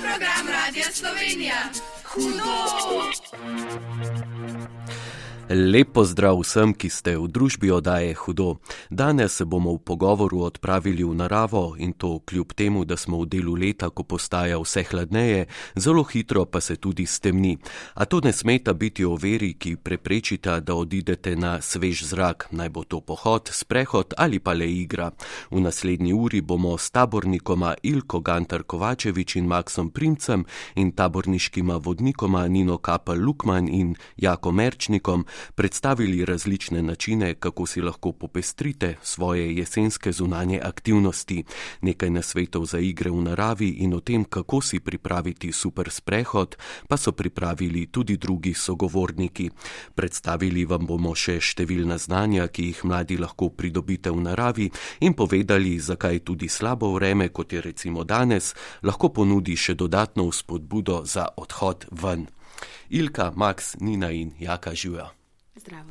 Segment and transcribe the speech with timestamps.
[0.00, 1.70] Program Radia Slovenija.
[2.14, 3.10] Hudo!
[5.48, 8.58] Lepo zdrav vsem, ki ste v družbi oddaje Hudo.
[8.90, 13.30] Danes se bomo v pogovoru odpravili v naravo in to kljub temu, da smo v
[13.30, 15.46] delu leta, ko postaja vse hladneje,
[15.78, 17.58] zelo hitro pa se tudi stemni.
[17.94, 22.82] A to ne smeta biti overi, ki preprečita, da odidete na svež zrak, naj bo
[22.82, 25.14] to pohod, sprehod ali pa le igra.
[25.54, 30.42] V naslednji uri bomo s tabornikoma Ilko Gantar Kovačevič in Maksom Primcem
[30.74, 35.22] in taborniškima vodnikoma Nino Kapel Lukman in Jako Merčnikom
[35.54, 41.44] predstavili različne načine, kako si lahko popestrite svoje jesenske zunanje aktivnosti,
[41.80, 46.56] nekaj nasvetov za igre v naravi in o tem, kako si pripraviti super sprehod,
[46.88, 49.50] pa so pripravili tudi drugi sogovorniki.
[49.94, 55.78] Predstavili vam bomo še številna znanja, ki jih mladi lahko pridobite v naravi in povedali,
[55.80, 61.86] zakaj tudi slabo vreme, kot je recimo danes, lahko ponudi še dodatno vzpodbudo za odhod
[61.90, 62.26] ven.
[62.90, 65.25] Ilka, Max, Nina in Jaka živijo.
[65.56, 65.90] Zdravo.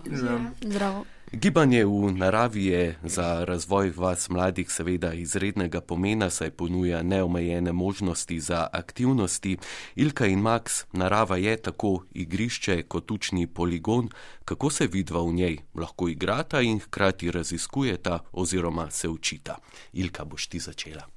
[0.61, 1.05] Zdravo.
[1.31, 8.39] Gibanje v naravi je za razvoj vas mladih seveda izrednega pomena, saj ponuja neomejene možnosti
[8.39, 9.57] za aktivnosti.
[9.95, 14.09] Ilka in Max, narava je tako igrišče kot učni poligon,
[14.45, 19.57] kako se vidva v njej, lahko igrata in hkrati raziskujeta oziroma se učita.
[19.93, 21.07] Ilka, boš ti začela.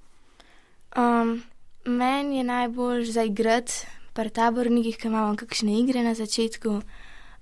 [0.96, 1.42] Um,
[1.84, 3.72] meni je najbolj zaigrati
[4.12, 6.80] pri tabornikih, ki imamo kakšne igre na začetku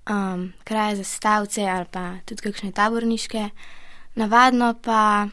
[0.09, 3.49] um, kraje za stavce ali pa tudi kakšne taborniške.
[4.15, 5.27] Navadno pa,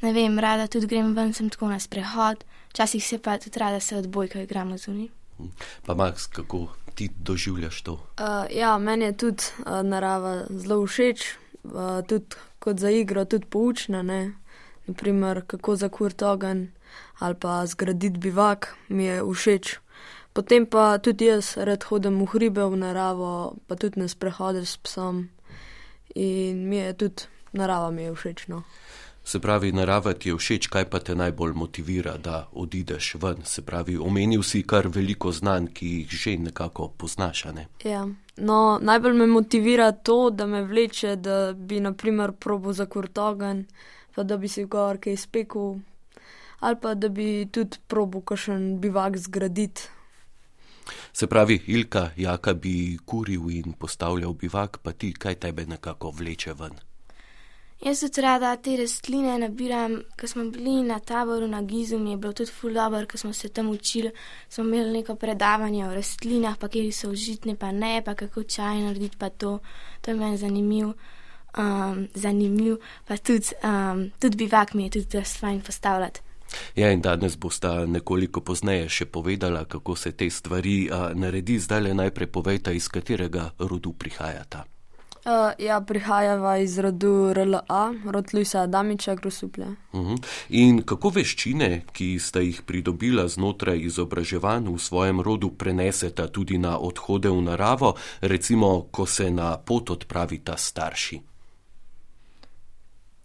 [0.00, 3.80] ne vem, rada tudi grem ven, sem tako na sprehod, včasih se pa tudi rada
[3.80, 5.08] se odbojka igramo zunaj.
[5.86, 7.92] Pa Max, kako ti doživljaš to?
[7.92, 11.24] Uh, ja, meni je tudi uh, narava zelo všeč,
[11.64, 14.02] uh, tudi kot za igro, tudi poučna.
[14.02, 14.32] Ne?
[14.86, 16.66] Naprimer, kako zakurti ogenj
[17.18, 19.78] ali pa zgraditi bivak mi je všeč.
[20.32, 24.76] Potem pa tudi jaz rad hodim v hribe, v naravo, pa tudi na sprehode s
[24.76, 25.28] psom.
[26.14, 27.22] In mi je tudi
[27.52, 28.48] narava mi je všeč.
[28.48, 28.62] No.
[29.24, 33.44] Se pravi, narava ti je všeč, kaj pa te najbolj motivira, da odideš ven.
[33.44, 37.44] Se pravi, omenil si kar veliko znanj, ki jih že nekako poznaš.
[37.54, 37.68] Ne?
[37.84, 38.08] Ja.
[38.36, 43.66] No, najbolj me motivira to, da me vleče, da bi naprimer probo za kurtogen,
[44.14, 45.76] pa da bi si gor kaj spekel,
[46.60, 49.88] ali pa da bi tudi probo kakšen bivak zgraditi.
[51.12, 56.54] Se pravi, Ilka, jaka bi kuril in postavljal bivak, pa ti, kaj tebe nekako vleče
[56.54, 56.80] ven.
[57.82, 62.16] Jaz tudi rada te rastline nabiram, ko smo bili na taboru na Gizu, mi je
[62.16, 64.10] bilo tudi ful dobro, ko smo se tam učili,
[64.48, 68.80] smo imeli neko predavanje o rastlinah, pa kjer so užitne, pa ne, pa kako čaj
[68.80, 69.58] narediti, pa to,
[70.00, 70.92] to je meni zanimiv.
[71.58, 72.76] Um, zanimiv,
[73.06, 76.20] pa tudi, um, tudi bivak mi je tudi res fajn postavljati.
[76.76, 81.58] Ja, in danes bosta nekoliko pozneje še povedala, kako se te stvari a, naredi.
[81.58, 84.64] Zdaj le najprej povejta, iz katerega rodu prihajata.
[85.22, 89.68] Uh, ja, prihajava iz rodu RLA, rod Luisa Adamiča, Grosuplja.
[89.92, 90.24] Uh -huh.
[90.48, 96.78] In kako veščine, ki sta jih pridobila znotraj izobraževanj v svojem rodu, preneseta tudi na
[96.78, 101.20] odhode v naravo, recimo, ko se na pot odpravita starši?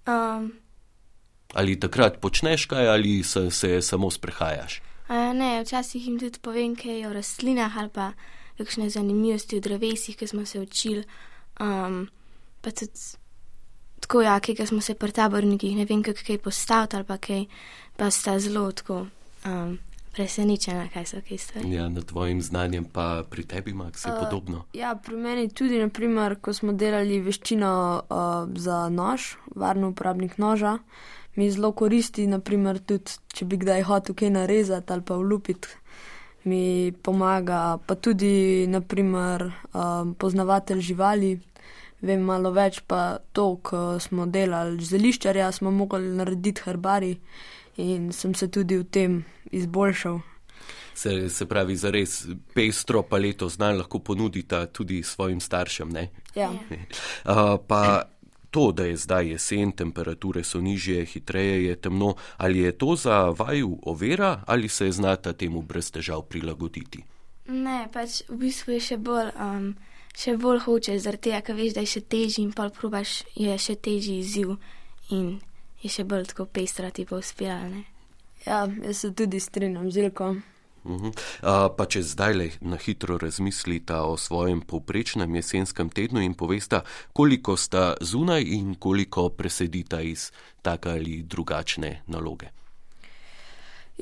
[0.08, 0.54] Um,
[1.54, 4.82] Ali takrat počneš kaj ali se, se samo sprehajaš?
[5.08, 8.12] a ne, včasih jim tudi povem kaj o rastlinah ali pa
[8.58, 11.04] kakšne zanimivosti o drevesih, ki smo se učili.
[11.62, 12.08] Um,
[12.62, 12.92] pa tudi
[14.00, 17.46] tako, ja, ki smo se pri tabornikih, ne vem, kako kaj postaviti ali pa kaj,
[17.98, 19.06] pa sta zelo tako
[19.46, 19.78] um,
[20.12, 21.74] presenečena, kaj so kaj stvari.
[21.74, 24.66] Ja, nad tvojim znanjem pa pri tebi, Max, je Uh, podobno.
[24.74, 30.80] Ja, pri meni tudi, naprimer, ko smo delali veščino uh, za nož, varno uporabnik noža,
[31.38, 35.70] mi zelo koristi, naprimer, tudi če bi kdaj hotel kaj narezati ali pa vlupiti,
[36.50, 41.36] mi pomaga, pa tudi, naprimer, um, poznavatelj živali.
[42.02, 47.16] Vem malo več, pa to, ko smo delali zeliščarja, smo mogli narediti herbari
[47.82, 49.22] in sem se tudi v tem
[49.52, 50.20] izboljšal.
[50.98, 52.24] Se, se pravi, za res
[52.54, 55.94] pestro paleto znanj lahko ponudita tudi svojim staršem.
[55.94, 56.10] Ne?
[56.36, 56.52] Ja.
[57.28, 58.08] Uh, pa
[58.58, 63.30] to, da je zdaj jesen, temperature so nižje, hitreje je temno, ali je to za
[63.30, 67.04] vaju ovira ali se znata temu brez težav prilagoditi?
[67.48, 69.70] Ne, pač v bistvu je še bolj, um,
[70.18, 73.54] še bolj hočeš, zaradi tega, ker veš, da je še težji in pol probaš, je
[73.62, 74.58] še težji izziv
[75.14, 75.38] in
[75.84, 77.86] je še bolj tako pestro ti pa uspela, ne.
[78.42, 80.34] ja, jaz se tudi strinjam z Ilko.
[80.88, 81.12] Uh,
[81.78, 86.82] pa če zdaj le na hitro razmislita o svojem povprečnem jesenskem tednu in povesta,
[87.14, 90.32] koliko sta zunaj in koliko presedita iz
[90.62, 92.54] take ali drugačne naloge.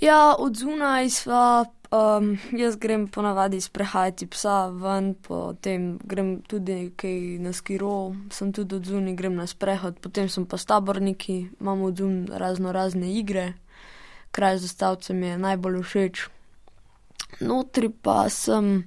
[0.02, 7.38] Ja, od zunaj sva Um, jaz grem ponavadi sprehajati psa ven, potem grem tudi kaj
[7.40, 11.86] na skiro, sem tudi od zunaj, grem na sprehod, potem sem pa s taborniki, imamo
[11.86, 13.54] od zunaj razno razne igre,
[14.32, 16.26] kraj za stavce mi je najbolj všeč.
[17.40, 18.86] Notri pa sem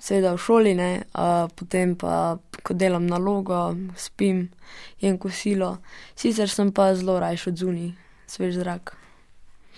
[0.00, 4.48] seveda v šoli, ne, uh, potem pa, ko delam nalogo, spim,
[5.02, 5.76] jem kosilo,
[6.16, 7.90] sicer sem pa zelo rajš od zunaj,
[8.30, 8.94] svež zrak.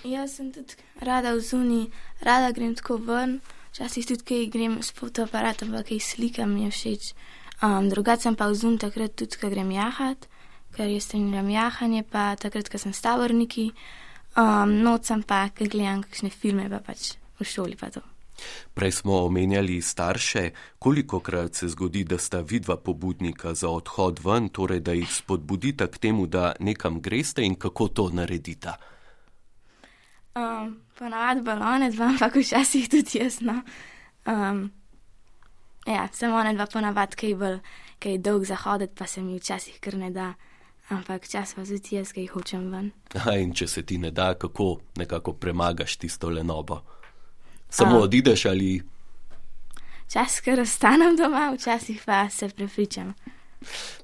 [0.07, 1.83] Jaz sem tudi rada v zuni,
[2.23, 6.71] rada grem tako ven, včasih tudi kaj grem s fotoaparatom, pa kaj slikam mi je
[6.75, 7.15] všeč.
[7.63, 10.27] Um, drugače sem pa v zuni takrat tudi, ko grem jahat,
[10.75, 13.71] ker jaz treniram jahanje, pa takrat, ko sem stavorniki,
[14.35, 18.03] um, noč sem pa, ker gledam kakšne filme, pa pač v šoli pa to.
[18.75, 24.49] Prej smo omenjali starše, koliko krat se zgodi, da sta vidva pobudnika za odhod ven,
[24.49, 28.77] torej da jih spodbudita k temu, da nekam greste in kako to naredita.
[30.35, 33.41] Um, Ponavadi balone, dva, ampak včasih tudi jaz.
[33.41, 33.61] No.
[34.27, 34.71] Um,
[35.87, 37.59] ja, samo one dva ponavadi, kaj bolj,
[37.99, 40.33] kaj dolg zahoditi, pa se mi včasih kar ne da.
[40.89, 42.91] Ampak čas pa tudi jaz, jih hočem ven.
[43.15, 46.81] Aha, in če se ti ne da, kako nekako premagaš tisto lenobo?
[47.73, 48.83] Samo um, odideš ali.
[50.13, 53.15] Čas, ker ostanem doma, včasih pa se prepričam.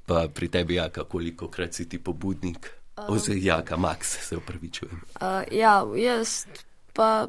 [0.06, 2.70] Pa pri tebi, ja, koliko krat si ti pobudnik?
[3.08, 5.00] Oziroma, jaka, Max, se upravičujem.
[5.20, 6.46] Uh, ja, jaz
[6.92, 7.28] pa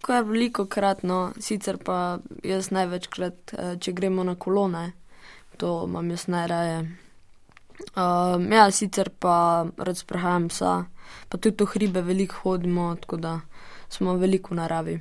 [0.00, 4.92] kar veliko krat, no, sicer pa jaz največkrat, uh, če gremo na kolone,
[5.58, 6.80] to imam jaz najraje.
[7.82, 10.84] Uh, ja, sicer pa rad sprehajam psa,
[11.28, 13.40] pa tudi v hribe veliko hodimo, tako da
[13.90, 15.00] smo veliko v naravi.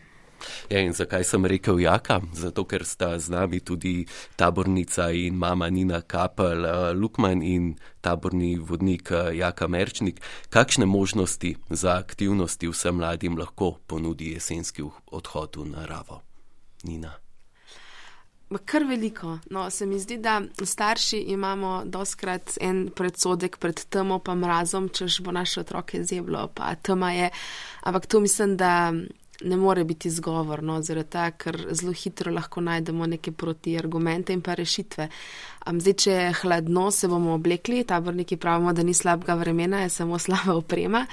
[0.69, 2.21] Ja, in zakaj sem rekel jaka?
[2.33, 4.05] Zato, ker sta z nami tudi
[4.35, 10.21] tabornica in mama Nina Kapel, uh, Lukman in taborni vodnik uh, Jaka Merčnik.
[10.49, 16.21] Kakšne možnosti za aktivnosti vsem mladim lahko ponudi jesenski odhod v naravo?
[16.83, 17.13] Nina.
[18.65, 19.39] Kar veliko.
[19.49, 25.21] No, se mi zdi, da starši imamo doskrat en predsodek pred temo pa mrazom, čež
[25.21, 27.29] bo naše otroke zeblo, pa tema je.
[27.81, 28.93] Ampak to mislim, da
[29.43, 34.41] ne more biti zgovor, no, zaradi tega, ker zelo hitro lahko najdemo neke protiargumente in
[34.41, 35.09] pa rešitve.
[35.61, 40.19] Zdaj, če je hladno, se bomo oblekli, taborniki pravimo, da ni slabega vremena, je samo
[40.19, 41.05] slaba oprema.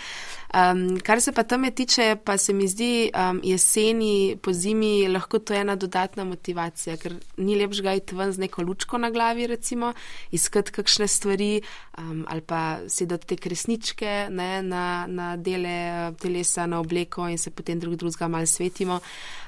[0.48, 5.08] Um, kar se pa tam je tiče, pa se mi zdi um, jeseni, po zimi,
[5.08, 8.98] lahko to je ena dodatna motivacija, ker ni lepš ga iti ven z neko lučko
[8.98, 9.92] na glavi, recimo,
[10.32, 11.60] iskati kakšne stvari
[11.98, 17.50] um, ali pa sedati te kresničke ne, na, na dele telesa, na obleko in se
[17.50, 18.98] potem drug drugega mal svetimo.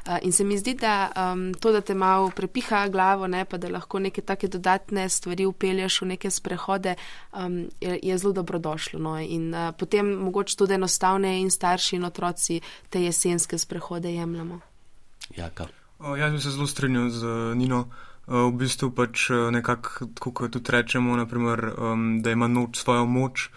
[0.07, 3.59] Uh, in se mi zdi, da um, to, da te malo prepiha glavo, ne, pa
[3.59, 6.95] da lahko neke take dodatne stvari upelješ v neke sprehode,
[7.33, 9.01] um, je, je zelo dobrodošlo.
[9.01, 9.19] No?
[9.19, 14.61] In uh, potem mogoče tudi enostavne in starši in otroci te jesenske sprehode jemljamo.
[15.37, 15.67] Jaka.
[15.99, 17.89] O, jaz bi se zelo strinjal z uh, Nino.
[18.27, 23.07] Uh, v bistvu pač uh, nekako, kot tudi rečemo, naprimer, um, da ima noč svojo
[23.07, 23.49] moč,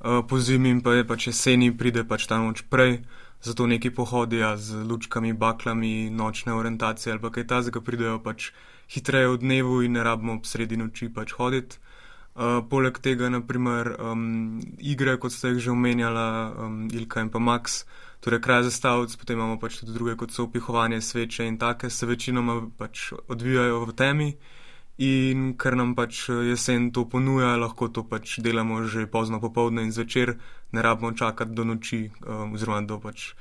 [0.00, 3.02] uh, po zimi in pa je pač jeseni pride pač ta noč prej,
[3.42, 8.52] zato neki pohodi ja, z lučkami, baklami, nočne orientacije ali pa kaj tazga pridejo pač
[8.88, 11.76] hitreje v dnevu in ne rabimo ob sredi noči pač hoditi.
[12.32, 16.28] Uh, poleg tega, naprimer, um, igre, kot ste jih že omenjala,
[16.64, 17.82] um, Ilka in pa Max,
[18.24, 22.08] torej kraj zastavc, potem imamo pač tudi druge, kot so upihovanje sveče in take, se
[22.08, 24.30] večinoma pač odvijajo v temi.
[24.98, 29.92] In ker nam pač jesen to ponuja, lahko to pač delamo že pozno popovdne in
[29.92, 30.36] zvečer,
[30.72, 33.32] ne rabimo čakati do noči, um, oziroma do pač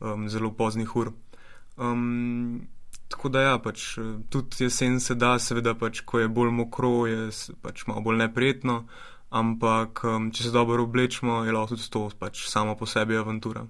[0.00, 1.14] um, zelo poznih ur.
[1.76, 2.68] Um,
[3.08, 3.94] Tako da, ja, pač,
[4.28, 7.30] tudi jesen se da, seveda, pač, ko je bolj mokro, je
[7.64, 8.82] pač malo bolj neprijetno,
[9.32, 13.64] ampak um, če se dobro oblečemo, je lahko tudi to pač, samo po sebi avantura.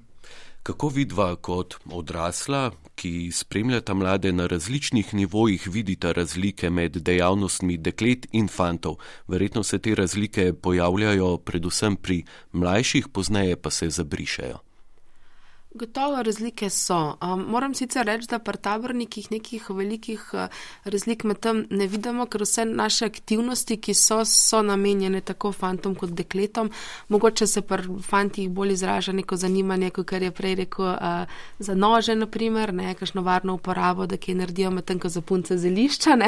[0.63, 8.27] Kako vidva kot odrasla, ki spremljata mlade na različnih nivojih, vidita razlike med dejavnostmi deklet
[8.33, 8.99] in fantov?
[9.29, 14.68] Verjetno se te razlike pojavljajo predvsem pri mlajših, pozneje pa se zabrišajo.
[15.79, 17.17] Gotovo razlike so.
[17.23, 20.49] Um, moram sicer reči, da pri tabornikih nekih velikih uh,
[20.85, 25.95] razlik med tem ne vidimo, ker vse naše aktivnosti, ki so, so namenjene tako fantom
[25.95, 26.71] kot dekletom.
[27.09, 32.19] Mogoče se pri fantih bolj izraža neko zanimanje, kot je prej rekel, uh, za nože,
[32.19, 36.19] naprimer, ne, kakšno varno uporabo, da kaj naredijo med tem, ko za punce zelišča.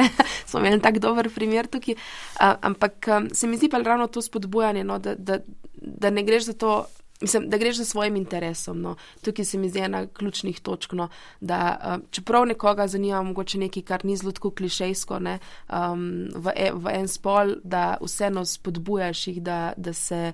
[0.46, 1.98] Smo imeli tak dober primer tukaj.
[1.98, 5.42] Uh, ampak um, se mi zdi pa ravno to spodbujanje, no, da, da,
[5.74, 6.84] da ne greš za to.
[7.20, 8.80] Mislim, da greš za svojim interesom.
[8.80, 8.96] No.
[9.24, 10.92] Tukaj se mi zdi ena ključnih točk.
[10.92, 11.08] No,
[11.40, 16.70] da, uh, čeprav nekoga zanima mogoče nekaj, kar ni zelo klišejsko, ne, um, v, e,
[16.74, 20.32] v en spol, da vseeno spodbujaš jih, da, da se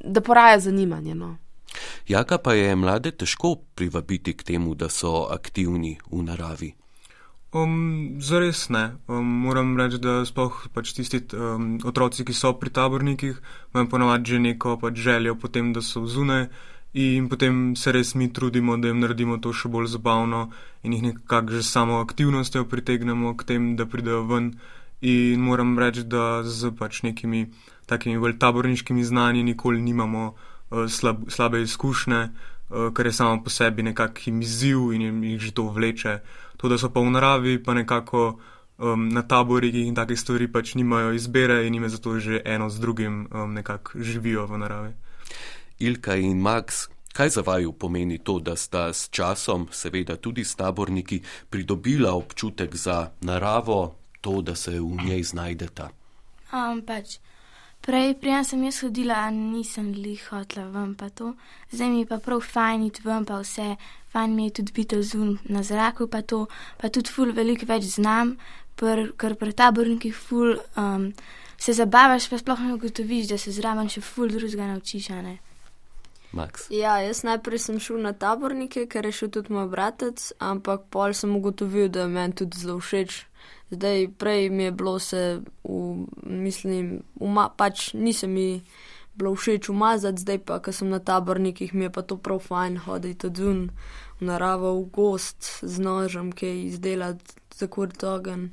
[0.00, 1.14] da poraja zanimanje.
[1.14, 1.36] No.
[2.08, 6.72] Jaka pa je mlade težko privabiti k temu, da so aktivni v naravi?
[7.56, 8.96] Um, zares ne.
[9.08, 13.38] Um, moram reči, da sploh pač tisti um, otroci, ki so pri tabornikih,
[13.72, 16.48] imajo ponovadi že neko pač željo potem, da so zunaj
[16.96, 20.50] in potem se res mi trudimo, da jim naredimo to še bolj zabavno
[20.82, 24.56] in jih nekako že samo aktivnostjo pritegnemo k tem, da pridejo ven.
[25.00, 27.46] In moram reči, da z pač nekimi
[27.86, 33.50] takimi bolj taborniškimi znanji nikoli nimamo uh, slab, slabe izkušnje, uh, kar je samo po
[33.50, 36.20] sebi nekakšen izziv in jih že to vleče.
[36.56, 38.38] To, da so pa v naravi, pa nekako
[38.78, 42.70] um, na taborih in takih stvari pač nimajo izbire in jim je zato že eno
[42.70, 44.92] z drugim um, nekako živijo v naravi.
[45.78, 50.54] Ilka in Max, kaj za vaju pomeni to, da sta s časom, seveda tudi s
[50.54, 51.20] taborniki,
[51.50, 55.90] pridobila občutek za naravo, to, da se v njej znajdeta?
[56.52, 57.18] Um, pač.
[57.86, 61.34] Prej, prej sem jaz hodila, nisem lih hotla ven pa to,
[61.70, 63.76] zdaj mi pa prav fajn iti ven pa vse,
[64.16, 66.46] fajn mi je tudi biti zun na zraku pa to,
[66.80, 68.36] pa tudi ful veliko več znam,
[68.80, 71.10] pr, ker pri tabornikih ful um,
[71.60, 75.36] se zabavaš, pa sploh ne ugotoviš, da se zraven še ful drugega naučiš, a ne.
[76.36, 76.66] Max.
[76.72, 81.14] Ja, jaz najprej sem šel na tabornike, ker je šel tudi moj bratec, ampak pol
[81.16, 83.22] sem ugotovil, da je meni tudi zelo všeč.
[83.70, 85.22] Zdaj, prej mi je bilo se,
[85.64, 88.48] v, mislim, uma, pač nisem mi
[89.16, 92.76] bilo všeč umazati, zdaj pa, ker sem na tabornikih, mi je pa to prav fajn
[92.86, 93.60] hoditi od zun
[94.20, 98.50] v naravo, v gost z nožem, ki je izdelati za kurt ogen.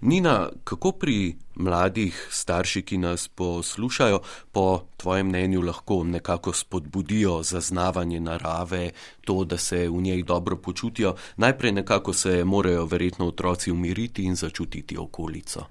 [0.00, 4.20] Nina, kako pri mladih starših, ki nas poslušajo,
[4.52, 8.90] po tvojem mnenju lahko nekako spodbudijo zaznavanje narave,
[9.24, 14.36] to, da se v njej dobro počutijo, najprej nekako se morajo verjetno otroci umiriti in
[14.36, 15.66] začutiti okolico.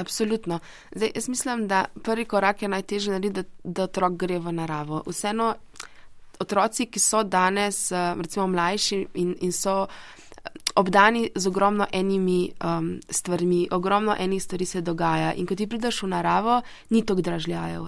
[0.00, 0.58] Absolutno.
[0.94, 5.02] Zdaj, jaz mislim, da prvi korak je najtežje narediti, da, da otrok gre v naravo.
[5.06, 5.54] Vseeno,
[6.40, 9.86] otroci, ki so danes, eh, recimo, mlajši in, in so
[10.76, 15.32] obdani z ogromno enimi um, stvarmi, ogromno enih stvari se dogaja.
[15.34, 16.60] In ko ti prideš v naravo,
[16.90, 17.86] ni to dražljajev.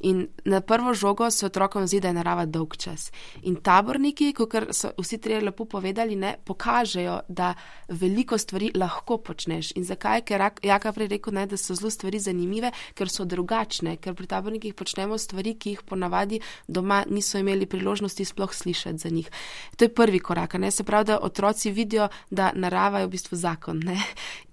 [0.00, 3.10] In na prvo žogo se otrokom zdi, da je narava dolg čas.
[3.42, 7.54] In taborniki, kot so vsi trije lepo povedali, ne, pokažejo, da
[7.88, 9.72] veliko stvari lahko počneš.
[9.76, 10.22] In zakaj?
[10.22, 14.26] Ker Jaka prej rekel, ne, da so zelo stvari zanimive, ker so drugačne, ker pri
[14.26, 19.30] tabornikih počnemo stvari, ki jih ponavadi doma niso imeli priložnosti sploh slišati za njih.
[19.76, 20.54] To je prvi korak.
[20.54, 20.70] Ne?
[20.70, 23.80] Se pravi, da otroci vidijo, da narava je v bistvu zakon.
[23.84, 23.96] Ne?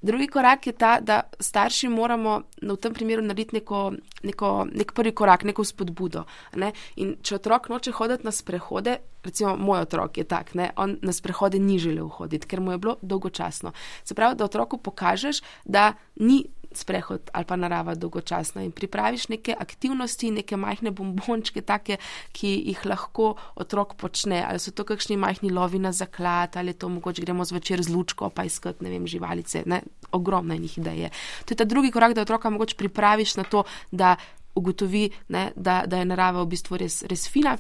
[0.02, 5.12] Drugi korak je ta, da starši moramo v tem primeru narediti neko, neko, nek prvi
[5.12, 6.26] korak, neko spodbudo.
[6.56, 6.72] Ne?
[6.96, 10.72] Če otrok noče hoditi na sprehode, recimo moj otrok je tak, ne?
[10.76, 13.74] on na sprehode ni želel hoditi, ker mu je bilo dolgočasno.
[14.04, 19.56] Se pravi, da otroku pokažeš, da ni sprehod ali pa narava dolgočasna in pripraviš neke
[19.60, 21.98] aktivnosti, neke majhne bombončke, take,
[22.32, 24.44] ki jih lahko otrok počne.
[24.46, 28.30] Ali so to kakšni majhni lovi na zaklad, ali to mogoče gremo zvečer z lučko
[28.30, 29.64] pa iskati, ne vem, živalice.
[29.66, 29.82] Ne?
[30.12, 31.10] Ogromno njih ideje.
[31.46, 34.16] To je ta drugi korak, da otroka mogoče pripraviš na to, da
[34.56, 37.58] ugotovi, ne, da, da je narava v bistvu res, res fina.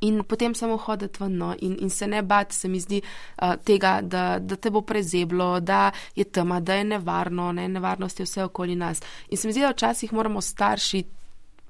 [0.00, 3.02] In potem samo hoditi ven no, in, in se ne bati, se mi zdi,
[3.42, 8.20] uh, tega, da, da te bo prezeblo, da je tema, da je nevarno, ne, nevarnost
[8.20, 9.02] je vse okoli nas.
[9.28, 11.04] In se mi zdi, da včasih moramo starši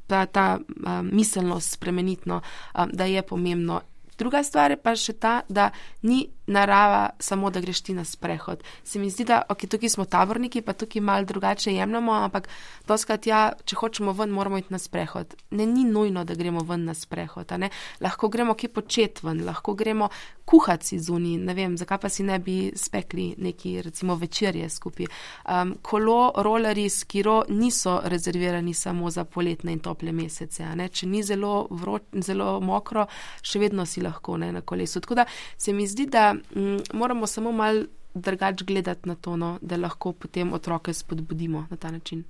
[0.06, 2.40] ta, ta uh, miselnost spremeniti, no,
[2.74, 3.80] uh, da je pomembno.
[4.18, 5.70] Druga stvar je pa še ta, da
[6.02, 8.62] ni narava, samo da greš ti na sprehod.
[8.84, 12.48] Se mi zdi, da okay, tukaj smo taborniki, pa tukaj malo drugače jemljamo, ampak
[12.88, 15.34] doskrat, ja, če hočemo ven, moramo iti na sprehod.
[15.50, 17.52] Ne, ni nujno, da gremo ven na sprehod.
[18.00, 20.08] Lahko gremo kje počet ven, lahko gremo
[20.50, 25.06] kuhati si zunaj, ne vem, zakaj pa si ne bi spekli neki, recimo, večerje skupaj.
[25.46, 30.66] Um, kolo, roleri, skiro niso rezervirani samo za poletne in tople mesece.
[30.92, 33.06] Če ni zelo, vroč, zelo mokro,
[33.42, 35.00] še vedno si lahko ne, na kolesu.
[35.00, 35.26] Tako da
[35.56, 40.12] se mi zdi, da mm, moramo samo mal drugače gledati na to, no, da lahko
[40.12, 42.24] potem otroke spodbudimo na ta način.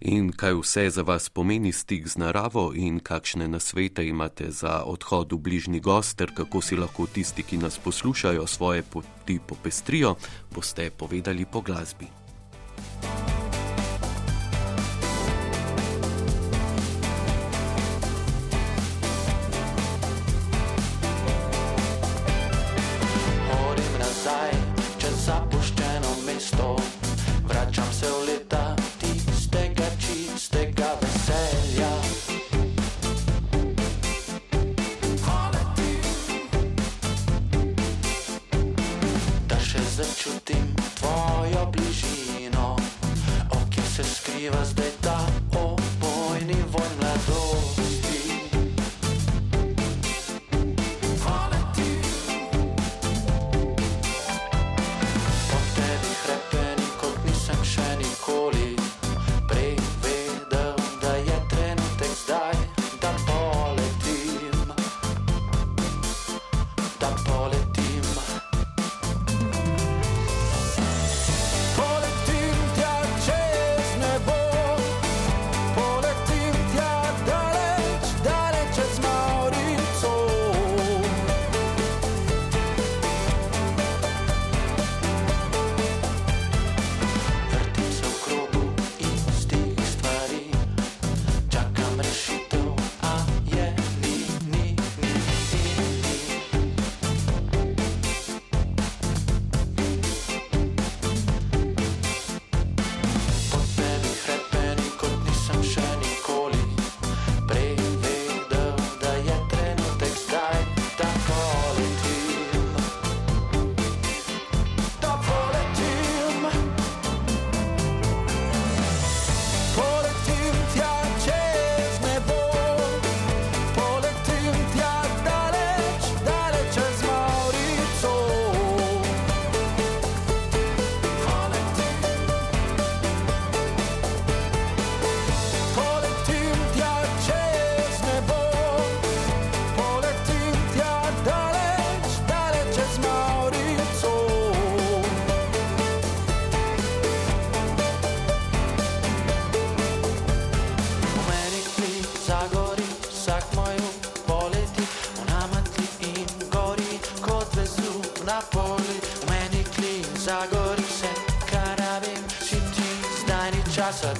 [0.00, 5.32] In kaj vse za vas pomeni stik z naravo in kakšne nasvete imate za odhod
[5.32, 10.14] v bližnji gost, ter kako si lahko tisti, ki nas poslušajo, svoje poti popestrijo,
[10.54, 12.21] boste povedali po glasbi.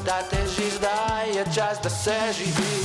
[0.05, 2.82] da težiš, da je čas, da se živi.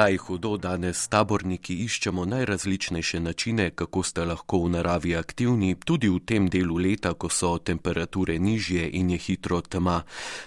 [0.00, 6.20] Oddaji Hudo danes taborniki iščemo najrazličnejše načine, kako ste lahko v naravi aktivni, tudi v
[6.24, 10.02] tem delu leta, ko so temperature nižje in je hitro tema.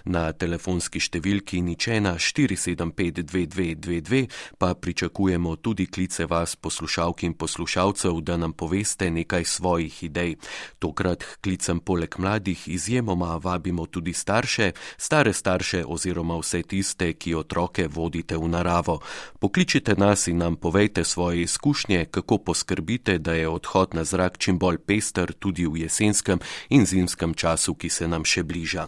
[0.06, 8.54] Na telefonski številki ničena 4752222 pa pričakujemo tudi klice vas, poslušalk in poslušalcev, da nam
[8.58, 10.36] poveste nekaj svojih idej.
[10.80, 17.36] Tokrat k klicem poleg mladih izjemoma vabimo tudi starše, stare starše oziroma vse tiste, ki
[17.36, 19.00] otroke vodite v naravo.
[19.44, 24.60] Pokličite nas in nam povejte svoje izkušnje, kako poskrbite, da je odhod na zrak čim
[24.60, 28.88] bolj pester tudi v jesenskem in zimskem času, ki se nam še bliža.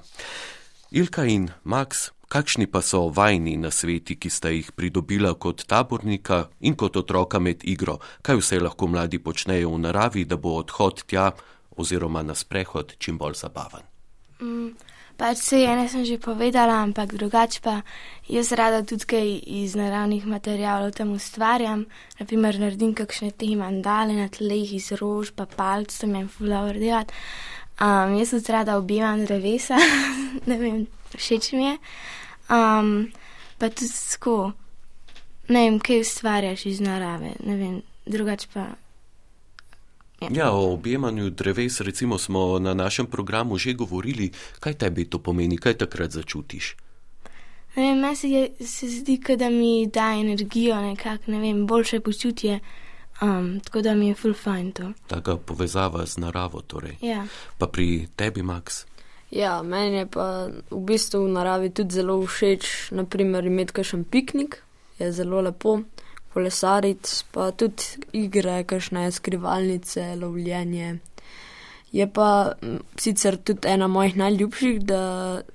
[0.91, 6.46] Ilka in Max, kakšni pa so vajni na sveti, ki sta jih pridobila kot tabornika
[6.60, 8.00] in kot otroka med igro?
[8.22, 11.34] Kaj vse lahko mladi počnejo v naravi, da bo odhod tja
[11.76, 13.84] oziroma na sprehod čim bolj zabaven?
[15.15, 17.88] Pač se ene sem že povedala, ampak drugače pa
[18.28, 21.86] jaz rada tudi kaj iz naravnih materijalov tam ustvarjam.
[22.19, 26.80] Naprimer, naredim kakšne te mandale na tleh iz rož, pa palc, to mi je fulaver
[26.80, 27.15] delati.
[27.80, 29.80] Um, jaz tudi rada objevam drevesa,
[30.51, 31.75] ne vem, všeč mi je.
[32.51, 33.12] Um,
[33.58, 34.51] pa tudi tako,
[35.47, 38.73] ne vem, kaj ustvarjaš iz narave, ne vem, drugače pa.
[40.21, 44.32] Ja, o objemanju dreves recimo smo na našem programu že govorili.
[44.60, 46.75] Kaj tebi to pomeni, kaj takrat začutiš?
[47.75, 51.99] Ne vem, meni se, je- se zdi, da mi da energijo, nekako, ne vem, boljše
[51.99, 52.60] počutje.
[53.21, 54.91] Um, tako da mi je full fajn to.
[55.08, 56.95] Taka povezava z naravo torej.
[57.01, 57.25] Ja.
[57.58, 58.86] Pa pri tebi, Max?
[59.32, 64.62] Ja, meni je pa v bistvu v naravi tudi zelo všeč, naprimer, imeti kakšen piknik,
[64.99, 65.80] je zelo lepo,
[66.36, 70.98] kolesariti, pa tudi igre, kakšne skrivalnice, lovljenje.
[71.95, 72.30] Je pa
[73.00, 75.02] sicer tudi ena mojih najljubših, da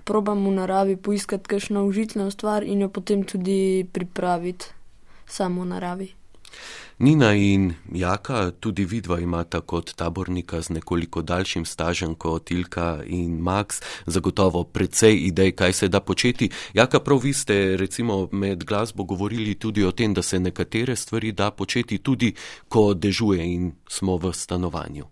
[0.08, 4.72] probam v naravi poiskati kakšno užitno stvar in jo potem tudi pripraviti
[5.28, 6.08] samo v naravi.
[7.00, 13.38] Nina in Jaka, tudi vidva imata kot tabornika z nekoliko daljšim stažem kot Ilka in
[13.40, 16.50] Max, zagotovo precej idej, kaj se da početi.
[16.74, 21.32] Jaka, prav vi ste recimo med glasbo govorili tudi o tem, da se nekatere stvari
[21.32, 22.34] da početi tudi,
[22.68, 25.04] ko dežuje in smo v stanovanju.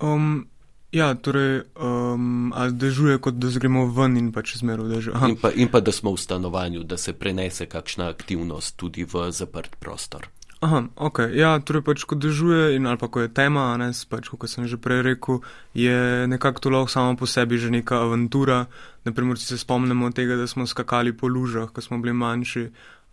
[0.00, 0.48] Um,
[0.92, 5.16] ja, torej, um, ali dežuje, kot da gremo ven in pač zmeraj dežuje.
[5.16, 9.04] Aha, In pa, in pa da smo v stanovanju, da se prenese kakšna aktivnost tudi
[9.04, 10.32] v zaprt prostor.
[10.64, 11.18] Aha, ok.
[11.36, 14.64] Ja, torej pač, ko dežuje in ali pa ko je tema, ne, pač, kot sem
[14.64, 15.44] že prej rekel,
[15.76, 18.64] je nekako to lahko samo po sebi že neka avantura.
[19.04, 22.64] Naprimer, če se spomnimo tega, da smo skakali po lužah, ko smo bili manjši.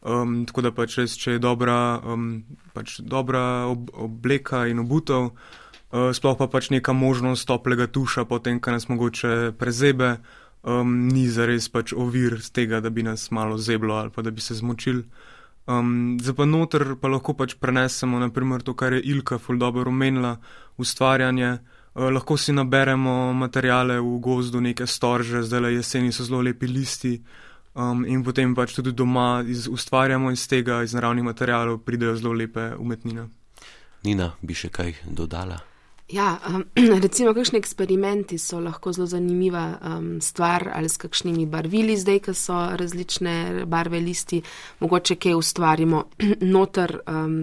[0.01, 2.41] Um, tako da pač res, če je dobra, um,
[2.73, 8.57] pač dobra ob, obleka in obutev, uh, sploh pa pač neka možnost toplega tuša, potem,
[8.57, 10.15] ko nas mogoče prezebe,
[10.63, 14.33] um, ni zares pač ovir z tega, da bi nas malo zeblo ali pa da
[14.33, 15.05] bi se zmočili.
[15.67, 19.89] Um, zdaj pa noter pa lahko pač prenesemo, naprimer, to, kar je Ilka ful dobro
[19.89, 20.37] omenila,
[20.77, 21.59] ustvarjanje.
[21.93, 26.67] Uh, lahko si naberemo materijale v gozdu, neke storže, zdaj le jeseni so zelo lepi
[26.67, 27.19] listi.
[27.73, 32.33] Um, in potem pač tudi doma iz, ustvarjamo iz tega, iz naravnih materijalov, pridejo zelo
[32.33, 33.29] lepe umetnine.
[34.03, 35.70] Nina, bi še kaj dodala?
[36.11, 36.65] Ja, um,
[37.05, 42.33] recimo, kakšni eksperimenti so lahko zelo zanimiva um, stvar ali s kakšnimi barvili, zdaj, ko
[42.35, 44.41] so različne barve listi,
[44.79, 46.03] mogoče kaj ustvarimo
[46.55, 46.99] noter.
[47.07, 47.41] Um,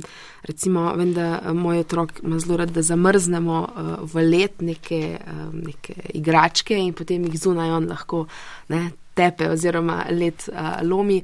[0.49, 5.19] recimo, vem, da uh, moj otrok ima zelo rad, da zamrznemo uh, v let neke,
[5.27, 8.25] um, neke igračke in potem jih zunaj on lahko
[8.69, 10.49] ne, tepe oziroma let
[10.87, 11.19] lomi.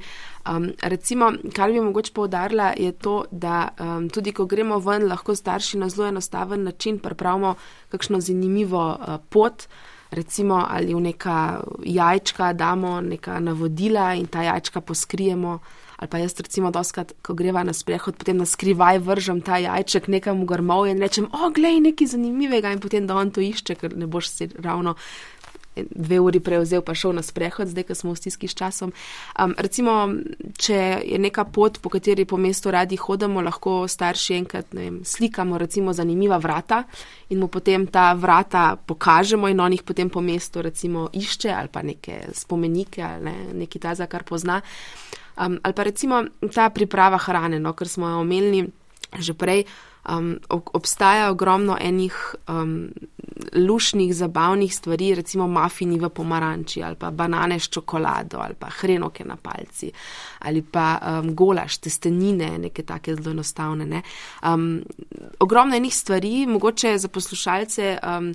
[0.45, 5.35] Um, recimo, kar bi mogoče povdarila, je to, da um, tudi ko gremo ven, lahko
[5.35, 7.55] starši na zelo enostaven način pripravimo
[7.89, 9.67] kakšno zanimivo uh, pot.
[10.11, 15.59] recimo ali v neka jajčka damo neka navodila in ta jajčka poskrijemo.
[15.95, 20.07] Ali pa jaz, recimo, doskrat, ko greva na sprehod, potem na skrivaj vržem ta jajček
[20.11, 23.79] nekam v grmovje in rečem: O, glej, nekaj zanimivega, in potem da on to išče,
[23.79, 24.95] ker ne boš si ravno
[25.75, 28.93] dve uri prevzel, pa šel na sprehod, zdaj, ko smo v stiski s časom.
[29.39, 30.07] Um, recimo,
[30.57, 35.57] če je neka pot, po kateri po mestu radi hodimo, lahko starši enkrat vem, slikamo,
[35.59, 36.83] recimo, zanimiva vrata
[37.29, 41.71] in mu potem ta vrata pokažemo in on jih potem po mestu, recimo, išče ali
[41.71, 44.61] pa neke spomenike ali ne, nekaj ta, za kar pozna.
[45.37, 48.65] Um, ali pa recimo ta priprava hrane, no, ker smo jo omenili
[49.19, 49.65] že prej.
[50.05, 52.13] Um, obstaja ogromno enih
[52.47, 52.91] um,
[53.57, 59.25] lušnih, zabavnih stvari, recimo mafini v pomaranči ali pa banane s čokolado ali pa hrenoke
[59.25, 59.89] na palci
[60.39, 63.85] ali pa um, golaš, testenine, neke take zelo enostavne.
[63.85, 64.03] Ne?
[64.45, 64.83] Um,
[65.39, 67.97] ogromno enih stvari, mogoče za poslušalce.
[68.03, 68.33] Um,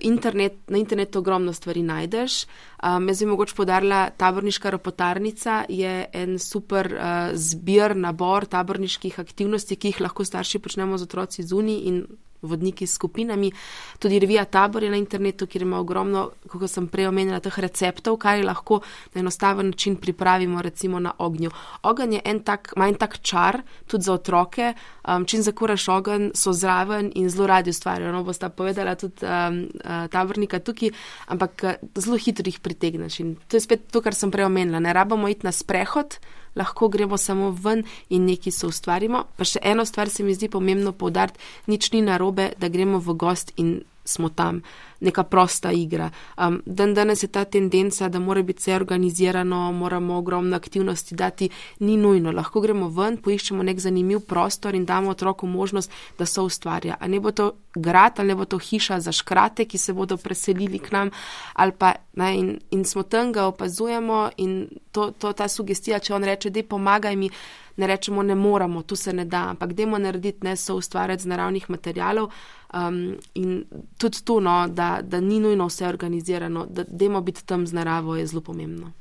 [0.00, 2.44] internet, na internetu ogromno stvari najdeš.
[2.44, 9.76] Um, jaz bi mogoče podarila, taborniška ropotarnica je en super uh, zbir, nabor taborniških aktivnosti,
[9.76, 12.04] ki jih lahko starši počnemo z otroci zunaj in
[12.44, 13.52] vodniki s skupinami.
[13.98, 18.18] Tudi revija Tabor je na internetu, kjer ima ogromno, kako sem prej omenila, teh receptov,
[18.22, 18.80] kar lahko
[19.14, 21.50] na enostaven način pripravimo, recimo na ognju.
[21.82, 24.74] Ogen je en tak, manj tak čar, tudi za otroke.
[25.08, 28.12] Um, čim zakuraš ogen, so zraven in zelo radi ustvarjajo.
[28.12, 30.90] No, bosta povedala tudi um, uh, tabornika tukaj,
[31.26, 33.20] ampak uh, zelo hitro jih pritegneš.
[33.20, 34.80] In to je spet to, kar sem prej omenila.
[34.80, 36.18] Ne rabimo iti na sprehod
[36.56, 39.24] lahko gremo samo ven in nekaj so ustvarimo.
[39.36, 43.16] Pa še eno stvar se mi zdi pomembno povdariti, nič ni narobe, da gremo v
[43.18, 44.60] gost in smo tam,
[45.04, 46.10] neka prosta igra.
[46.36, 51.48] Um, dan danes je ta tendenca, da mora biti vse organizirano, moramo ogromno aktivnosti dati,
[51.80, 52.32] ni nujno.
[52.32, 56.96] Lahko gremo ven, poiščemo nek zanimiv prostor in damo otroku možnost, da so ustvarja.
[57.00, 60.16] A ne bo to grad ali ne bo to hiša za škrate, ki se bodo
[60.16, 61.10] preselili k nam,
[61.52, 66.14] ali pa ne, in, in smo tam ga opazujemo in to, to ta sugestija, če
[66.14, 67.30] on reče, da pomagaj mi
[67.76, 71.26] ne rečemo, ne moramo, tu se ne da, ampak dajmo narediti ne so ustvarjati z
[71.26, 72.30] naravnih materijalov.
[72.74, 73.64] Um, in
[73.98, 78.16] tudi to, no, da, da ni nujno vse organizirano, da dajmo biti tam z naravo,
[78.16, 78.92] je zelo pomembno.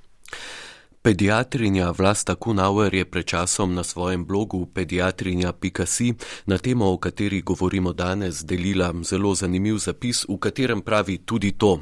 [1.04, 6.14] Pediatrinja Vlasta Kunauer je pred časom na svojem blogu pediatrinja.si
[6.46, 11.82] na temo, o kateri govorimo danes, delila zelo zanimiv zapis, v katerem pravi tudi to.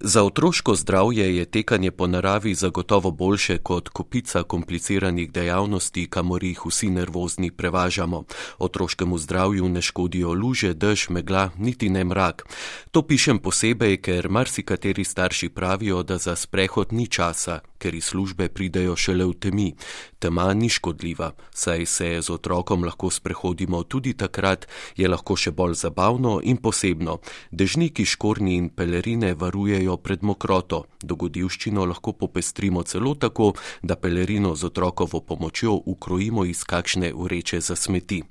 [0.00, 6.60] Za otroško zdravje je tekanje po naravi zagotovo boljše kot kupica kompliciranih dejavnosti, kamor jih
[6.66, 8.24] vsi nervozni prevažamo.
[8.58, 12.46] Otroškemu zdravju ne škodijo luže, dež, megla, niti ne mrak.
[12.90, 18.48] To pišem posebej, ker marsikateri starši pravijo, da za sprehod ni časa, ker iz službe
[18.48, 19.74] pridejo šele v temi.
[20.18, 25.74] Tema ni škodljiva, saj se z otrokom lahko sprehodimo tudi takrat, je lahko še bolj
[25.74, 27.18] zabavno in posebno.
[27.50, 34.64] Dežniki, škorni in pelerine varujejo pred mokroto, dogodivščino lahko popestrimo celo tako, da pelerino z
[34.64, 38.22] otrokovo pomočjo ukrojimo iz kakšne ureče za smeti.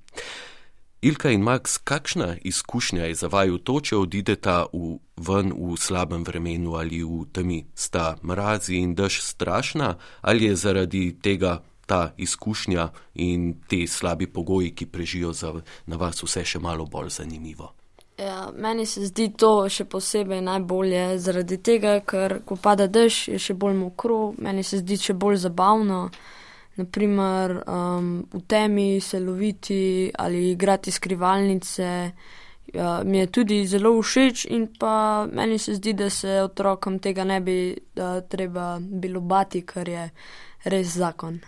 [1.01, 6.23] Ilka in Max, kakšna izkušnja je za vaju to, če odideta v, ven v slabem
[6.25, 7.59] vremenu ali v temi?
[7.75, 14.73] Sta mrazi in dež strašna ali je zaradi tega ta izkušnja in te slabi pogoji,
[14.75, 15.53] ki prežijo za,
[15.85, 17.71] na vas vse še malo bolj zanimivo?
[18.17, 23.37] Ja, meni se zdi to še posebej najbolje zaradi tega, ker ko pada dež, je
[23.37, 26.07] še bolj mokro, meni se zdi še bolj zabavno
[26.77, 32.11] naprimer um, v temi se loviti ali igrati skrivalnice.
[32.73, 37.23] Ja, mi je tudi zelo všeč, in pa meni se zdi, da se otrokom tega
[37.23, 37.77] ne bi
[38.29, 40.09] treba bilo bati, ker je
[40.65, 41.39] res zakon.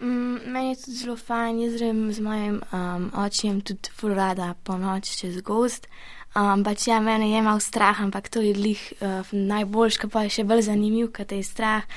[0.00, 4.78] Mm, meni je tudi zelo fajn, jaz grem z mojim um, očem tudi furada po
[4.78, 5.88] noči čez gost.
[6.36, 10.36] Um, pač ja, mene je imel strah, ampak to je lih uh, najboljš, pa je
[10.38, 11.88] še bolj zanimiv, kaj te je strah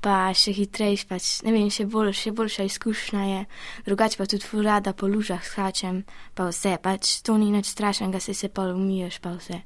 [0.00, 3.42] pa še hitrejš, pač, ne vem, še, bolj, še boljša izkušnja je.
[3.88, 6.04] Drugače pa tudi furada po lužah skačem,
[6.38, 9.62] pa vse, pač to ni nič strašnega, se se pa umiješ, pa vse.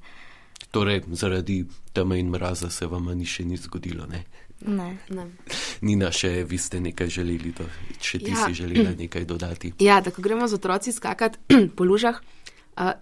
[0.72, 4.24] Torej, zaradi teme in mraza se vam ni še nič zgodilo, ne?
[4.66, 5.26] Ne, ne.
[5.82, 7.66] Nina, še vi ste nekaj želeli, to,
[8.00, 8.46] še ti ja.
[8.46, 9.72] si želela nekaj dodati.
[9.82, 11.38] Ja, da ko gremo z otroci skakati
[11.76, 12.20] po lužah,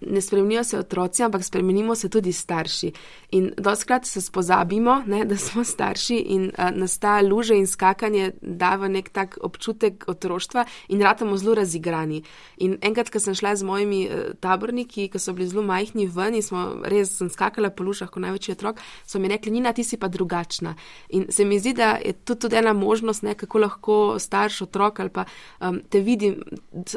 [0.00, 2.92] ne spremenijo se otroci, ampak spremenimo se tudi starši.
[3.30, 8.33] In doskrat se spozabimo, ne, da smo starši in a, nas ta luže in skakanje
[8.40, 12.22] da v nek tak občutek otroštva in ratamo zelo razigrani.
[12.56, 16.35] In enkrat, ko sem šla z mojimi e, taborniki, ki so bili zelo majhni ven
[16.35, 19.96] in smo res skakala po lužah kot največji otrok, so mi rekli, Nina, ti si
[20.00, 20.74] pa drugačna.
[21.16, 25.00] In se mi zdi, da je to tudi ena možnost, ne, kako lahko starš otrok
[25.00, 25.24] ali pa
[25.61, 26.35] um, te vidi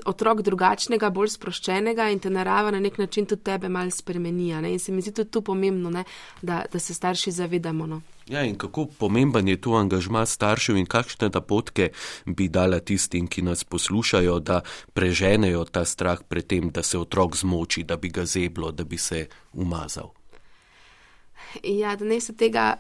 [0.05, 4.62] otrok drugačnega, bolj sproščenega in te narava glava na nek način tudi tebe mal spremenija.
[4.62, 4.71] Ne?
[4.71, 6.04] In se mi zdi tudi tu pomembno, ne?
[6.41, 7.88] da, da se starši zavedamo.
[7.88, 8.02] No?
[8.28, 11.89] Ja, in kako pomemben je tu angažma staršev in kakšne napotke
[12.26, 14.62] bi dala tistim, ki nas poslušajo, da
[14.93, 18.97] preženejo ta strah pred tem, da se otrok zmoči, da bi ga zeblo, da bi
[18.97, 20.13] se umazal.
[21.63, 22.78] Ja, da ne se tega,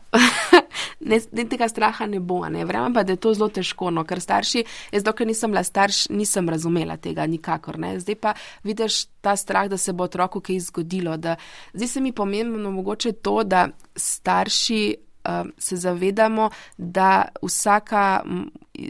[0.99, 2.41] ne, ne tega straha ne bo.
[2.49, 2.65] Ne.
[2.65, 6.07] Verjamem pa, da je to zelo težko, no, ker starši, jaz dokaj nisem bila starš,
[6.09, 7.79] nisem razumela tega nikakor.
[7.79, 7.95] Ne.
[7.99, 11.17] Zdaj pa vidiš ta strah, da se bo otroku kaj zgodilo.
[11.17, 11.35] Da,
[11.73, 14.83] zdaj se mi pomembno mogoče to, da starši
[15.29, 18.23] um, se zavedamo, da vsaka,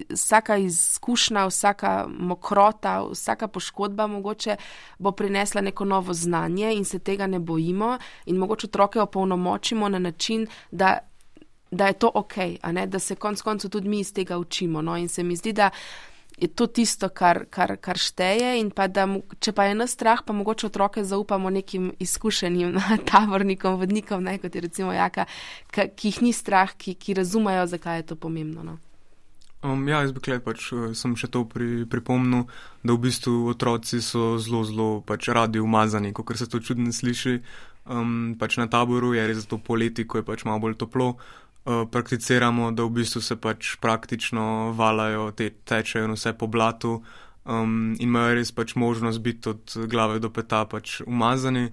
[0.09, 4.55] vsaka izkušnja, vsaka mokrota, vsaka poškodba mogoče
[4.99, 9.99] bo prinesla neko novo znanje in se tega ne bojimo in mogoče otroke opolnomočimo na
[9.99, 10.97] način, da.
[11.73, 12.37] Da je to ok,
[12.87, 14.81] da se konec koncev tudi mi iz tega učimo.
[14.81, 14.97] No?
[14.97, 15.69] In se mi zdi, da
[16.37, 18.55] je to tisto, kar, kar, kar šteje.
[18.75, 19.07] Pa da,
[19.39, 22.77] če pa je nas strah, pa mogoče otroke zaupamo nekim izkušenim
[23.11, 25.27] tavornikom, vodnikom, ne, kot je recimo Jaka,
[25.71, 28.63] ki, jih ni strah, ki, ki razumejo, zakaj je to pomembno.
[28.63, 28.79] No.
[29.63, 32.49] Um, ja, jaz bi klej pač eh, sem še to pri, pripomnil,
[32.83, 37.39] da v bistvu otroci so zelo, zelo pač radi umazani, kot se to čudno sliši.
[37.83, 41.15] Um, pač na taboru je res to poleti, ko je pač malo bolj toplo.
[41.65, 46.97] Eh, prakticiramo, da v bistvu se pač praktično valajo, te tečejo vse po blatu
[47.45, 51.69] um, in imajo res pač možnost biti od glave do peta pač umazani.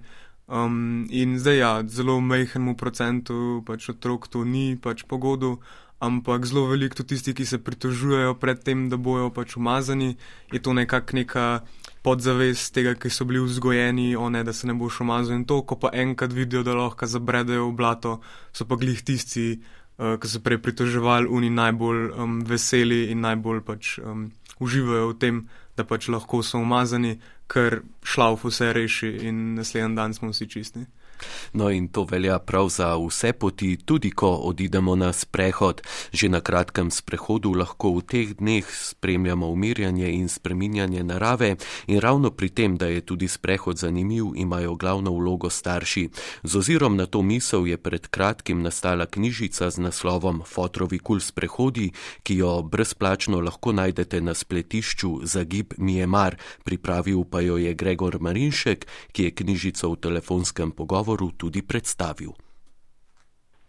[0.47, 5.59] Um, in zdaj ja, zelo mehkemu procentu pač otrok to ni pač pogodu,
[5.99, 10.15] ampak zelo veliko tudi tisti, ki se pritožujejo pred tem, da bojo pač umazani,
[10.55, 11.67] je to nekak neka
[12.01, 15.61] podzavest tega, ki so bili vzgojeni, o ne, da se ne boš umazal in to,
[15.67, 18.17] ko pa enkrat vidijo, da lahko zabredejo v blato,
[18.55, 19.59] so pa glih tisti,
[20.01, 25.17] uh, ki so prej pritoževali, oni najbolj um, veseli in najbolj pač um, uživajo v
[25.21, 25.35] tem,
[25.77, 27.19] da pač lahko so umazani,
[27.51, 30.85] ker šlauf vse reši in naslednji dan smo vsi čisti.
[31.53, 35.81] No in to velja prav za vse poti, tudi ko odidemo na sprehod.
[36.13, 41.55] Že na kratkem sprehodu lahko v teh dneh spremljamo umirjanje in spreminjanje narave
[41.87, 46.09] in ravno pri tem, da je tudi sprehod zanimiv, imajo glavno vlogo starši.
[46.43, 51.91] Z ozirom na to misel je pred kratkim nastala knjižica z naslovom Fotrovi kul sprehodi,
[52.23, 58.85] ki jo brezplačno lahko najdete na spletišču Zagib Miemar, pripravil pa jo je Gregor Marinšek,
[59.11, 62.31] ki je knjižico v telefonskem pogovoru govoru tudi predstavil.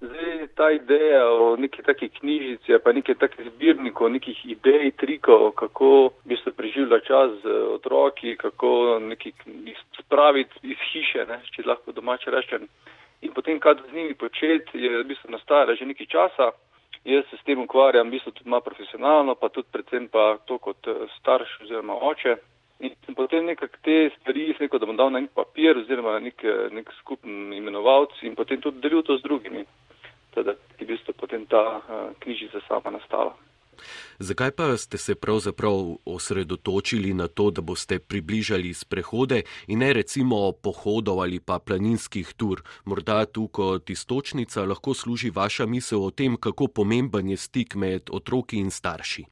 [0.00, 6.10] Zdaj, ta ideja o neki taki knjižici, pa nekaj takih zbirnikov, nekih idej, trikov, kako
[6.24, 9.00] bi se preživljal čas z otroki, kako
[9.66, 12.66] jih spraviti iz hiše, ne, če lahko domače rečem.
[13.22, 16.50] In potem, kaj z njimi početi, je v bistvu nastajalo že nekaj časa.
[17.04, 20.58] Jaz se s tem ukvarjam, v bistvu tudi malo profesionalno, pa tudi predvsem pa to
[20.58, 22.36] kot eh, starš oziroma oče.
[22.82, 26.42] In potem nekako te stvari, rekel, da bom dal na nek papir oziroma na nek,
[26.74, 29.62] nek skupen imenovalc in potem tudi delil to z drugimi.
[30.34, 33.36] Teda je v bistvu potem ta uh, knjižica sama nastala.
[34.18, 40.52] Zakaj pa ste se pravzaprav osredotočili na to, da boste približali sprehode in ne recimo
[40.52, 42.62] pohodov ali pa planinskih tur?
[42.84, 48.10] Morda tu kot istočnica lahko služi vaša misel o tem, kako pomemben je stik med
[48.10, 49.24] otroki in starši.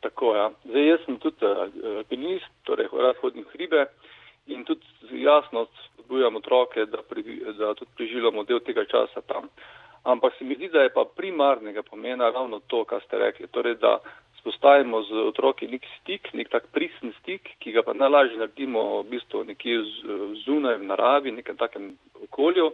[0.00, 0.34] Tako.
[0.36, 0.50] Ja.
[0.64, 3.86] Zdaj, jaz sem tudi alpinist, uh, torej rad hodim hribe
[4.46, 4.86] in tudi
[5.22, 7.22] jasno spodbujam otroke, da, pri,
[7.58, 9.48] da tudi preživljamo del tega časa tam.
[10.02, 13.74] Ampak se mi zdi, da je pa primarnega pomena ravno to, kar ste rekli, torej
[13.74, 13.98] da
[14.40, 19.10] spostavimo z otroki nek stik, nek tak pristen stik, ki ga pa najlažje naredimo v
[19.12, 19.82] bistvu nekje
[20.46, 21.92] zunaj v naravi, nekem takem
[22.24, 22.72] okolju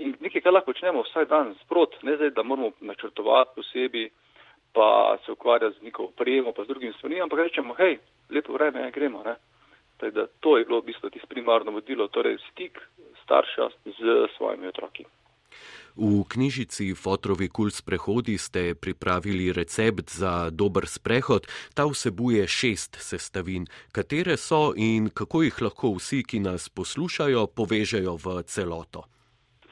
[0.00, 4.08] in nekaj, kar lahko počnemo vsak dan sprot, ne zdaj, da moramo načrtovati posebej
[4.72, 7.98] pa se ukvarja z njihovo opremo, pa z drugimi stvarmi, ampak rečemo, hej,
[8.30, 9.22] lepo vreme, ja, gremo.
[9.22, 12.78] Da, to je bilo v bistvu tisto primarno vodilo, torej stik
[13.24, 15.04] starša z svojimi otroki.
[15.96, 21.46] V knjižici Fotrovi kul sprehodi ste pripravili recept za dober sprehod.
[21.74, 23.66] Ta vsebuje šest sestavin.
[23.92, 29.04] Katere so in kako jih lahko vsi, ki nas poslušajo, povežejo v celoto?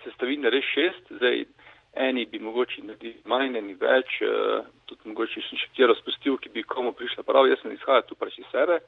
[0.04, 1.04] Sestavin je res šest.
[1.16, 1.46] Zdaj,
[1.98, 6.62] eni bi mogoče naredili manj, eni več, uh, tudi mogoče še nekaj razpustil, ki bi
[6.62, 8.78] komu prišla prav, jaz sem izhajal tu pač iz sebe.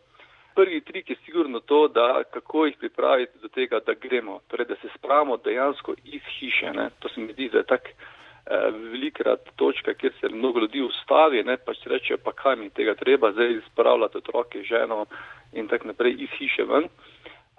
[0.55, 4.79] Prvi trik je sigurno to, da kako jih pripraviti do tega, da gremo, torej da
[4.83, 6.73] se spravimo dejansko iz hiše.
[6.75, 6.89] Ne?
[7.01, 11.45] To se mi zdi, da je tak uh, velikrat točka, kjer se mnogo ljudi ustavi,
[11.47, 15.07] ne pač rečejo, pa kaj mi tega treba, zdaj spravljati otroke, ženo
[15.53, 16.91] in tako naprej iz hiše ven.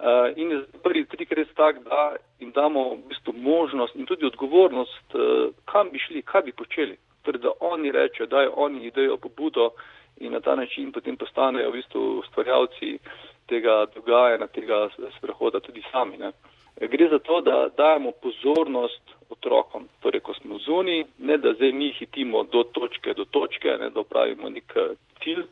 [0.02, 4.26] Uh, in je prvi trik res tak, da jim damo v bistvu možnost in tudi
[4.26, 6.96] odgovornost, uh, kam bi šli, kaj bi počeli.
[7.22, 9.70] Torej, da oni rečejo, da oni idejo pobudo
[10.18, 12.98] in na ta način potem postanejo v bistvu ustvarjalci
[13.46, 14.88] tega dogajanja, tega
[15.18, 16.18] sprehoda tudi sami.
[16.18, 16.32] Ne.
[16.80, 21.92] Gre za to, da dajemo pozornost otrokom, torej ko smo zuniji, ne da zdaj mi
[21.98, 24.74] hitimo do točke do točke, ne da pravimo nek
[25.22, 25.46] cilj,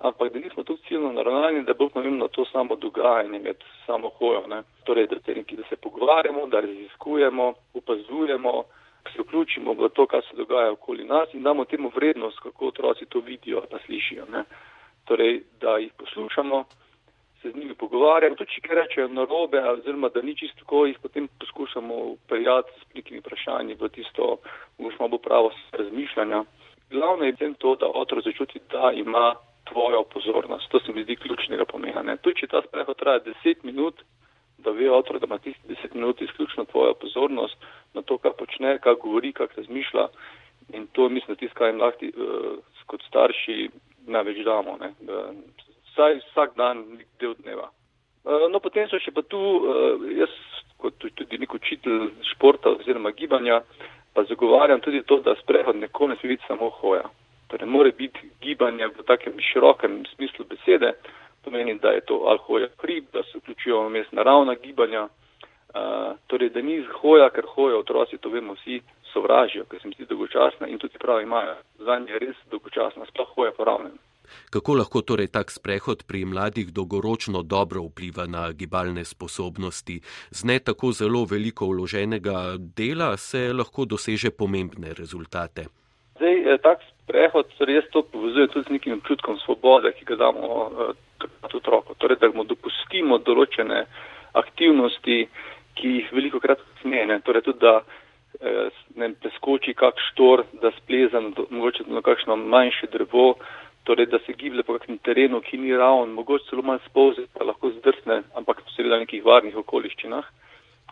[0.00, 4.46] ampak da nismo tu ciljno naravnani, da bo pomembno to samo dogajanje med samo hojo.
[4.46, 4.62] Ne.
[4.84, 8.62] Torej, da se, nekaj, da se pogovarjamo, da raziskujemo, opazujemo,
[9.12, 13.06] se vključimo v to, kar se dogaja okoli nas in damo temu vrednost, kako otroci
[13.06, 14.24] to vidijo, pa slišijo.
[14.32, 14.44] Ne.
[15.04, 16.64] Torej, da jih poslušamo,
[17.42, 21.28] se z njimi pogovarjamo, tudi če rečejo narobe, oziroma da ni čisto tako, jih potem
[21.40, 24.36] poskušamo peljati s nekimi vprašanji v tisto,
[24.78, 26.44] možno bo pravo razmišljanja.
[26.90, 29.34] Glavno je tem to, da otrok začuti, da ima
[29.72, 30.70] tvojo pozornost.
[30.70, 32.16] To se mi zdi ključnega pomena.
[32.16, 34.02] Tudi če ta sprehod traja 10 minut,
[34.58, 37.56] da ve otrok, da ima tistih 10 minut izključno tvojo pozornost
[37.94, 40.08] na to, kar počne, kar govori, kar razmišlja.
[40.74, 43.70] In to mislim, da tisto, kar jim lahko uh, kot starši
[44.06, 44.76] največ damo.
[44.80, 44.92] Ne?
[45.92, 46.84] Vsaj vsak dan,
[47.20, 47.70] del dneva.
[48.24, 50.34] Uh, no, potem so še pa tu, uh, jaz
[50.80, 53.60] kot tudi nek učitelj športa oziroma gibanja,
[54.14, 57.08] pa zagovarjam tudi to, da sprehod nekomu ne sme biti samo hoja.
[57.50, 60.92] Torej, mora biti gibanje v takem širokem smislu besede,
[61.44, 66.14] pomeni, da je to ali hoja hrib, da se vključijo v mest naravna gibanja, uh,
[66.26, 68.80] torej, da ni hoja, ker hoja otroci, to vemo vsi,
[69.12, 71.56] sovražijo, ker se mi zdi dolgočasna in tudi prav imajo.
[71.78, 73.98] Za nje je res dolgočasna, sploh hoja poravnena.
[74.50, 80.00] Kako lahko torej tak sprehod pri mladih dolgoročno dobro vpliva na gibalne sposobnosti?
[80.30, 85.66] Z ne tako zelo veliko vloženega dela se lahko doseže pomembne rezultate.
[86.16, 86.58] Zdaj, eh,
[87.10, 90.94] tak sprehod res to povezuje tudi z nekim občutkom svobode, ki ga damo uh,
[91.42, 91.94] otroku.
[91.98, 93.86] Torej, da mu dopustimo določene
[94.34, 95.28] aktivnosti,
[95.74, 97.20] ki jih veliko krat smene.
[97.20, 97.82] Torej, tudi da
[98.40, 103.34] eh, ne preskoči kak štor, da spleza na, mogoče na kakšno manjše drevo,
[103.84, 107.44] torej, da se giblje po kakšnem terenu, ki ni ravn, mogoče celo malo spolze, pa
[107.44, 110.30] lahko zdrsne, ampak seveda v nekih varnih okoliščinah.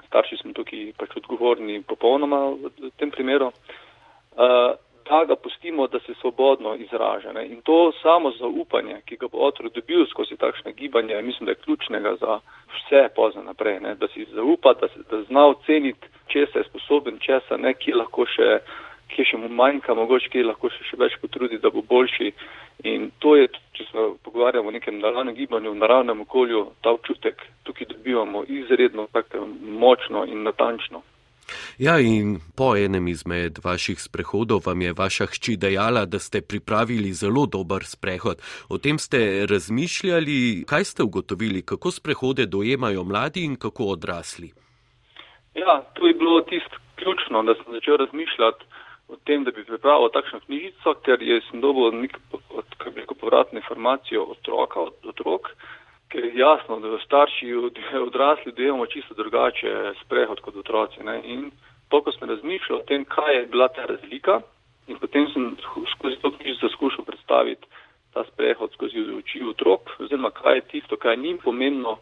[0.08, 3.52] Starši smo tukaj pač odgovorni popolnoma v tem primeru.
[4.38, 4.74] Uh,
[5.08, 7.32] da ga pustimo, da se svobodno izraža.
[7.32, 7.46] Ne.
[7.46, 11.62] In to samo zaupanje, ki ga bo otrok dobil skozi takšne gibanje, mislim, da je
[11.64, 12.40] ključnega za
[12.74, 13.80] vse pozna naprej.
[13.80, 13.94] Ne.
[13.94, 17.94] Da si zaupa, da, se, da zna oceniti, če se je sposoben, česa ne, kje
[17.94, 18.60] lahko še,
[19.14, 22.32] kje še mu manjka, mogoče kje lahko še, še več potrudi, da bo boljši.
[22.84, 27.42] In to je, če se pogovarjamo o nekem naravnem gibanju, v naravnem okolju, ta občutek
[27.64, 31.02] tukaj dobivamo izredno tako močno in natančno.
[31.78, 37.12] Ja, in po enem izmed vaših sprehodov vam je vaša hči dejala, da ste pripravili
[37.12, 38.42] zelo dober sprehod.
[38.68, 44.52] O tem ste razmišljali, kaj ste ugotovili, kako sprehode dojemajo mladi in kako odrasli?
[45.54, 48.64] Ja, to je bilo tisto ključno, da sem začel razmišljati
[49.08, 51.92] o tem, da bi pripravil takšno knjižico, ker je sem dobil
[52.96, 55.48] neko povratno informacijo od otroka, od otrok
[56.08, 57.54] ker je jasno, da starši
[58.08, 61.04] odrasli dojemamo čisto drugače sprehod kot otroci.
[61.04, 61.20] Ne?
[61.24, 61.50] In
[61.88, 64.40] to, ko sem razmišljal o tem, kaj je bila ta razlika,
[64.88, 65.56] in potem sem
[65.92, 67.66] skozi to knjižico skušal predstaviti
[68.14, 71.98] ta sprehod skozi oči otrok, oziroma kaj je tisto, kaj ni pomembno,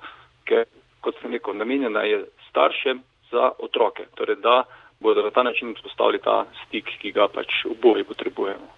[0.49, 0.65] ker,
[1.01, 4.07] kot sem rekel, namenjena je staršem za otroke.
[4.15, 4.63] Torej, da
[5.01, 8.76] bodo na ta način vzpostavili ta stik, ki ga pač oboje potrebujemo.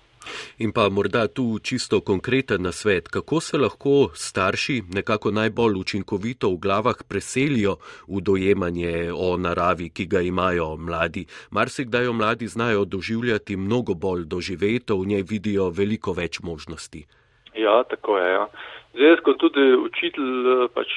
[0.59, 6.59] In pa morda tu čisto konkreten nasvet, kako se lahko starši nekako najbolj učinkovito v
[6.59, 7.76] glavah preselijo
[8.09, 11.26] v dojemanje o naravi, ki ga imajo mladi.
[11.51, 17.07] Marsikdaj jo mladi znajo doživljati mnogo bolj doživeto, v njej vidijo veliko več možnosti.
[17.55, 18.33] Ja, tako je.
[18.33, 18.47] Ja.
[18.95, 20.89] Zdaj, kot tudi učitelj pač,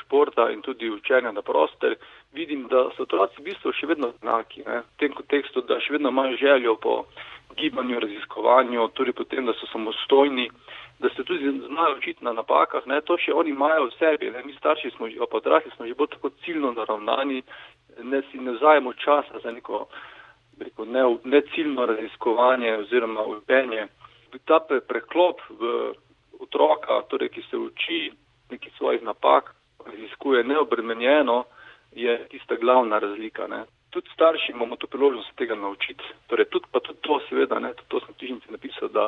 [0.00, 1.94] športa in tudi učenja na prostor,
[2.32, 4.64] vidim, da so otroci v bistvu še vedno znaki.
[4.66, 4.82] Ne.
[4.82, 6.96] V tem kontekstu, da še vedno imajo željo po
[7.56, 10.48] gibanju, raziskovanju, tudi potem, da so samostojni,
[10.98, 12.86] da se tudi znajo učiti na napakah.
[12.86, 14.30] Ne, to še oni imajo v sebi.
[14.30, 17.42] Ne, mi starši smo, pa odrasli smo že bolj tako ciljno naravnani,
[18.02, 19.86] ne si ne vzajemo časa za neko
[20.60, 23.86] rekel, ne, ne ciljno raziskovanje oziroma učenje.
[24.44, 25.94] Ta pre, preklop v
[26.42, 28.00] otroka, torej, ki se uči
[28.50, 29.54] nekih svojih napak,
[29.86, 31.44] raziskuje neobremenjeno,
[31.92, 33.46] je tista glavna razlika.
[33.46, 33.64] Ne
[33.94, 36.04] tudi starši imamo to priložnost tega naučiti.
[36.26, 39.04] Torej, tudi, pa tudi to, seveda, ne, tudi to sem v knjižnici napisal, da,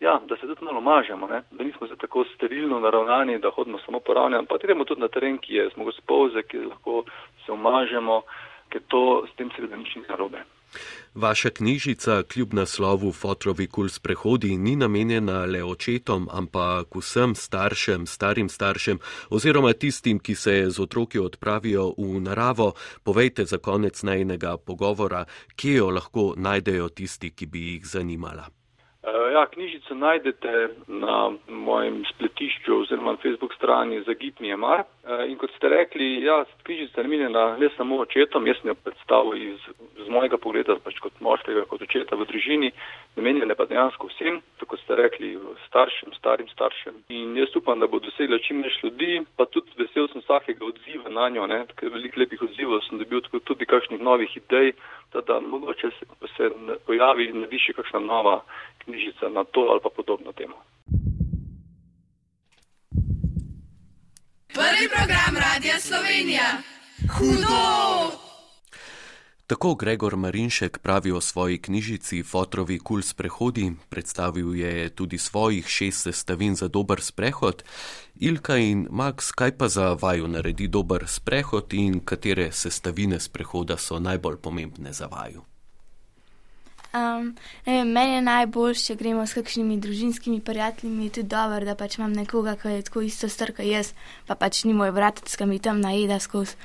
[0.00, 3.78] ja, da se tudi malo mažemo, ne, da nismo se tako sterilno naravnani, da hodimo
[3.86, 7.04] samo po ravni, ampak gremo tudi na teren, ki je smo spolze, ki lahko
[7.46, 8.22] se omažemo,
[8.68, 10.44] ker to s tem seveda nič ni narobe.
[11.14, 18.48] Vaša knjižica, kljub naslovu Fotrovi kul sprehodi, ni namenjena le očetom, ampak vsem staršem, starim
[18.48, 18.98] staršem
[19.30, 22.72] oziroma tistim, ki se z otroki odpravijo v naravo.
[23.02, 25.24] Povejte za konec najnega pogovora,
[25.56, 28.61] kje jo lahko najdejo tisti, ki bi jih zanimala.
[29.02, 34.80] Uh, ja, knjižico najdete na mojem spletišču oziroma na Facebook strani za Gip Mjemar.
[34.80, 38.76] Uh, in kot ste rekli, ja, knjižica je namenjena ne samo očetom, jaz sem jo
[38.84, 39.66] predstavil iz,
[40.06, 42.70] z mojega pogleda, pač kot moškega, kot očeta v družini,
[43.18, 45.34] namenjena pa dejansko vsem, tako ste rekli,
[45.66, 47.02] staršem, starim staršem.
[47.10, 51.10] In jaz upam, da bo dosegla čim več ljudi, pa tudi vesel sem vsakega odziva
[51.10, 54.76] na njo, ne, ker veliko lepih odzivov sem dobil, tako tudi kakšnih novih idej,
[55.12, 56.50] da, da mogoče se, se
[56.86, 58.38] pojavi na više kakšna nova
[58.92, 60.56] knjižica na to ali pa podobno temo.
[64.52, 66.48] Prvi program Radia Slovenija.
[67.14, 67.62] Hudo!
[69.46, 76.02] Tako Gregor Marinšek pravi o svoji knjižici Fotrovi kul sprehodi, predstavil je tudi svojih šest
[76.02, 77.62] sestavin za dober sprehod.
[78.14, 83.98] Ilka in Max, kaj pa za vaju naredi dober sprehod in katere sestavine sprehoda so
[83.98, 85.51] najbolj pomembne za vaju?
[86.92, 87.34] Um,
[87.64, 92.12] vem, meni je najbolj, če gremo s kakšnimi družinskimi prijatelji, tudi dobro, da pač imam
[92.12, 93.94] nekoga, ki je tako isto strka jaz,
[94.28, 96.58] pa pač ni moj brat, ki mi tam najeda skozi.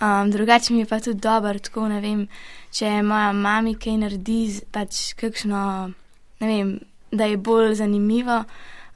[0.00, 2.26] Um, drugače mi je pa tudi dobro, tako ne vem,
[2.76, 4.40] če moja mama kaj naredi,
[4.72, 5.64] pač kakšno,
[6.44, 6.76] ne vem,
[7.12, 8.42] da je bolj zanimivo.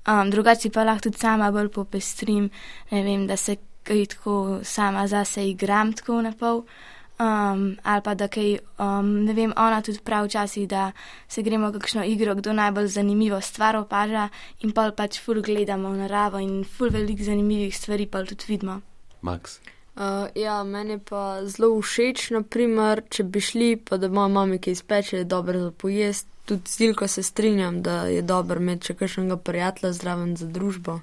[0.05, 2.51] Um, drugače pa lahko tudi sama bolj popestrim,
[2.93, 3.57] ne vem, da se
[3.89, 6.67] kaj tako sama zase igram, tako na pol.
[7.15, 10.89] Um, ali pa da kaj, um, ne vem, ona tudi prav včasih, da
[11.29, 14.29] se gremo kakšno igro, kdo najbolj zanimivo stvar opaža
[14.61, 18.81] in pa pač ful gledamo v naravo in ful velik zanimivih stvari pa tudi vidimo.
[19.23, 19.61] Max.
[19.95, 24.75] Uh, ja, meni pa zelo všeč, naprimer, če bi šli, pa da moja mama kaj
[24.75, 26.27] izpeče, je dobro za pojest.
[26.45, 30.99] Tudi z Ilko se strinjam, da je dobro imeti še kakšnega prijatelja zraven za družbo.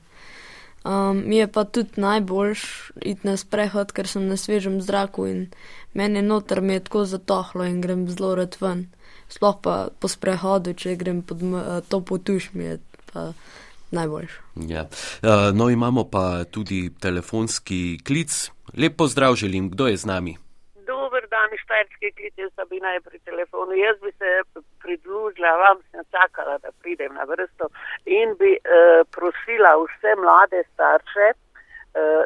[0.84, 5.44] Um, mi je pa tudi najboljš iti na sprehod, ker sem na svežem zraku in
[5.94, 8.88] meni noter mi je tako zatohlo in grem zelo rad ven.
[9.30, 11.44] Sploh pa po sprehodu, če grem pod
[11.88, 12.80] to potuš, mi je
[13.14, 13.32] pa
[13.92, 14.32] najboljš.
[14.56, 14.88] Ja.
[15.22, 18.50] Uh, no, imamo pa tudi telefonski klic.
[18.78, 20.38] Lep pozdrav želim, kdo je z nami?
[20.88, 23.78] Dober dan, štajerski klic, jaz sem bila pri telefonu.
[23.78, 24.30] Jaz bi se
[24.84, 27.70] pridružila, vam sem čakala, da pridem na vrsto
[28.06, 31.28] in bi uh, prosila vse mlade starše,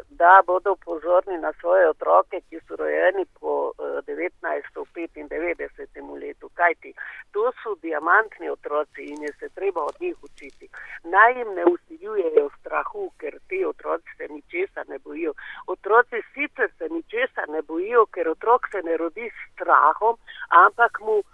[0.08, 6.22] da bodo pozorni na svoje otroke, ki so rojeni po uh, 1995.
[6.22, 6.50] letu.
[6.54, 6.94] Kajti,
[7.32, 10.68] to so diamantni otroci in je se treba od njih učiti.
[11.04, 15.32] Naj jim ne usiljujejo strahu, ker ti otroci se ničesa ne bojijo.
[15.66, 20.16] Otroci sicer se ničesa ne bojijo, ker otrok se ne rodi s strahom,
[20.48, 21.24] ampak mu uh,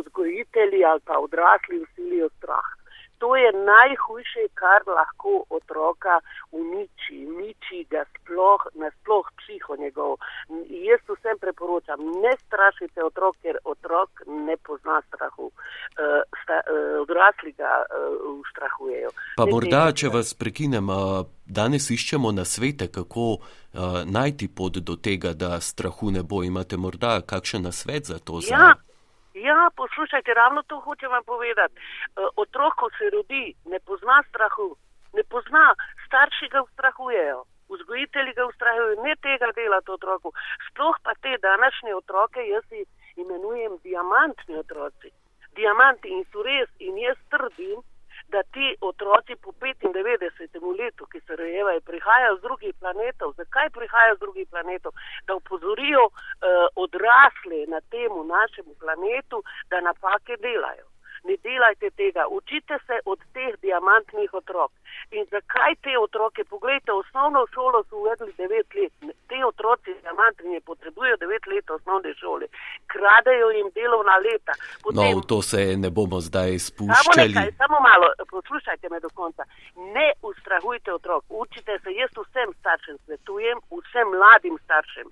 [0.00, 2.78] vzgojitelji ali pa odrasli usilijo strah.
[3.18, 6.20] To je najhujše, kar lahko otroka
[6.52, 10.16] uniči, uniči ga sploh, nasploh psiho njegov.
[10.88, 15.50] Jaz vsem preporočam, ne strašite otrok, ker otrok ne pozna strahu.
[15.50, 19.10] Uh, sta, uh, odrasli ga uh, ustrahujejo.
[19.36, 23.40] Pa Ne morda, tega- če vas prekinem, uh, danes iščemo na svete, kako uh,
[24.06, 26.42] najti pot do tega, da strahu ne bo.
[26.42, 28.40] Imate morda kakšen nasvet za to?
[28.40, 28.74] Za...
[29.46, 31.74] Ja, poslušajte, ravno to hočem vam povedati.
[31.74, 34.76] Uh, otrok, ko se rodi, ne pozna strahu,
[35.12, 35.74] ne pozna,
[36.06, 37.44] starši ga ustrahujejo.
[37.68, 40.32] Vzgojitelji ga ustrahujejo, ne tega delati otroku.
[40.70, 42.66] Sploh pa te današnje otroke, jaz
[43.16, 45.10] imenujem diamantni otroci.
[45.56, 47.82] Diamanti in so res, in jaz trdim,
[48.28, 50.78] da ti otroci po 95.
[50.78, 53.32] letu, ki se rojevajo, prihajajo z drugih planetov.
[53.36, 54.92] Zakaj prihajajo z drugih planetov?
[55.26, 56.12] Da upozorijo uh,
[56.76, 60.86] odrasle na temu našemu planetu, da napake delajo.
[61.24, 64.72] Ne delajte tega, učite se od teh diamantnih otrok.
[65.10, 66.44] In zakaj te otroke?
[66.44, 68.92] Poglejte, osnovno šolo so uvedli 9 let.
[69.28, 72.46] Te otroci diamantni ne potrebujejo 9 let osnovne šole.
[72.86, 74.52] Kradejo jim delovna leta.
[74.94, 77.28] No, v to se ne bomo zdaj Samo spuščali.
[77.28, 79.42] nekaj, samo malo, poslušajte me do konca.
[79.76, 85.08] Ne ustrahujte otrok, učite se, jaz vsem staršem svetujem, vsem mladim staršem,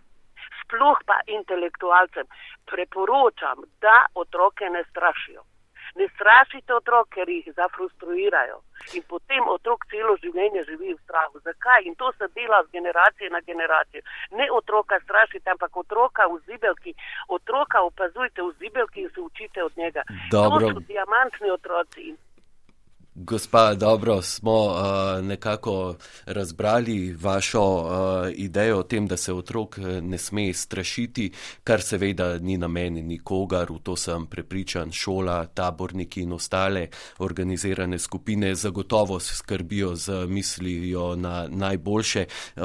[0.60, 2.26] sploh pa intelektualcem,
[2.70, 5.42] preporočam, da otroke ne strašijo.
[5.96, 8.60] Ne strašite otrok, ker jih zafrustruirajo.
[8.94, 11.40] In potem otrok celo življenje živi v strahu.
[11.44, 11.88] Zakaj?
[11.88, 14.02] In to se dela z generacije na generacijo.
[14.38, 16.94] Ne otroka strašite, ampak otroka v zibelki.
[17.28, 20.04] Otroka opazujte v zibelki in se učite od njega.
[20.30, 20.68] Dobro.
[20.68, 22.08] To so diamantni otroci.
[22.10, 22.16] In
[23.18, 25.96] Gospa, dobro, smo uh, nekako
[26.26, 27.90] razbrali vašo uh,
[28.34, 31.32] idejo o tem, da se otrok eh, ne sme strašiti,
[31.64, 36.88] kar seveda ni namen nikogar, v to sem prepričan, šola, taborniki in ostale
[37.18, 42.26] organizirane skupine zagotovo skrbijo z mislijo na najboljše.
[42.56, 42.62] Uh,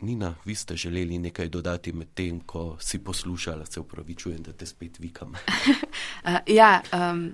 [0.00, 4.66] Nina, vi ste želeli nekaj dodati med tem, ko si poslušala, se upravičujem, da te
[4.66, 5.34] spet vikam.
[6.46, 7.32] Ja, um,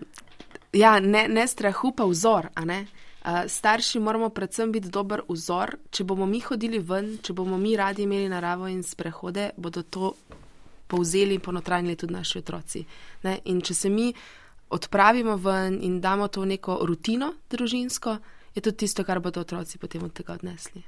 [0.73, 2.49] Ja, ne, ne strahu, pa vzor.
[2.57, 5.77] Uh, starši moramo predvsem biti dober vzor.
[5.91, 10.15] Če bomo mi hodili ven, če bomo mi radi imeli naravo in sprehode, bodo to
[10.89, 12.85] povzeli in ponotranili tudi naši otroci.
[13.23, 13.39] Ne?
[13.45, 14.13] In če se mi
[14.73, 18.17] odpravimo ven in damo to neko rutino družinsko,
[18.55, 20.83] je to tisto, kar bodo otroci potem od tega odnesli.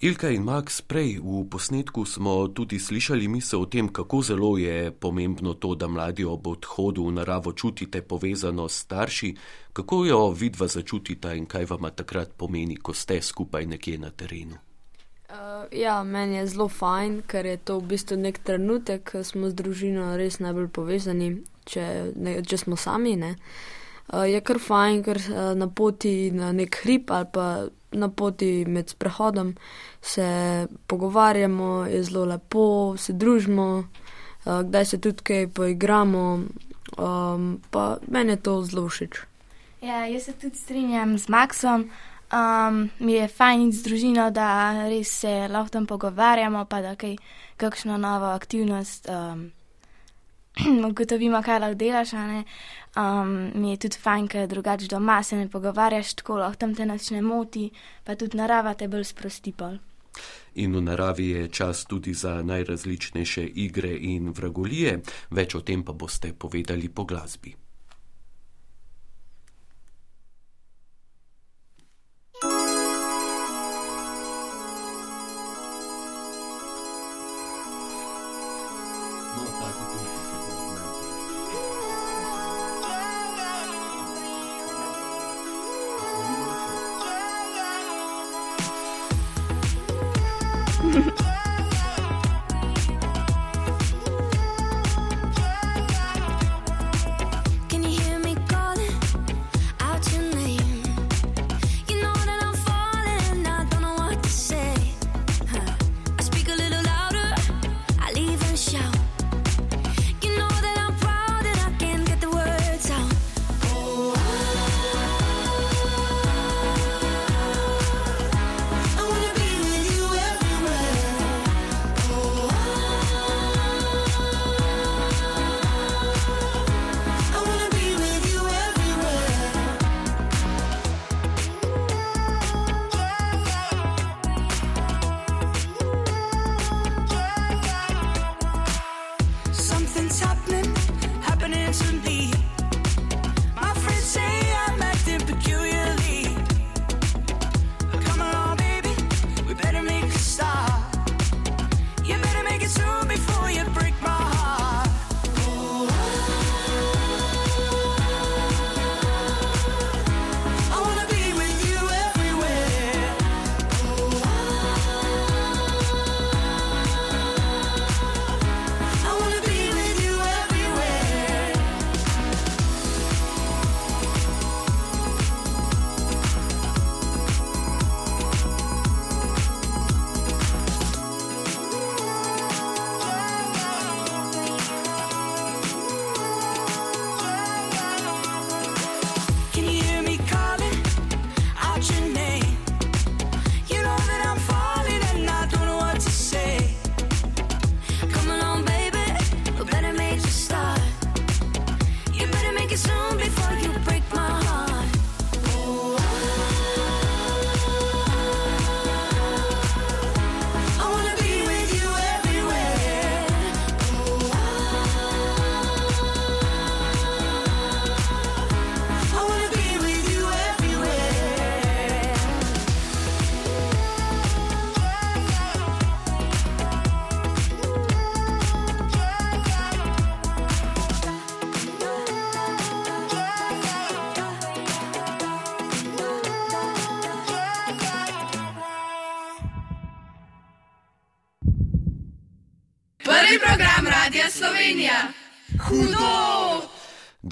[0.00, 4.92] Ilka in Max, prej v posnetku smo tudi slišali misel o tem, kako zelo je
[4.92, 9.34] pomembno to, da mladi ob odhodu v naravo čutite povezano s starši.
[9.72, 14.60] Kako jo vidva začutite in kaj vam takrat pomeni, ko ste skupaj nekje na terenu?
[15.32, 19.48] Uh, ja, meni je zelo fajn, ker je to v bistvu nek trenutek, ko smo
[19.48, 23.16] z družino res najbolj povezani, če, ne, če smo sami.
[23.16, 23.32] Uh,
[24.12, 27.46] je kar fajn, ker uh, na poti na nek hrib ali pa
[27.92, 29.54] na poti med prehodom
[30.02, 33.84] se pogovarjamo, je zelo lepo, se družimo,
[34.44, 36.42] uh, kdaj se tudi kaj poigramo.
[36.98, 39.18] Um, pa meni je to zelo všeč.
[39.82, 41.90] Ja, jaz se tudi strinjam z Maxom.
[42.32, 47.16] Um, mi je fajn z družino, da res se lahko tam pogovarjamo, pa da kaj,
[47.56, 49.50] kakšno novo aktivnost um,
[50.90, 52.12] ugotovimo, kaj lahko delaš.
[52.96, 56.86] Um, mi je tudi fajn, ker drugače doma se ne pogovarjaš tako, lahko tam te
[56.86, 57.68] nič ne moti,
[58.04, 59.76] pa tudi narava te bolj sprosti pol.
[60.54, 65.00] In v naravi je čas tudi za najrazličnejše igre in vragolije,
[65.30, 67.65] več o tem pa boste povedali po glasbi.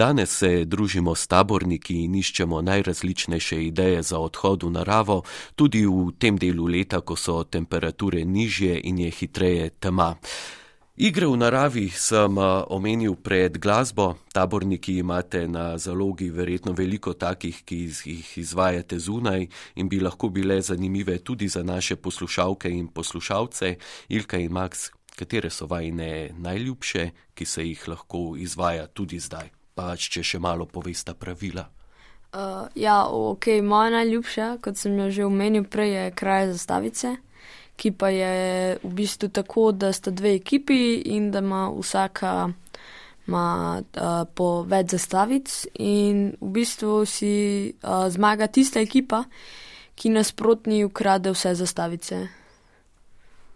[0.04, 5.22] Danes se družimo s taborniki in iščemo najrazličnejše ideje za odhod v naravo,
[5.56, 10.10] tudi v tem delu leta, ko so temperature nižje in je hitreje tema.
[11.08, 12.36] Igre v naravi sem
[12.76, 14.10] omenil pred glasbo.
[14.36, 19.48] Taborniki imate na zalogi verjetno veliko takih, ki jih izvajate zunaj
[19.80, 23.74] in bi lahko bile zanimive tudi za naše poslušalke in poslušalce.
[24.08, 29.63] Ilka in Max, katere so vajne najljubše, ki se jih lahko izvaja tudi zdaj?
[29.74, 31.66] Pač če še malo povesta pravila.
[32.34, 37.14] Uh, ja, ok, moja najljubša, kot sem jo že omenil prej, je kraj zastavice,
[37.78, 38.34] ki pa je
[38.82, 42.50] v bistvu tako, da sta dve ekipi in da ima vsaka
[43.26, 43.46] ima,
[43.78, 47.34] uh, po več zastavic in v bistvu si
[47.70, 49.24] uh, zmaga tista ekipa,
[49.94, 52.18] ki nasprotni ukrade vse zastavice.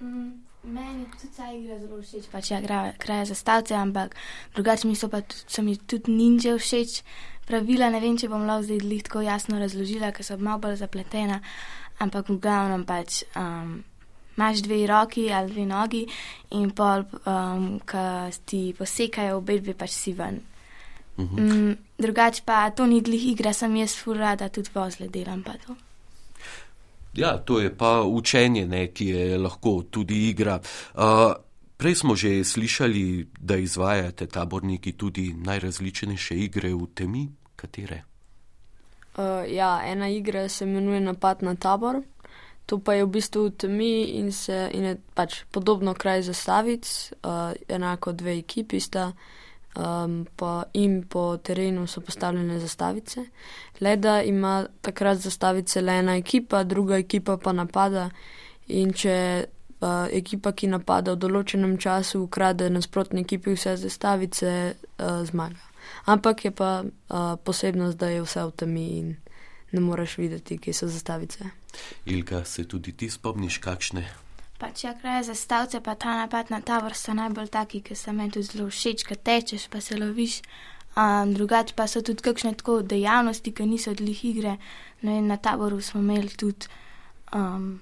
[0.00, 2.60] Mm, meni tudi ta igra zelo všeč, pač ja,
[2.98, 4.16] kraj zastavice, ampak
[4.54, 7.02] drugače mi so pa tudi, so mi tudi ninja všeč.
[7.48, 11.40] Pravila ne vem, če bom lahko zdaj tako jasno razložila, ker so malo bolj zapletena,
[11.98, 13.78] ampak v glavnem pač um,
[14.36, 16.04] imaš dve roki ali dve nogi
[16.54, 18.04] in pol, um, ki
[18.44, 20.42] ti posekajo obe dve, pač si ven.
[21.18, 21.40] Mhm.
[21.40, 25.74] Mm, drugače pa to ni dlih igra, sem jaz furada, tudi vozle delam pa to.
[27.18, 30.60] Ja, to je pa učenje, ne, ki je lahko tudi igra.
[30.94, 31.34] Uh,
[31.76, 37.28] prej smo že slišali, da izvajate taborniki tudi najrazličnejše igre v temi.
[37.56, 38.04] Katere?
[39.16, 42.02] Uh, ja, ena igra se imenuje Napad na tabor.
[42.66, 47.12] To pa je v bistvu v temi in, se, in je pač podobno kraj zastavic,
[47.24, 49.12] uh, enako dve ekipi sta
[49.79, 53.26] um, pa in po terenu so postavljene zastavice.
[53.81, 58.11] Le da ima takrat zastavice le ena ekipa, druga ekipa pa napada
[58.66, 59.45] in če
[59.81, 65.62] uh, ekipa, ki napada v določenem času, ukrade nasprotni ekipi vse zastavice, uh, zmaga.
[66.05, 69.16] Ampak je pa uh, posebnost, da je vse v temi in
[69.72, 71.53] ne moreš videti, kje so zastavice.
[72.07, 74.28] Ilka, se tudi ti spomniš kakšne?
[74.59, 78.12] Pač ja, kraj za stavce, pa ta napad na tavor so najbolj taki, ki se
[78.12, 80.40] meni tudi zelo všeč, ker tečeš, pa se loviš.
[80.98, 84.56] Um, drugače pa so tudi kakšne tako dejavnosti, ki niso odlih igre.
[85.02, 86.66] No in na taboru smo imeli tudi
[87.34, 87.78] um,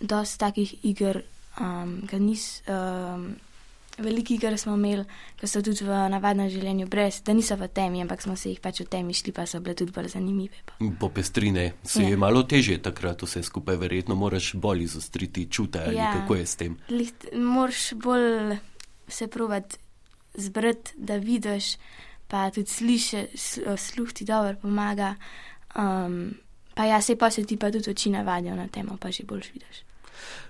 [0.00, 1.22] dosti takih iger,
[1.60, 2.60] um, ki niso.
[2.68, 3.32] Um,
[3.98, 5.04] Veliki igre smo imeli,
[5.36, 8.60] ki so tudi v navadnem življenju, brez, da niso v temi, ampak smo se jih
[8.64, 10.62] pač v temi šli, pa so bile tudi bolj zanimive.
[10.64, 10.78] Pa.
[11.00, 12.14] Po pestrine se ja.
[12.14, 16.12] je malo teže takrat vse skupaj, verjetno moraš bolj izostriti čute ali ja.
[16.16, 16.78] kako je s tem.
[16.88, 18.56] Liht, moraš bolj
[19.12, 19.76] se provat
[20.40, 21.76] zbrati, da vidiš,
[22.32, 25.14] pa tudi slišiš, sluh ti dobro pomaga.
[25.76, 26.34] Um,
[26.74, 29.52] pa ja, se pa se ti pa tudi oči navadijo na temo, pa že boljš
[29.52, 29.84] vidiš.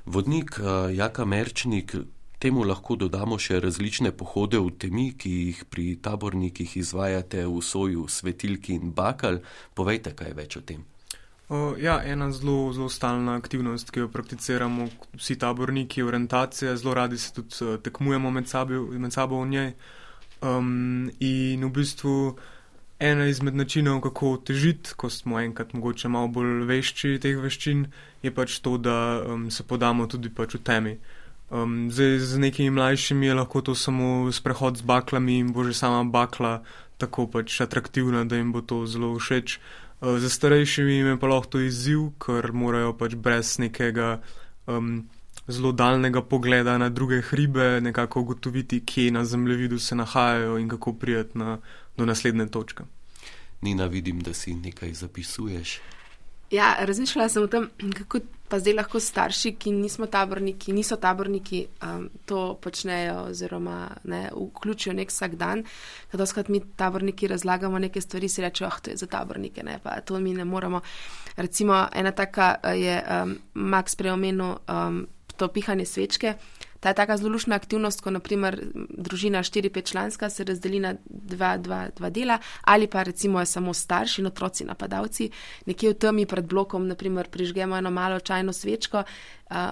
[0.07, 1.95] Vodnik uh, Jaka Merčnik.
[2.43, 8.09] Temu lahko dodamo še različne pohode v temi, ki jih pri tabornikih izvajate v soju
[8.11, 9.39] svetilki in bakal.
[9.79, 10.81] Povejte kaj več o tem.
[11.53, 14.89] Uh, ja, ena zelo, zelo stalna aktivnost, ki jo prakticiramo
[15.21, 16.75] vsi taborniki, je orientacija.
[16.81, 19.71] Zelo radi se tudi uh, tekmujemo med, sabi, med sabo v njej.
[20.43, 22.17] Um, in v bistvu
[22.99, 27.87] ena izmed načinov, kako težiti, ko smo enkrat mogoče malo bolj vešči teh veščin,
[28.27, 30.99] je pač to, da um, se podamo tudi pač v temi.
[31.53, 35.77] Um, zdaj, z nekimi mlajšimi je lahko to samo sprehod z baklami in bo že
[35.77, 36.63] sama bakla
[36.97, 39.61] tako pač atraktivna, da jim bo to zelo všeč.
[40.01, 44.25] Uh, za starejšimi je pa lahko to izziv, ker morajo pač brez nekega
[44.65, 45.05] um,
[45.45, 50.93] zelo daljnega pogleda na druge hribe nekako ugotoviti, kje na zemljevidu se nahajajo in kako
[50.93, 51.39] prijeti
[51.97, 52.85] do naslednje točke.
[53.61, 55.81] Nina, vidim, da si nekaj zapisuješ.
[56.51, 58.19] Ja, razmišljala sem o tem, kako
[58.53, 64.93] pa zdaj lahko starši, ki nismo taborniki, niso taborniki, um, to počnejo oziroma ne, vključijo
[64.93, 65.63] nek vsak dan.
[66.13, 69.79] Kada skrat mi taborniki razlagamo neke stvari, si rečejo, ah, to je za tabornike, ne,
[69.83, 70.83] pa to mi ne moramo.
[71.37, 76.35] Recimo, ena taka je um, Max preomenil um, to pihanje svečke.
[76.83, 81.57] Ta je taka zelo lušna aktivnost, ko naprimer družina 4-5 članska se razdeli na dva,
[81.57, 85.31] dva, dva dela ali pa recimo je samo starši in otroci napadalci.
[85.67, 89.05] Nekje v temi pred blokom naprimer prižgemo eno malo čajno svečko,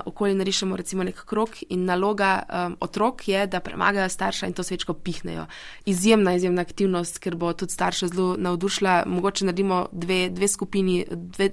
[0.05, 4.63] okoli narišemo recimo nek krok in naloga um, otrok je, da premagajo starša in to
[4.63, 5.47] svečko pihnejo.
[5.87, 9.03] Izjemna, izjemna aktivnost, ker bo tudi starša zelo navdušila.
[9.07, 11.51] Mogoče naredimo dve, dve, skupini, dve,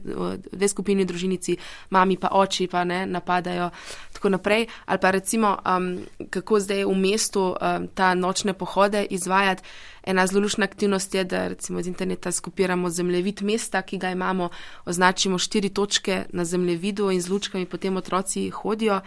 [0.52, 1.58] dve skupini družinici,
[1.90, 3.70] mami pa oči pa ne napadajo.
[4.14, 5.98] Tako naprej, ali pa recimo, um,
[6.30, 9.64] kako zdaj v mestu um, ta nočne pohode izvajati.
[10.08, 14.50] Ena zelo lušna aktivnost je, da recimo z interneta skopiramo zemljevid mesta, ki ga imamo,
[14.86, 19.02] označimo štiri točke na zemljevidu in z lučkami potem otroci hodijo.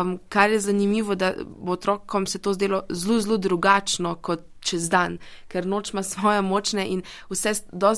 [0.00, 4.88] Um, kar je zanimivo, da bo otrokom se to zdelo zelo, zelo drugačno kot čez
[4.90, 5.18] dan,
[5.48, 7.54] ker noč ima svoje močne in vse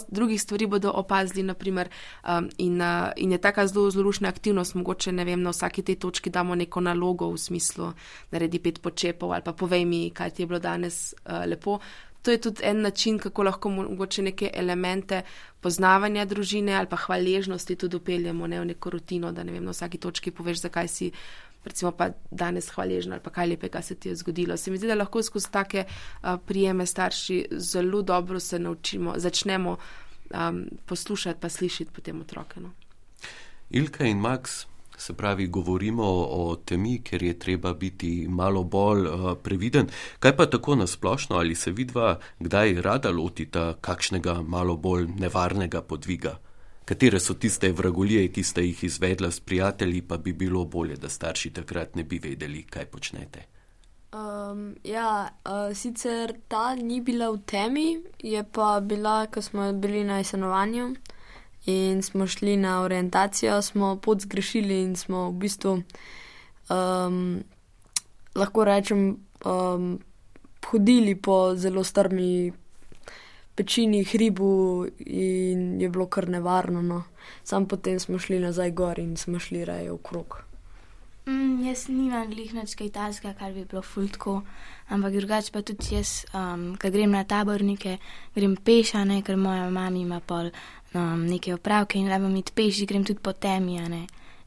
[0.08, 1.88] drugih stvari bodo opazili, naprimer,
[2.24, 5.82] um, in, uh, in je taka zelo, zelo lušna aktivnost, mogoče ne vem, na vsaki
[5.82, 7.92] tej točki damo neko nalogo v smislu,
[8.30, 11.80] naredi pet počepov ali pa povej mi, kaj ti je bilo danes uh, lepo
[12.22, 15.22] to je tudi en način, kako lahko mogoče neke elemente
[15.60, 19.70] poznavanja družine ali pa hvaležnosti tudi upeljemo ne, v neko rutino, da ne vem, na
[19.70, 21.12] vsaki točki poveš, zakaj si.
[21.64, 24.56] Recimo pa danes hvaležna ali pa kaj lepega se ti je zgodilo.
[24.56, 29.76] Se mi zdi, da lahko skozi take uh, prijeme starši zelo dobro se naučimo, začnemo
[30.30, 32.60] um, poslušati pa slišati potem otroke.
[32.60, 32.70] No.
[33.70, 34.64] Ilka in Max,
[35.00, 39.88] se pravi, govorimo o temi, ker je treba biti malo bolj uh, previden.
[40.18, 46.38] Kaj pa tako nasplošno, ali se vidva kdaj rada lotita kakšnega malo bolj nevarnega podviga?
[46.84, 51.08] Katere so tiste vragolije, ki ste jih izvedla s prijatelji, pa bi bilo bolje, da
[51.08, 53.46] starši takrat ne bi vedeli, kaj počnete?
[54.12, 60.04] Um, ja, uh, sicer ta ni bila v temi, je pa bila, ko smo bili
[60.04, 60.94] na stanovanju
[61.66, 65.82] in smo šli na orientacijo, smo pot zgrešili in smo v bistvu,
[66.70, 67.42] um,
[68.34, 69.98] lahko rečem, um,
[70.70, 72.52] hodili po zelo strmi
[73.54, 76.82] pečini, hribu in je bilo kar nevarno.
[76.82, 77.02] No.
[77.44, 80.50] Sam potem smo šli nazaj gor in smo šli raje okrog.
[81.26, 84.40] Mm, jaz nimam glih nič kaj tajskega, kar bi bilo fultko,
[84.88, 87.98] ampak drugače pa tudi jaz, um, ko grem na tabornike,
[88.34, 90.48] grem pešane, ker moja mama ima pol
[90.94, 93.78] um, neke opravke in lepo mi peši, grem tudi po temi,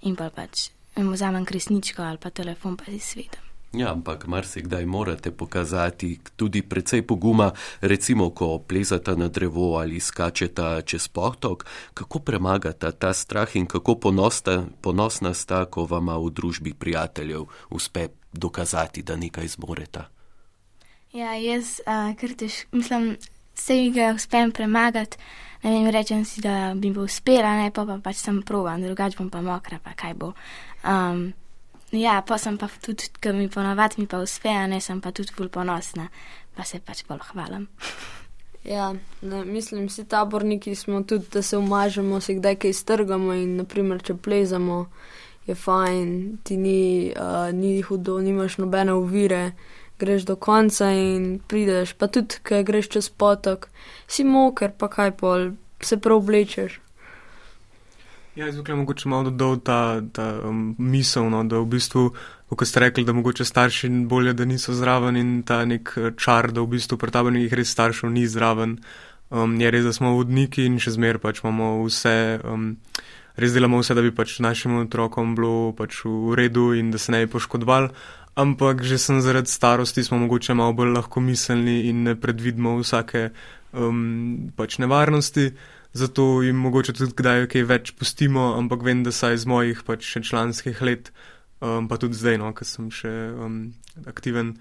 [0.01, 3.41] in pa pač vzamem kresničko ali pa telefon, pa si svetem.
[3.73, 10.81] Ja, ampak marsikdaj morate pokazati tudi precej poguma, recimo, ko plezata na drevo ali skačeta
[10.81, 16.73] čez potok, kako premagata ta strah in kako ponosta, ponosna sta, ko vama v družbi
[16.73, 20.05] prijateljev uspe dokazati, da nekaj zmoreta.
[21.13, 23.17] Ja, jaz, uh, ker tež, mislim,
[23.57, 25.17] vse ga uspem premagati
[25.63, 29.17] ne vem, rečem si, da bi bo uspela, ne pa, pa pač sem prova, drugače
[29.19, 30.33] bom pa mokra, pa kaj bo.
[30.83, 31.31] Um,
[31.91, 35.35] ja, pa sem pa tudi, ker mi ponovadi mi pa uspe, ne sem pa tudi
[35.37, 36.09] bolj ponosna,
[36.55, 37.69] pa se pač bolj hvalim.
[38.63, 43.57] Ja, ne, mislim, vsi taborniki smo tudi, da se umažemo, se kdaj kaj strgamo in
[43.59, 44.85] naprimer, če plezamo,
[45.43, 46.13] je fajn,
[46.47, 49.41] ti ni, uh, ni hudo, nimaš nobene uvire
[49.99, 53.69] greš do konca in prideš, pa tudi, ker greš čez potok,
[54.07, 55.51] si moker, pa kaj pol,
[55.83, 56.79] se prav oblečeš.
[58.35, 62.07] Ja, izvukaj mogoče malo dodal ta, ta um, misel, no, da v bistvu,
[62.49, 66.49] kot ste rekli, da mogoče starši bolje, da niso zraven in ta nek eh, čar,
[66.51, 68.79] da v bistvu pri tabornikih res staršev ni zraven.
[69.29, 72.73] Um, je res, da smo vodniki in še zmer pač imamo vse, um,
[73.37, 77.13] res delamo vse, da bi pač našim otrokom bilo pač v redu in da se
[77.13, 77.93] ne bi poškodovali
[78.35, 83.29] ampak že sem zaradi starosti, smo mogoče malo bolj lahko miselni in ne predvidimo vsake
[83.73, 85.53] um, pač nevarnosti.
[85.93, 90.07] Zato jim mogoče tudi kdaj kaj več pustimo, ampak vem, da saj iz mojih pač
[90.09, 91.11] še članskih let,
[91.61, 93.59] um, pa tudi zdaj, no, ker sem še um,
[94.09, 94.55] aktiven,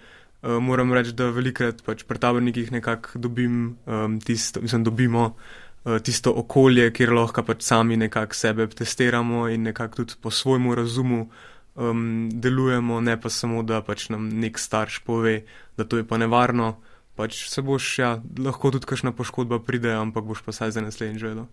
[0.44, 5.96] um, moram reči, da velikrat pač pri tabornikih nekako dobim um, tisto, mislim, dobimo uh,
[6.04, 11.24] tisto okolje, kjer lahko pač sami nekako sebe testiramo in nekako tudi po svojmu razumu
[11.74, 15.42] um, delujemo, ne pa samo, da pač nam nek starš pove,
[15.76, 16.76] da to je pa nevarno.
[17.16, 21.20] Pač se boš, ja, lahko tudi kakšna poškodba pride, ampak boš pa saj za naslednji
[21.20, 21.46] želel.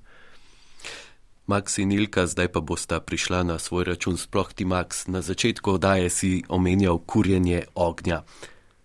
[1.50, 5.72] Max in Ilka, zdaj pa bosta prišla na svoj račun, sploh ti Max, na začetku
[5.82, 8.22] oddaje si omenjal kurjenje ognja.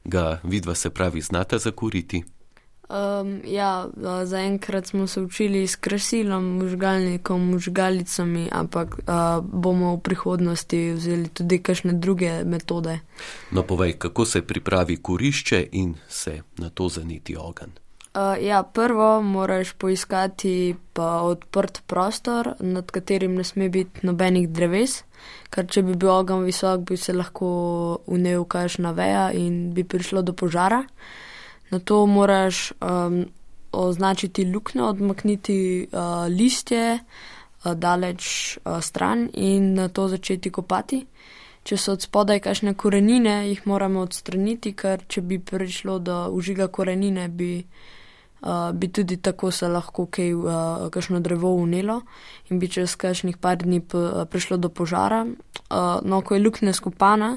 [0.05, 2.25] Ga vidva se pravi, znata zakuriti?
[2.89, 3.89] Um, ja,
[4.25, 11.59] zaenkrat smo se učili s krasilom, možgalnikom, možgalicami, ampak uh, bomo v prihodnosti vzeli tudi
[11.65, 12.99] kakšne druge metode.
[13.51, 17.73] No, povej, kako se pripravi kurišče in se na to zaniti ogen.
[18.15, 25.03] Uh, ja, prvo moraš poiskati pa odprt prostor, nad katerim ne sme biti nobenih dreves,
[25.51, 27.49] ker če bi bil ogen visok, bi se lahko
[28.07, 30.85] unel kažna veja in bi prišlo do požara.
[31.71, 33.25] Na to moraš um,
[33.73, 41.07] označiti luknje, odmakniti uh, listje uh, daleč uh, stran in na to začeti kopati.
[41.65, 46.69] Če so od spodaj kakšne korenine, jih moramo odstraniti, ker če bi prišlo do užiga
[46.69, 47.93] korenine, bi uh,
[48.73, 52.01] bi tudi tako se lahko kaj, uh, kakšno drevo unelo
[52.51, 53.81] in bi čez kakšnih par dni
[54.31, 55.25] prišlo do požara.
[55.25, 57.37] Uh, no, ko je luknja skupana,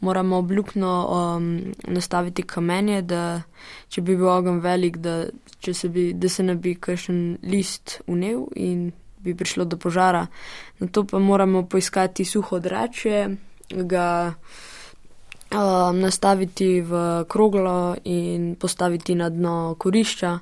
[0.00, 1.46] moramo ob luknjo um,
[1.88, 3.42] nastaviti kamenje, da
[3.88, 5.24] če bi bil ogen velik, da,
[5.60, 8.90] se, bi, da se ne bi kakšen list unel in
[9.24, 10.26] bi prišlo do požara.
[10.78, 13.28] Na to pa moramo poiskati suho drače,
[13.88, 14.34] ga
[15.52, 20.38] um, nastaviti v kroglo in postaviti na dno korišča.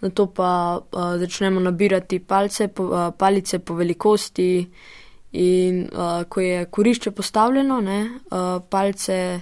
[0.00, 4.70] Na to pa uh, začnemo nabirati palce, po, uh, palice po velikosti
[5.32, 8.00] in uh, ko je korišče postavljeno, ne,
[8.30, 9.40] uh, palce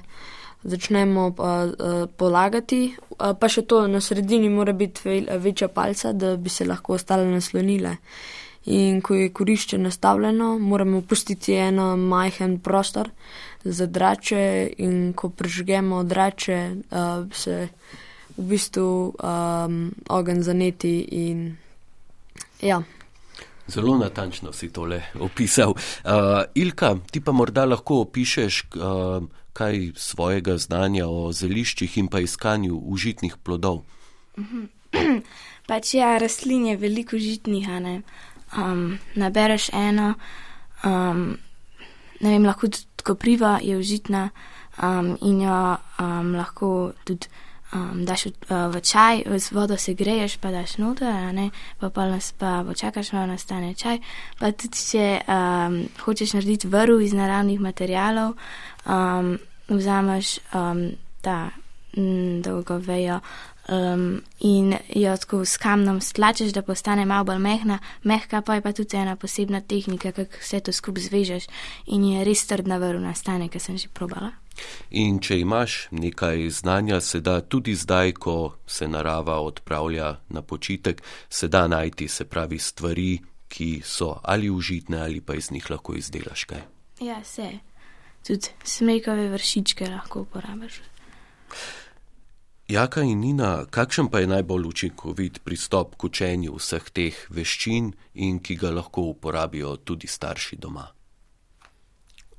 [0.62, 6.36] začnemo uh, uh, polagati, uh, pa še to na sredini mora biti večja palca, da
[6.36, 7.96] bi se lahko ostale naslonile.
[8.68, 13.08] In ko je korišče nastavljeno, moramo pustiti eno majhen prostor
[13.64, 17.68] za drače, in ko prežgemo drače, uh, se
[18.36, 21.00] v bistvu um, ogen zaneti.
[21.00, 21.56] In,
[22.62, 22.82] ja.
[23.68, 25.74] Zelo natančno si tole opisal.
[25.74, 32.20] Uh, Ilka, ti pa morda lahko opišeš uh, kaj svojega znanja o zeliščih in pa
[32.20, 33.82] iskanju užitnih plodov.
[35.68, 37.94] pač ja, rastlin je veliko užitnih, a ne
[38.56, 40.14] um, nabereš eno,
[40.84, 41.36] um,
[42.20, 44.28] ne vem, lahko tudi kopriva je užitna
[44.82, 47.28] um, in jo um, lahko tudi
[47.72, 51.50] um, daš v, uh, v čaj, z vodo se greješ, pa daš noter, ne,
[51.80, 54.00] pa pa nas pa počakaš, malo nastane čaj.
[54.38, 58.34] Pa tudi, če um, hočeš narediti vrv iz naravnih materijalov,
[58.86, 59.36] um,
[59.68, 60.90] vzameš um,
[61.20, 61.50] ta
[61.96, 63.20] mm, dolgo vejo
[63.68, 68.60] um, in jo tako s kamnom stlačeš, da postane malo bolj mehna, mehka pa je
[68.60, 71.46] pa tudi ena posebna tehnika, kako vse to skupaj zvežeš
[71.86, 74.32] in je res trdna vrv nastane, ker sem že probala.
[74.90, 81.02] In če imaš nekaj znanja, se da tudi zdaj, ko se narava odpravlja na počitek,
[81.30, 85.94] se da najti, se pravi, stvari, ki so ali užitne ali pa iz njih lahko
[85.94, 86.62] izdelaš kaj.
[87.00, 87.48] Ja, vse.
[88.26, 90.80] Tudi smekove vršičke lahko uporabiš.
[92.68, 98.42] Jaka in Nina, kakšen pa je najbolj učinkovit pristop k učenju vseh teh veščin in
[98.44, 100.84] ki ga lahko uporabijo tudi starši doma?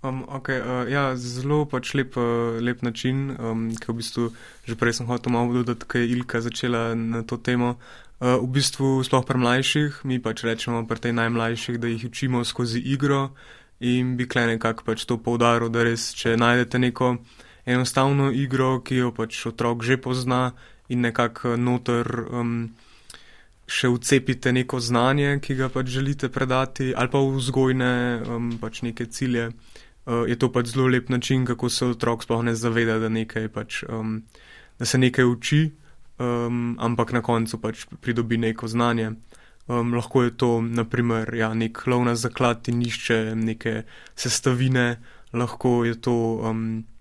[0.06, 4.28] Um, okay, uh, ja, zelo pač lep, uh, lep način, um, ki v bistvu
[4.70, 7.80] že prej sem hotel malo dodati, kaj je Ilka začela na to temo.
[8.22, 12.46] Uh, v bistvu, sploh pri mlajših, mi pač rečemo pri tej najmlajših, da jih učimo
[12.46, 13.34] skozi igro
[13.82, 17.16] in bi kle nekako pač to poudaril, da res, če najdete neko
[17.66, 20.52] enostavno igro, ki jo pač otrok že pozna
[20.90, 22.70] in nekako noter um,
[23.70, 27.92] še vcepite neko znanje, ki ga pač želite predati, ali pa vzgojne
[28.26, 29.52] um, pač neke cilje.
[30.10, 33.10] Uh, je to pač zelo lep način, kako se otrok sploh ne zaveda, da,
[33.54, 34.24] pač, um,
[34.80, 35.62] da se nekaj uči,
[36.18, 39.14] um, ampak na koncu pač pridobi neko znanje.
[39.70, 43.84] Um, lahko je to, naprimer, ja, nek lov na zaklad in nišče neke
[44.18, 44.98] sestavine,
[45.38, 46.18] lahko je to.
[46.42, 46.99] Um, Eh,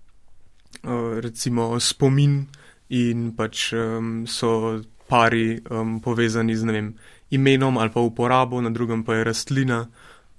[1.21, 2.47] recimo spomin
[2.89, 6.93] in pač um, so pari um, povezani z vem,
[7.29, 9.87] imenom ali pa uporabo, na drugem pa je rastlina.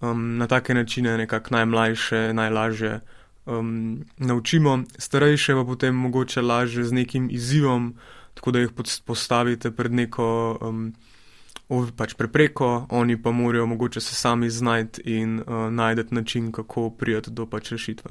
[0.00, 3.00] Um, na take načine nekako najmlajše, najlažje
[3.46, 7.94] um, naučimo, starejše pa potem mogoče lažje z nekim izzivom,
[8.34, 8.70] tako da jih
[9.04, 10.94] postavite pred neko um,
[11.96, 17.30] pač prepreko, oni pa morajo mogoče se sami znajti in uh, najti način, kako prijeti
[17.30, 18.10] do pač rešitve.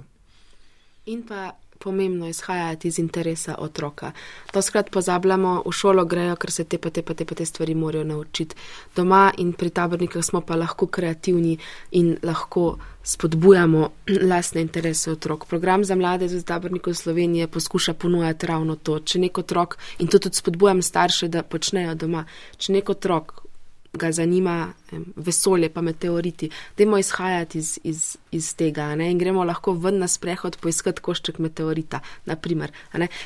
[1.05, 4.11] In pa pomembno izhajati iz interesa otroka.
[4.51, 7.45] To skrat pozabljamo, v šolo grejo, ker se te pa te pa te pa te
[7.45, 8.55] stvari morajo naučiti.
[8.95, 11.57] Doma in pri tabornikah smo pa lahko kreativni
[11.91, 13.89] in lahko spodbujamo
[14.21, 15.45] lastne interese otrok.
[15.45, 18.99] Program za mlade z tabornikov Slovenije poskuša ponujati ravno to.
[18.99, 22.25] Če nek otrok, in to tudi spodbujam starše, da počnejo doma,
[22.57, 23.48] če nek otrok
[23.93, 24.73] ga zanima
[25.15, 26.49] vesolje, pa meteoriti.
[26.77, 29.11] Dajmo izhajati iz, iz, iz tega ne?
[29.11, 31.99] in gremo lahko ven na sprehod poiskati košček meteorita.
[32.25, 32.71] Naprimer,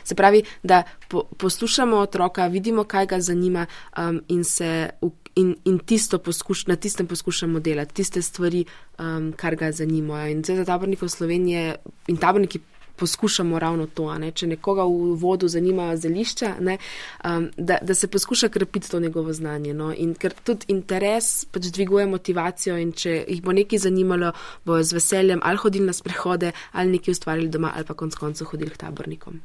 [0.03, 3.65] Se pravi, da po, poslušamo otroka, vidimo, kaj ga zanima
[3.97, 4.89] um, in, se,
[5.35, 8.65] in, in tisto poskuš, na tistem poskušamo delati, tiste stvari,
[8.99, 10.31] um, kar ga zanimajo.
[10.31, 11.73] In zdaj za tabornike v Sloveniji
[12.07, 12.59] in taborniki
[12.95, 14.07] poskušamo ravno to.
[14.17, 14.31] Ne?
[14.31, 16.77] Če nekoga v vodu zanima zelišča, ne,
[17.25, 19.73] um, da, da se poskuša krepiti to njegovo znanje.
[19.73, 19.93] No?
[19.93, 24.33] In ker tudi interes pač dviguje motivacijo in če jih bo nekaj zanimalo,
[24.65, 28.53] bo z veseljem ali hodili na sprehode ali nekaj ustvarili doma ali pa konc koncev
[28.53, 29.41] hodili k tabornikom.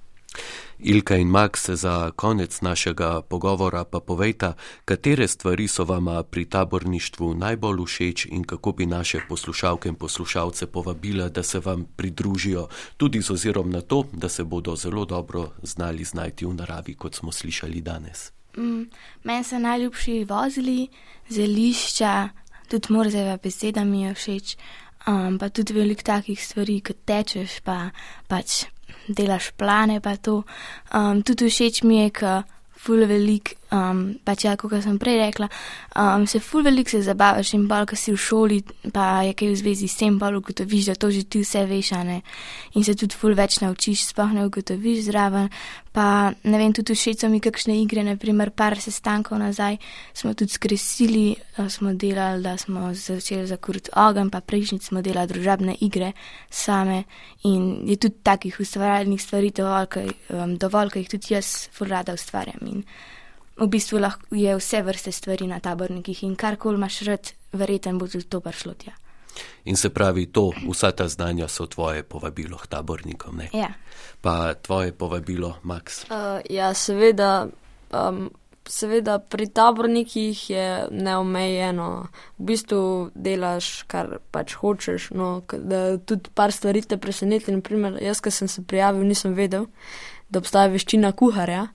[0.79, 4.53] Ilka in Max, za konec našega pogovora pa povejta,
[4.85, 10.67] katere stvari so vama pri taborništvu najbolj všeč in kako bi naše poslušalke in poslušalce
[10.67, 15.51] povabila, da se vam pridružijo, tudi z ozirom na to, da se bodo zelo dobro
[15.63, 18.33] znali znajti v naravi, kot smo slišali danes.
[18.57, 18.87] Mm,
[19.25, 20.89] meni so najljubši vozili,
[21.29, 22.29] zelišča,
[22.69, 24.57] tudi morzeve besede mi je všeč,
[25.07, 27.91] um, pa tudi veliko takih stvari, kot tečeš, pa
[28.29, 28.65] pač
[29.09, 30.43] delaš plane, pa to.
[30.95, 32.45] Um, tudi všeč mi je, ker
[32.79, 35.51] ful velik Um, pač ja, kot sem prej rekla,
[35.93, 38.63] um, se ful veliko se zabavaš in bolj, ko si v šoli,
[38.95, 41.91] pa je kaj v zvezi s tem, bolj ugotoviš, da to že ti vse veš,
[42.09, 42.23] ne.
[42.81, 45.51] In se tudi ful več naučiš, sploh ne ugotoviš zraven.
[45.93, 49.77] Pa ne vem, tudi všeč so mi kakšne igre, naprimer par sestankov nazaj
[50.17, 51.37] smo tudi skresili,
[51.69, 56.13] smo delali, da smo začeli zakuriti ogen, pa prejšnjič smo delali družabne igre
[56.49, 57.03] same
[57.45, 61.91] in je tudi takih ustvarjalnih stvari dovolj, kaj, um, dovolj, kaj jih tudi jaz ful
[61.91, 62.65] rada ustvarjam.
[62.71, 62.85] In,
[63.59, 68.09] v bistvu lahko je vse vrste stvari na tabornikih in karkoli imaš rad, verjeten bo
[68.09, 68.95] tudi to prišlo tja.
[69.65, 73.49] In se pravi, to, vsa ta znanja so tvoje povabilo k tabornikom, ne?
[73.53, 73.69] Ja.
[74.21, 76.05] Pa tvoje povabilo, Max?
[76.11, 77.47] Uh, ja, seveda,
[77.93, 78.31] um,
[78.67, 82.09] seveda pri tabornikih je neomejeno.
[82.39, 85.11] V bistvu delaš, kar pač hočeš.
[85.15, 87.55] No, da tudi par stvari te preseneti.
[87.55, 89.69] Naprimer, jaz, ki sem se prijavil, nisem vedel,
[90.29, 91.69] da obstaja veščina kuharja.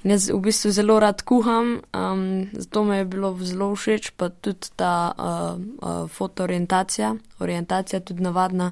[0.00, 4.30] In jaz v bistvu zelo rad kuham, um, zato mi je bilo zelo všeč, pa
[4.30, 8.70] tudi ta uh, uh, fotoorientacija, orientacija tudi navadna,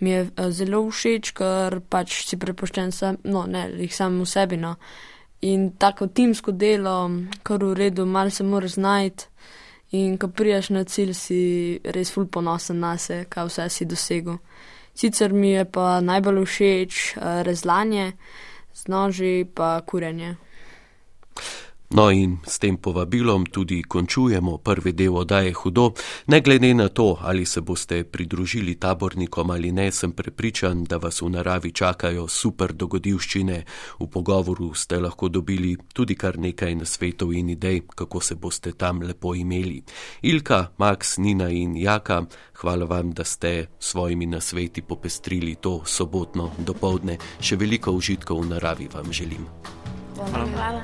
[0.00, 4.26] mi je uh, zelo všeč, ker pač si prepoščen sam, no ne, jih sam v
[4.26, 4.74] sebi, no.
[5.46, 6.96] In tako timsko delo,
[7.46, 9.28] kar v redu, malo se moraš znajti
[9.94, 11.40] in ko prijaš na cilj, si
[11.84, 14.40] res ful ponosen na se, kaj vse si dosegel.
[14.98, 18.16] Sicer mi je pa najbolj všeč uh, rezlanje
[18.74, 20.34] z noži pa kurenje.
[21.90, 25.92] No in s tem povabilom tudi končujemo prvi del oddaje Hudo.
[26.26, 31.22] Ne glede na to, ali se boste pridružili tabornikom ali ne, sem prepričan, da vas
[31.22, 33.62] v naravi čakajo super dogodivščine.
[34.00, 39.02] V pogovoru ste lahko dobili tudi kar nekaj nasvetov in idej, kako se boste tam
[39.02, 39.82] lepo imeli.
[40.22, 42.24] Ilka, Max, Nina in Jaka,
[42.60, 47.18] hvala vam, da ste svojimi nasveti popestrili to sobotno dopoldne.
[47.40, 49.46] Še veliko užitkov v naravi vam želim.
[50.16, 50.82] Hvala.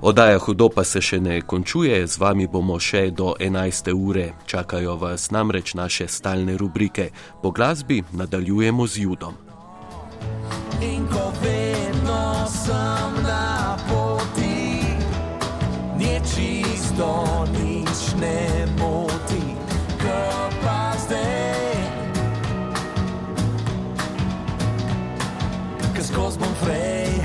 [0.00, 3.90] Oddaja hudo pa se še ne končuje, z vami bomo še do 11.
[3.92, 4.32] ure.
[4.46, 7.10] Čakajo vas namreč naše stalne rubrike.
[7.42, 9.34] Po glasbi nadaljujemo z judom.
[10.80, 14.86] In ko vedno sem na poti,
[15.98, 17.10] nečisto
[17.58, 19.42] nič ne moti,
[19.98, 20.22] ko
[20.62, 21.74] pa zdaj,
[25.90, 27.17] ko skozi bom frej.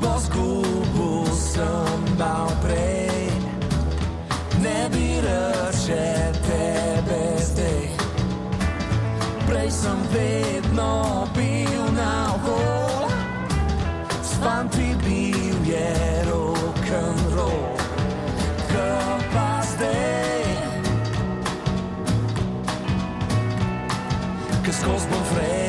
[0.00, 3.28] Službo zgubil sem mal prej,
[4.62, 7.84] ne bi reče tebe zdaj.
[9.44, 13.12] Prej sem vedno bil na okol,
[14.24, 15.92] s fanti bil je
[16.32, 17.68] rock and roll.
[18.72, 18.88] Ko
[19.36, 20.48] pa zdaj,
[24.64, 25.59] ko skozi bom frej.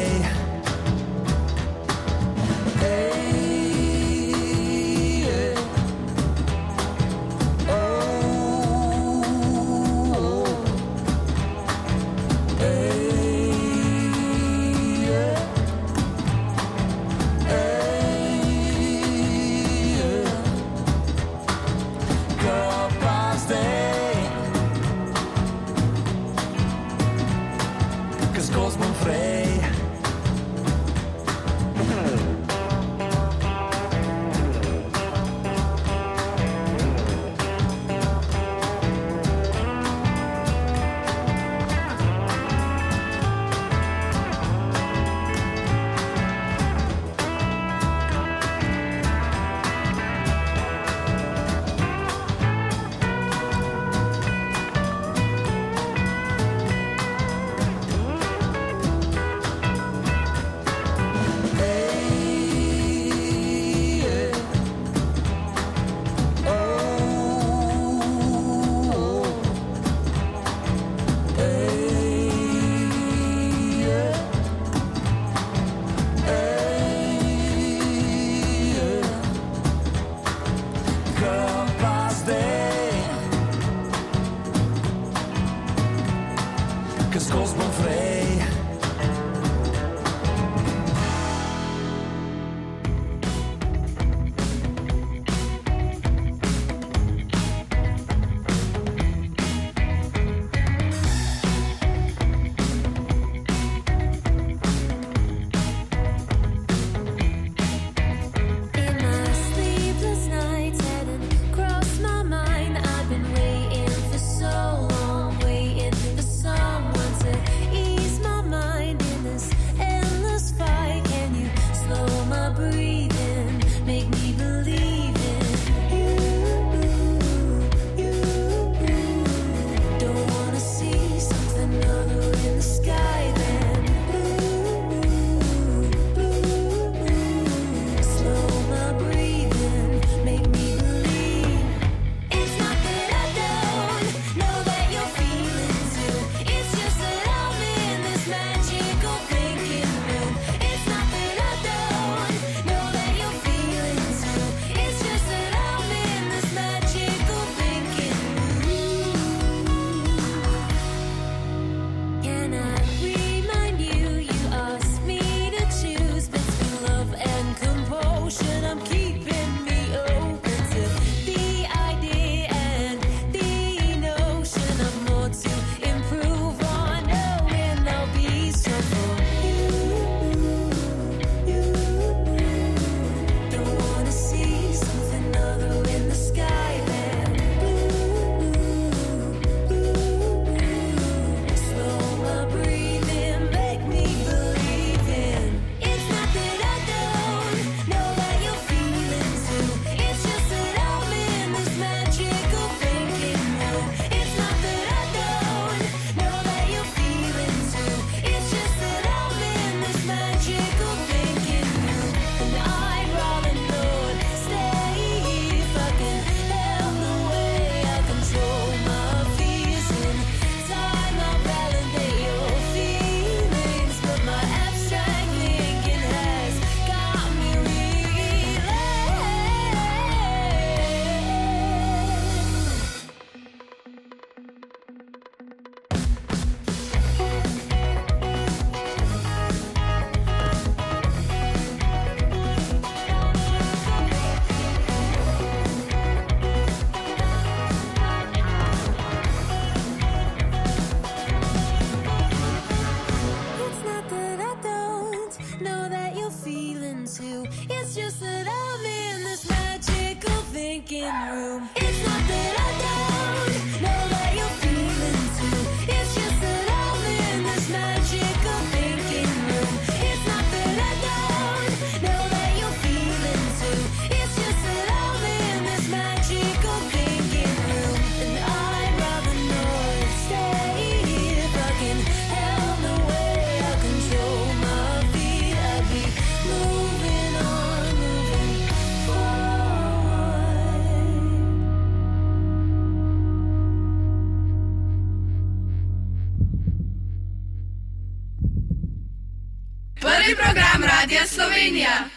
[301.11, 302.07] Radia Slovenija.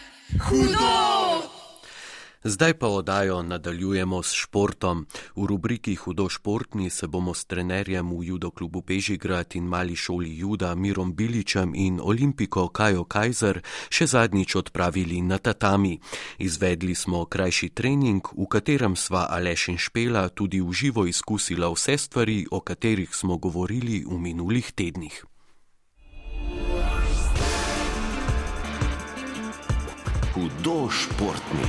[0.47, 1.51] Hudo!
[2.43, 5.05] Zdaj pa odajo nadaljujemo s športom.
[5.35, 10.37] V rubriki Hudo športni se bomo s trenerjem v judo klubu Bežigrad in mali šoli
[10.37, 13.59] juda Mirom Biličem in olimpiko Kajo Kajzer
[13.89, 15.99] še zadnjič odpravili na tatami.
[16.37, 21.97] Izvedli smo krajši trening, v katerem sva Aleš in Špela tudi v živo izkusila vse
[21.97, 25.25] stvari, o katerih smo govorili v minulih tednih.
[30.35, 31.63] Hudo športni.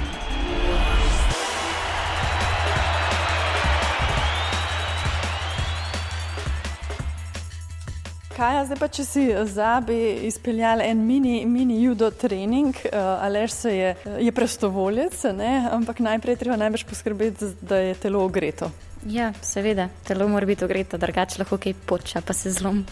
[8.34, 9.94] Kaj, zdaj pa, če si za, bi
[10.26, 15.68] izpeljali en mini, mini judo trening, uh, Alež se je, je prostovoljec, ne?
[15.70, 18.74] ampak najprej treba najbrž poskrbeti, da je telo ogreto.
[19.06, 22.82] Ja, seveda, telo mora biti ogreto, drugače lahko kaj poča, pa se zlom.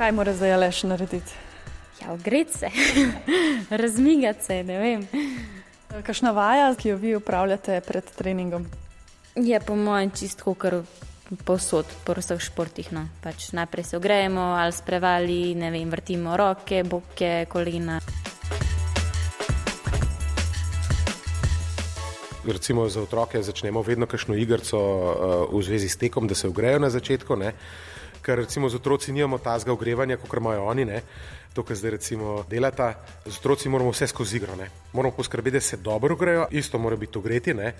[0.00, 1.47] Kaj mora zdaj Alež narediti?
[2.02, 2.70] Ja, ogret se,
[3.82, 5.06] razmigati se, ne vem.
[6.06, 8.66] Kakšna vaja, ki jo vi upravljate pred treningom?
[9.34, 10.82] Je po mojem čistko, kar
[11.44, 12.92] povsod, po vseh športih.
[12.92, 13.08] No.
[13.22, 18.00] Pač najprej se ogrejemo ali sprevali, ne vem, vrtimo roke, boke, kolena.
[22.48, 25.12] Recimo za otroke začnemo vedno kakšno igrico uh,
[25.52, 27.52] v zvezi s tekom, da se ogrejo na začetku, ne?
[28.28, 31.00] Ker recimo z otroci nimamo tazga ogrevanja, kot imajo oni, ne?
[31.56, 32.92] to, kar zdaj recimo delata.
[33.24, 34.68] Z otroci moramo vse skozi igro, ne?
[34.92, 37.54] moramo poskrbeti, da se dobro ogrejo, isto mora biti ogreti.
[37.54, 37.72] Ne?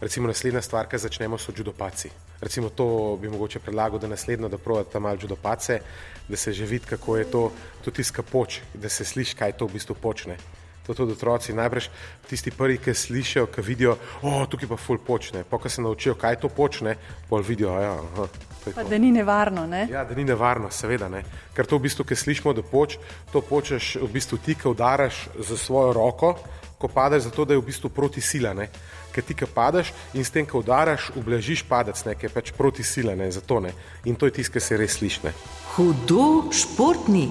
[0.00, 2.10] Recimo naslednja stvar, ki začnemo, so judopaci.
[2.40, 5.80] Recimo to bi mogoče predlagal, da naslednjo, da provate malo judopace,
[6.28, 7.42] da se že vidi, kako je to
[7.82, 10.38] tudi tiska poč, da se sliši, kaj to v bistvu počne.
[10.86, 11.90] To tudi otroci najbrž
[12.30, 15.42] tisti prvi, ki slišijo, ki vidijo, o, tukaj pa ful počne.
[15.42, 16.94] Pa, ko se naučijo, kaj to počne,
[17.28, 18.28] pol vidijo, ja, aha,
[18.74, 18.88] Pa to.
[18.88, 19.88] da ni nevarno, ne?
[19.90, 21.22] Ja, da ni nevarno, seveda ne.
[21.54, 22.98] Ker to v bistvu, ki slišimo, da poč,
[23.32, 26.34] to počeš v bistvu ti, ki udaraš z svojo roko,
[26.78, 28.68] ko padeš, zato da je v bistvu proti sila, ne.
[29.14, 32.52] Ker ti, ki padeš in s tem, ko udaraš, ublažiš padec, ne, ker je pač
[32.52, 33.72] proti sila, ne, zato ne.
[34.04, 35.32] In to je tisto, kar se res sliši, ne.
[35.76, 37.30] Hudo športni.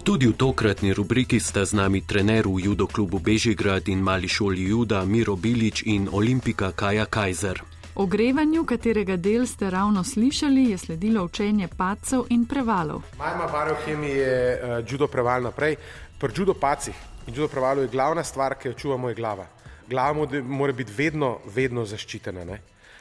[0.00, 4.72] Tudi v tokratni rubriki sta z nami trener v judo klubu Bežigrad in mali šoli
[4.72, 7.69] juda Miro Bilič in olimpika Kaja Kajzer.
[7.94, 13.02] Ogrevanju, katerega del ste ravno slišali, je sledilo učenje padcev in prevalov.
[13.18, 15.74] Majma Barohemi je uh, judo preval naprej.
[16.18, 16.94] Pri judo pacih
[17.26, 19.46] in judo prevalu je glavna stvar, ki jo čuvamo, je glava.
[19.88, 22.44] Glava mora biti vedno, vedno zaščitena.
[22.44, 22.60] Ne?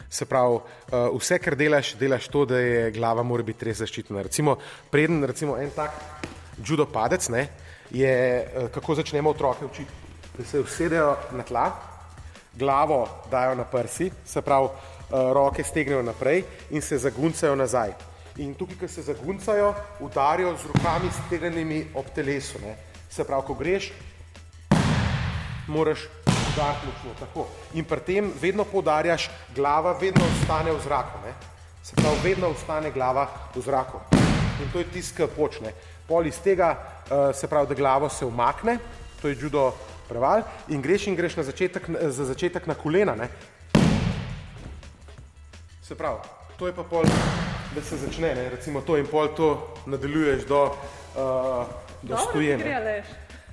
[0.10, 4.26] Se pravi, uh, vse, kar delaš, delaš to, da je glava mora biti res zaščitena.
[4.26, 4.58] Recimo,
[4.90, 6.02] preden recimo en tak
[6.66, 7.46] judo padec, ne,
[7.92, 9.92] je uh, kako začnemo otroke učiti.
[10.38, 11.89] Da se usedejo na tla,
[12.60, 17.94] glavo dajo na prsi, se pravi, uh, roke stegnejo naprej in se zaguncajo nazaj.
[18.38, 22.60] In tukaj, ko se zaguncajo, udarijo z rokami stegnenimi ob telesu.
[22.64, 22.76] Ne.
[23.10, 23.92] Se pravi, ko greš,
[25.68, 27.16] moraš udariti močno.
[27.20, 27.48] Tako.
[27.74, 31.20] In pri tem vedno poudarjaš, glava vedno ostane v zraku.
[31.26, 31.34] Ne.
[31.84, 34.00] Se pravi, vedno ostane glava v zraku.
[34.64, 35.74] In to je tisto, kar počne.
[36.08, 38.80] Pol iz tega uh, se pravi, da glavo se umakne,
[39.22, 39.74] to je judo
[40.10, 43.16] preval, in greš in greš na začetek, za začetek na kolena.
[43.16, 43.30] Ne.
[45.86, 46.20] Se pravi,
[46.58, 47.06] to je pa pol,
[47.76, 48.50] da se začne, ne.
[48.50, 50.64] recimo to in pol to nadaljuješ do,
[51.16, 51.66] uh,
[52.02, 53.04] do stojene.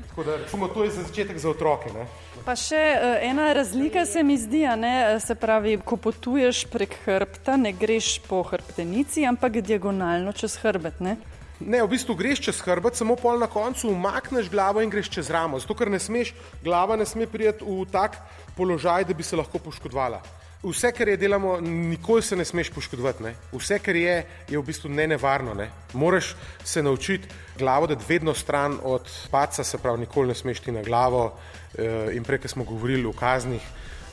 [0.08, 1.92] Tako da recimo to je za začetek za otroke.
[1.92, 2.06] Ne.
[2.44, 6.98] Pa še uh, ena razlika se mi zdi, ne, eh, se pravi, ko potuješ prek
[7.04, 11.00] hrbta, ne greš po hrbtenici, ampak diagonalno čez hrbet.
[11.00, 11.16] Ne?
[11.60, 15.30] Ne, v bistvu greš čez hrbet, samo pol na koncu umakneš glavo in greš čez
[15.32, 15.56] ramo.
[15.58, 16.34] Zato, ker ne smeš,
[16.64, 18.18] glava ne sme priti v tak
[18.56, 20.20] položaj, da bi se lahko poškodovala.
[20.66, 23.22] Vse, kar je delamo, nikoli se ne smeš poškodovati.
[23.22, 23.34] Ne?
[23.52, 24.16] Vse, kar je,
[24.48, 25.54] je v bistvu ne nevarno.
[25.54, 25.70] Ne?
[25.92, 26.34] Moraš
[26.64, 27.28] se naučiti
[27.58, 31.32] glavo dati vedno stran od paca, se pravi, nikoli ne smeš ti na glavo.
[31.78, 33.62] Eh, In prej, ko smo govorili o kaznih,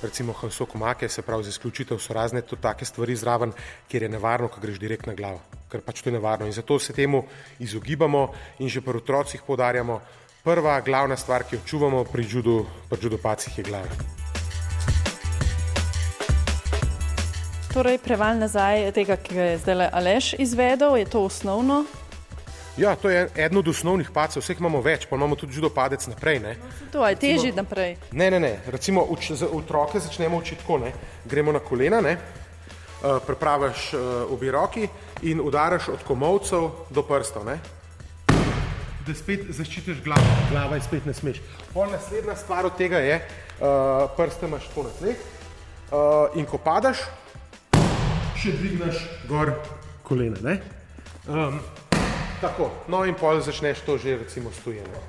[0.04, 3.52] recimo Hansokomake, se pravi, za izključitev so razne to take stvari zraven,
[3.88, 6.46] kjer je nevarno, ko greš direkt na glavo, ker pač to je nevarno.
[6.46, 7.24] In zato se temu
[7.60, 8.28] izogibamo
[8.60, 10.02] in že pri otrocih podarjamo,
[10.44, 14.22] prva glavna stvar, ki jo čuvamo pri judu, pri judopacih je glava.
[17.74, 21.86] Torej, preval nazaj tega, ki ga je zdaj Aleš izvedel, je to osnovno.
[22.78, 26.08] Ja, to je eden od osnovnih pacev, vseh imamo več, pa imamo tudi judo padec
[26.10, 26.40] naprej.
[26.42, 26.56] Ne?
[26.92, 27.98] To je teži naprej.
[28.12, 28.54] Ne, ne, ne.
[28.74, 30.90] Recimo uč, za otroke začnemo učiti tako, ne.
[31.30, 32.18] Gremo na kolena, ne.
[32.18, 34.00] Uh, prepraviš uh,
[34.34, 34.88] obi roki
[35.22, 37.60] in udaraš od komovcev do prstov, ne.
[39.06, 41.44] Da spet zaščitiš glavo, glava je spet ne smeš.
[41.76, 43.20] Pol naslednja stvar od tega je,
[43.60, 45.22] uh, prste imaš tako na tleh
[45.92, 47.06] uh, in ko padaš,
[48.40, 49.54] še dvigneš gor
[50.08, 50.58] kolena, ne.
[51.28, 51.60] Um,
[52.44, 55.00] tako, no in pol začneš to že recimo stojeno.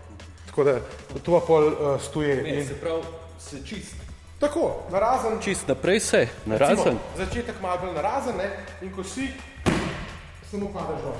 [0.47, 0.78] Tako da
[1.23, 3.02] to pa pol uh, stoje Ne, in se pravi,
[3.39, 3.94] se čist.
[4.39, 5.40] Tako, narazen.
[5.40, 6.77] Čist naprej se, narazen.
[6.77, 8.51] Recimo, začetek malo bolj narazen, ne?
[8.82, 9.31] in ko si,
[10.51, 11.19] samo padeš dol.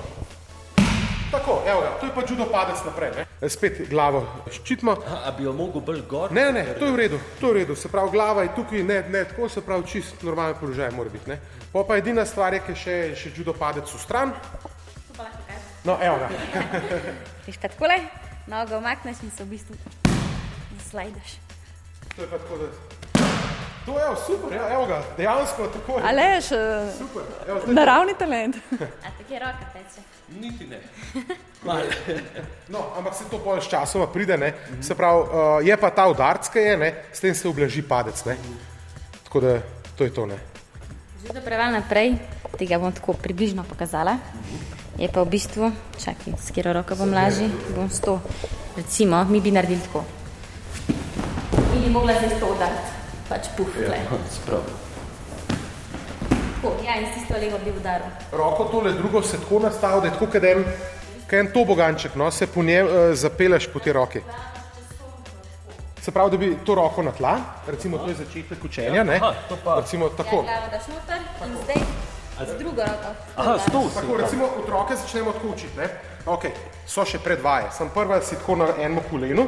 [1.31, 3.11] Tako, evo ga, to je pa judo padec naprej.
[3.17, 3.49] Ne?
[3.49, 4.93] Spet glavo ščitimo.
[4.93, 6.31] A, a bi jo mogel bolj gor?
[6.31, 7.75] Ne, ne, to je v redu, to je v redu.
[7.75, 11.29] Se pravi, glava je tukaj, ne, ne tako, se pravi, čist normalen položaj mora biti.
[11.33, 11.39] Ne?
[11.73, 14.31] Po pa edina stvar je, ki še, še judo padec v stran.
[15.85, 16.29] No, evo ga.
[17.45, 17.99] Veš pa takole,
[18.47, 19.75] nogo omakneš in se v bistvu
[20.79, 21.37] zaslajdaš.
[22.15, 22.67] To je pa tako, da...
[23.85, 26.03] To je, super, ja, evo ga, dejansko tako je.
[26.09, 26.45] Aleš,
[26.97, 28.55] Super, evo, naravni talent.
[29.05, 30.01] A tako je roka teče.
[30.39, 30.81] Niti ne.
[32.67, 34.53] No, ampak se to pol s časoma pride, ne?
[34.81, 36.91] se pravi, uh, je pa ta udarc, ki je, ne?
[37.13, 38.21] s tem se ublaži padec.
[38.25, 38.37] Ne?
[39.23, 39.55] Tako da
[39.97, 40.25] to je to.
[40.29, 40.37] Ne?
[41.25, 42.19] Že za preval naprej,
[42.57, 44.17] tega bom tako približno pokazala.
[44.95, 48.19] Je pa v bistvu, čakaj, s katero roko bom lažji, bom s to.
[48.77, 50.03] Recimo, mi bi naredili tako.
[51.73, 52.91] Mi bi mogla zdaj s to udariti,
[53.29, 53.99] pač puf, tle.
[54.31, 54.63] sprav.
[56.55, 58.07] Tako, ja, in s tisto levo bi udaril.
[58.31, 60.63] Roko tole drugo se tako nastavi, da je tako, kot en,
[61.27, 62.31] kot en toboganček, no?
[62.31, 64.21] se po njem uh, zapeleš po te roke.
[66.01, 67.35] Se pravi, da bi to roko na tla,
[67.67, 69.15] recimo to je začetek učenja, ne?
[69.15, 70.35] Aha, to pa- recimo tako.
[70.35, 71.81] Ja, glavo daš noter in zdaj
[72.43, 73.15] z drugo roko.
[73.35, 75.77] Aha, s to Tako, recimo otroke začnemo tako učiti.
[75.77, 75.89] Ne?
[76.25, 76.51] Okay.
[76.87, 77.71] So še predvaje.
[77.71, 79.47] Sem prva si tako na enem kolenu,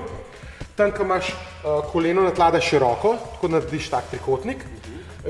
[0.77, 4.63] tam, ko imaš uh, koleno na tla, da široko, tako narediš tak trikotnik,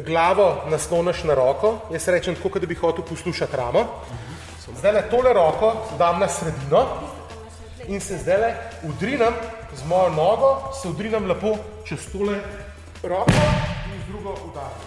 [0.05, 3.85] glavo nasloniš na roko, jaz rečem tako, kot da bi hotel poslušati ramo.
[4.77, 6.83] Zdaj le tole roko dam na sredino
[7.87, 8.51] in se zdaj le
[8.83, 9.33] udrinam
[9.73, 10.51] z mojo nogo,
[10.81, 11.55] se udrinam lepo
[11.87, 12.37] čez tole
[13.03, 13.47] roko
[13.87, 14.86] in z drugo udarim.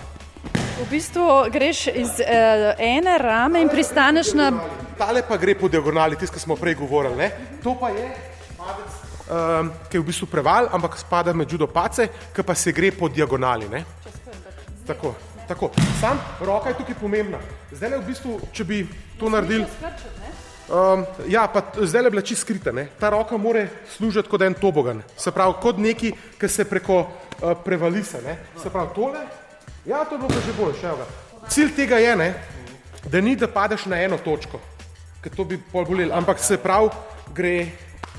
[0.81, 4.49] V bistvu greš iz uh, ene rame in pristaneš na.
[4.97, 7.17] Tale pa gre po diagonali, tisto, kar smo prej govorili.
[7.21, 7.29] Ne?
[7.61, 8.07] To pa je
[8.57, 8.95] padec,
[9.29, 12.93] um, ki je v bistvu preval, ampak spada med judo pace, ki pa se gre
[12.97, 13.69] po diagonali.
[13.69, 13.85] Ne?
[14.87, 15.13] Tako,
[15.49, 15.69] tako.
[16.01, 17.43] Sam roka je tukaj pomembna.
[17.73, 18.81] Zdaj le v bistvu, če bi
[19.21, 19.69] to naredili.
[20.71, 22.73] Um, ja, pa zdaj je bila čisto skrita.
[22.73, 22.89] Ne?
[22.97, 23.67] Ta roka mora
[23.99, 25.05] služiti kot en tobogan.
[25.13, 28.25] Se pravi, kot neki, ki se preko uh, prevalisa.
[28.25, 28.39] Ne?
[28.57, 29.29] Se pravi, tole.
[29.85, 30.87] Ja, to je bilo pa že boljše.
[30.87, 31.07] evo ga.
[31.49, 32.35] Cilj tega je, ne,
[33.05, 34.61] da ni, da padeš na eno točko,
[35.23, 36.15] ker to bi pol bolelo.
[36.15, 36.91] Ampak se pravi,
[37.35, 37.67] gre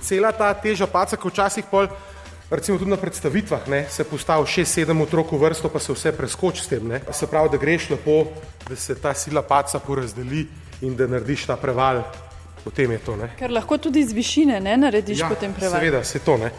[0.01, 1.88] cela ta teža paca, ko včasih pol,
[2.49, 6.63] recimo tudi na predstavitvah, ne, se postavi 6-7 otrok v vrsto, pa se vse preskoči
[6.63, 6.88] s tem.
[6.88, 7.01] Ne.
[7.13, 8.25] Se pravi, da greš lepo,
[8.69, 10.47] da se ta sila paca porazdeli
[10.81, 12.03] in da narediš ta preval.
[12.63, 13.15] Potem je to.
[13.15, 13.31] Ne.
[13.39, 15.79] Ker lahko tudi z višine ne narediš Ja, potem preval.
[15.79, 16.51] Seveda, se to ne.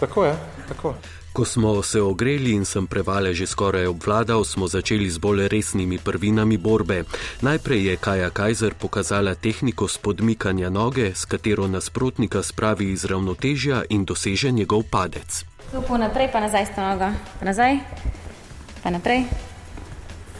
[0.00, 0.36] Tako je,
[0.68, 0.94] tako.
[1.34, 5.98] Ko smo se ogreli in sem prevale že skoraj obvladal, smo začeli z bolj resnimi
[5.98, 7.02] prvinami borbe.
[7.42, 14.04] Najprej je Kaja Kajzer pokazala tehniko spodmikanja noge, s katero nasprotnika spravi iz ravnotežja in
[14.04, 15.42] doseže njegov padec.
[15.68, 17.10] Stopu naprej, pa nazaj s to nogo.
[17.40, 17.82] Pa nazaj,
[18.82, 19.26] pa naprej,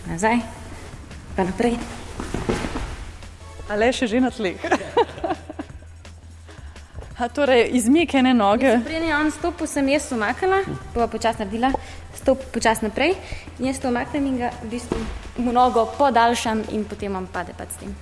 [0.06, 0.38] nazaj,
[1.34, 1.74] pa naprej.
[3.66, 4.62] Ale še že na tleh.
[7.18, 8.80] A torej, izmik ene noge.
[8.84, 10.64] Preden je on stopil, sem jaz umaknila,
[10.94, 11.70] pa počasi naredila,
[12.18, 13.14] stop počasi naprej
[13.60, 14.98] in jaz to umaknem in ga v bistvu
[15.38, 17.94] mu nogo podaljšam in potem on pade pač s tem.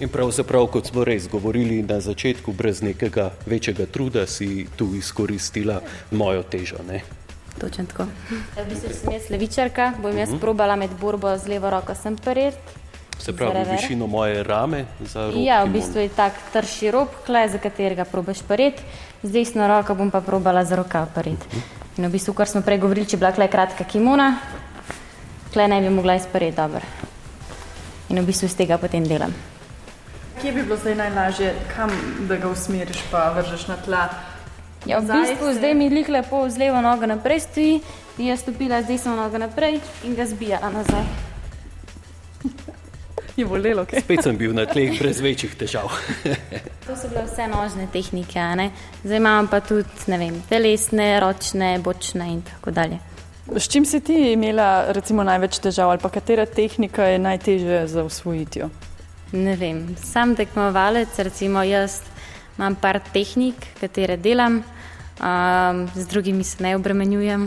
[0.00, 5.80] In pravzaprav, kot smo res govorili na začetku, brez nekega večjega truda si tu izkoristila
[6.10, 6.78] mojo težo.
[6.86, 7.02] Ne?
[7.58, 8.06] Točno tako.
[8.56, 12.54] V bistvu sem jaz levičarka, bom jaz probala med borbo z levo roko sem pred.
[13.20, 15.36] Se pravi, v višino moje rame za rob.
[15.44, 18.80] Ja, v bistvu je tak trši rob, kle, za katerega probaš paret,
[19.22, 21.44] z desno roko bom pa probala za rokav paret.
[22.00, 24.40] In v bistvu, kar smo prej govorili, če bila kle kratka kimona,
[25.52, 26.80] kle ne bi mogla izparet dobro.
[28.08, 29.36] In v bistvu iz tega potem delam.
[30.40, 31.92] Kje bi bilo zdaj najlažje, kam
[32.24, 34.08] da ga usmeriš, pa vržeš na tla?
[34.88, 37.82] Ja, v bistvu zdaj mi lih lepo z levo nogo naprej stoji,
[38.16, 41.29] in jaz stopila z desno nogo naprej in ga zbijala nazaj.
[43.36, 44.02] Je bolelo, kaj?
[44.04, 45.90] Spet sem bil na tleh brez večjih težav.
[46.86, 48.70] To so bile vse nožne tehnike, a ne?
[49.04, 52.98] zdaj imamo pa tudi ne vem, telesne, ročne, bočne in tako dalje.
[53.56, 58.02] S čim si ti imela recimo, največ težav, ali pa katera tehnika je najtežja za
[58.02, 58.72] usvojitev?
[59.32, 62.00] Ne vem, sam tekmovalec, recimo jaz
[62.58, 67.46] imam par tehnik, katere delam, um, z drugimi se ne obremenjujem.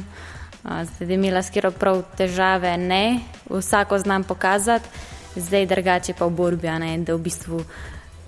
[0.64, 3.20] Uh, zdaj, da imela skoro prav težave, ne,
[3.50, 4.88] vsako znam pokazati,
[5.36, 7.64] zdaj drugače pa v borbi, a ne, da v bistvu.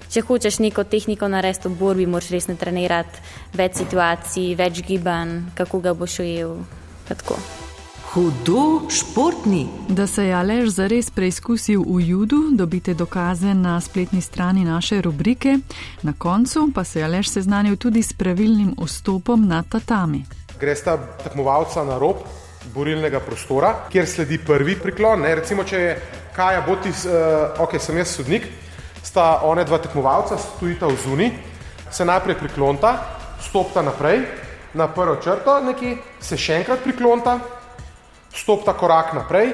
[0.10, 3.22] Če hočeš neko tehniko narediti v borbi, moraš res ne trenirati
[3.58, 6.58] več situacij, več gibanj, kako ga boš ujel.
[7.08, 7.38] pa tako.
[8.16, 9.68] Hudo športni.
[9.90, 15.58] Da se je Aleš zares preizkusil v judu, dobite dokaze na spletni strani naše rubrike.
[16.02, 20.24] Na koncu pa se je Aleš seznanil tudi s pravilnim vstopom na tatami.
[20.60, 22.24] Gresta tekmovalca na rob
[22.74, 25.22] borilnega prostora, kjer sledi prvi priklon.
[25.22, 25.36] Ne?
[25.36, 25.98] Recimo, če je
[26.36, 28.48] Kaja Botis, uh, ok, sem jaz sodnik,
[29.04, 31.28] sta one dva tekmovalca, stojita v zuni,
[31.92, 32.92] se najprej priklonta,
[33.40, 34.26] stopta naprej
[34.74, 37.38] na prvo črto, nekje, se še enkrat priklonta,
[38.36, 39.54] stopta korak naprej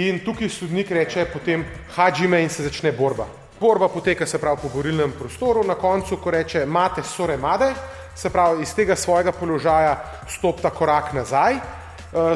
[0.00, 1.66] in tukaj sodnik reče potem
[1.96, 3.26] hađime in se začne borba.
[3.60, 7.68] Borba poteka se pravi po borilnem prostoru, na koncu, ko reče mate sore made,
[8.16, 9.92] se pravi iz tega svojega položaja
[10.28, 11.60] stopta korak nazaj, eh,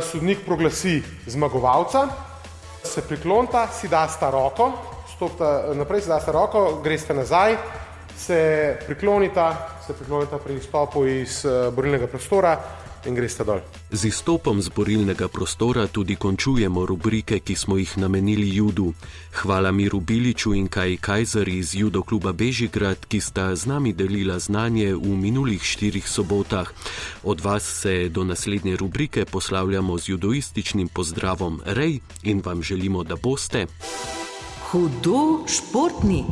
[0.03, 2.31] sodnik proglasi zmagovalca,
[2.82, 4.72] se priklonta, si dasta roko,
[5.14, 7.56] stopta naprej, si dasta roko, greste nazaj,
[8.16, 12.56] se priklonita, se priklonita pri izstopu iz eh, borilnega prostora
[13.06, 13.60] in greste dol.
[13.90, 18.94] Z izstopom z borilnega prostora tudi končujemo rubrike, ki smo jih namenili judu.
[19.42, 24.38] Hvala Miru Biliču in Kaj Kajzer iz Judo kluba Bežigrad, ki sta z nami delila
[24.38, 26.72] znanje v minulih štirih sobotah.
[27.22, 33.16] Od vas se do naslednje rubrike poslavljamo z judoističnim pozdravom Rej in vam želimo, da
[33.16, 33.66] boste.
[34.70, 36.24] Hudo športni.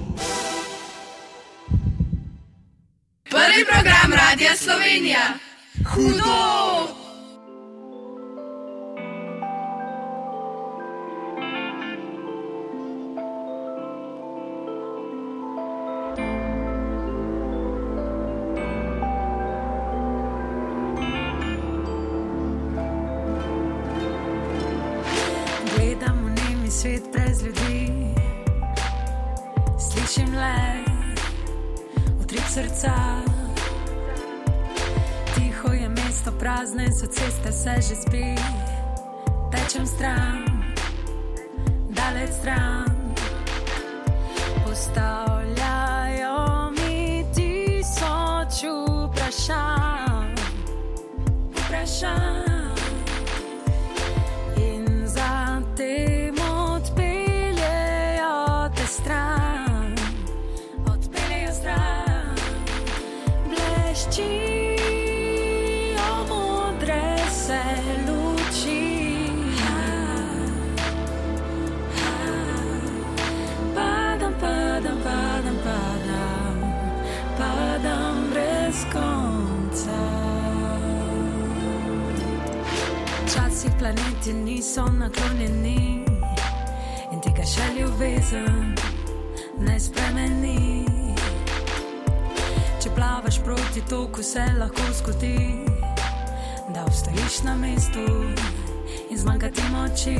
[3.30, 5.49] Prvi program Radia Slovenija.
[5.84, 6.20] Hudo!
[6.20, 7.09] Gledam
[37.60, 38.34] se že spi,
[39.52, 40.44] tečem stran,
[41.92, 43.12] daleč stran.
[44.64, 45.29] Postavljajo
[84.70, 86.04] niso naklonjeni
[87.10, 88.76] in tega še ljubezen
[89.66, 90.84] ne spremeni.
[92.78, 95.66] Če plavaš proti toku, se lahko zgodi,
[96.70, 98.06] da obstojiš na mestu
[99.10, 100.18] in zmanjka ti moči.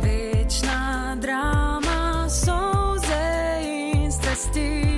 [0.00, 2.00] Večna drama,
[2.32, 3.24] solze
[3.60, 4.95] in strasti.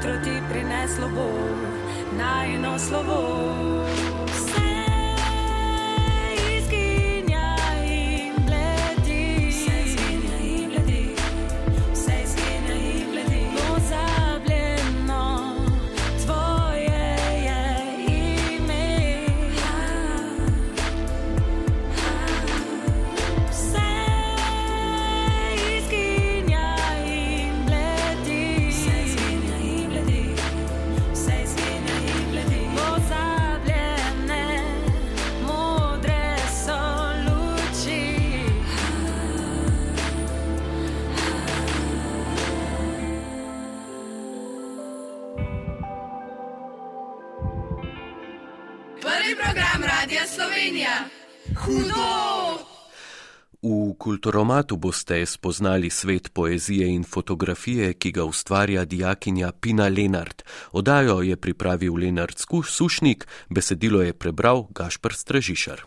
[0.00, 1.28] Jutro ti prineslo bo,
[2.16, 4.09] najno slovo.
[54.20, 60.42] Kulturomatu boste spoznali svet poezije in fotografije, ki ga ustvarja dijakinja Pina Lenart.
[60.72, 62.38] Odajo je pripravil Lenart
[62.68, 65.80] Sušnik, besedilo je prebral Gašpr Stražišar.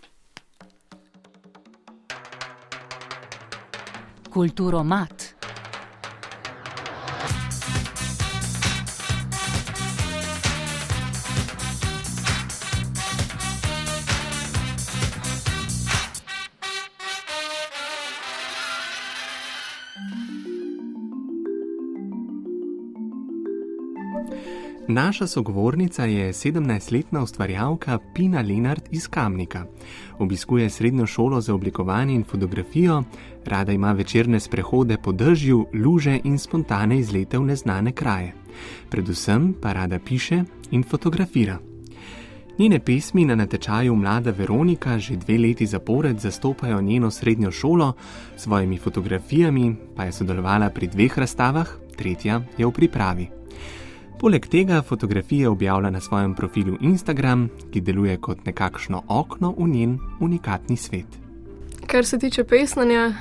[4.30, 5.33] Kulturomat.
[24.88, 29.66] Naša sogovornica je 17-letna ustvarjalka Pina Lenart iz Kamnika.
[30.20, 33.04] Obiskuje srednjo šolo za oblikovanje in fotografijo,
[33.46, 38.34] rada ima večerne sprehode po dežju, luže in spontane izlete v neznane kraje.
[38.90, 41.60] Predvsem pa rada piše in fotografira.
[42.60, 47.94] Njene pesmi na natečaju Mlada Veronika že dve leti zapored zastopajo njeno srednjo šolo,
[48.38, 53.43] s svojimi fotografijami pa je sodelovala pri dveh razstavah, tretja je v pripravi.
[54.24, 59.98] Poleg tega fotografije objavlja na svojem profilu Instagram, ki deluje kot nekakšno okno v njen
[60.20, 61.06] unikatni svet.
[61.88, 63.14] Kar se tiče pesnanja,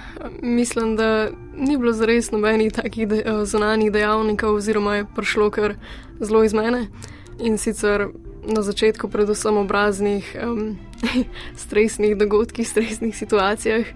[0.43, 5.75] mislim, da ni bilo zares nobenih takih de, eh, zunanjih dejavnikov, oziroma je prišlo kar
[6.21, 6.87] zelo iz mene.
[7.41, 8.07] In sicer
[8.47, 10.79] na začetku, predvsem ob raznih um,
[11.67, 13.87] stresnih dogodkih, stresnih situacijah,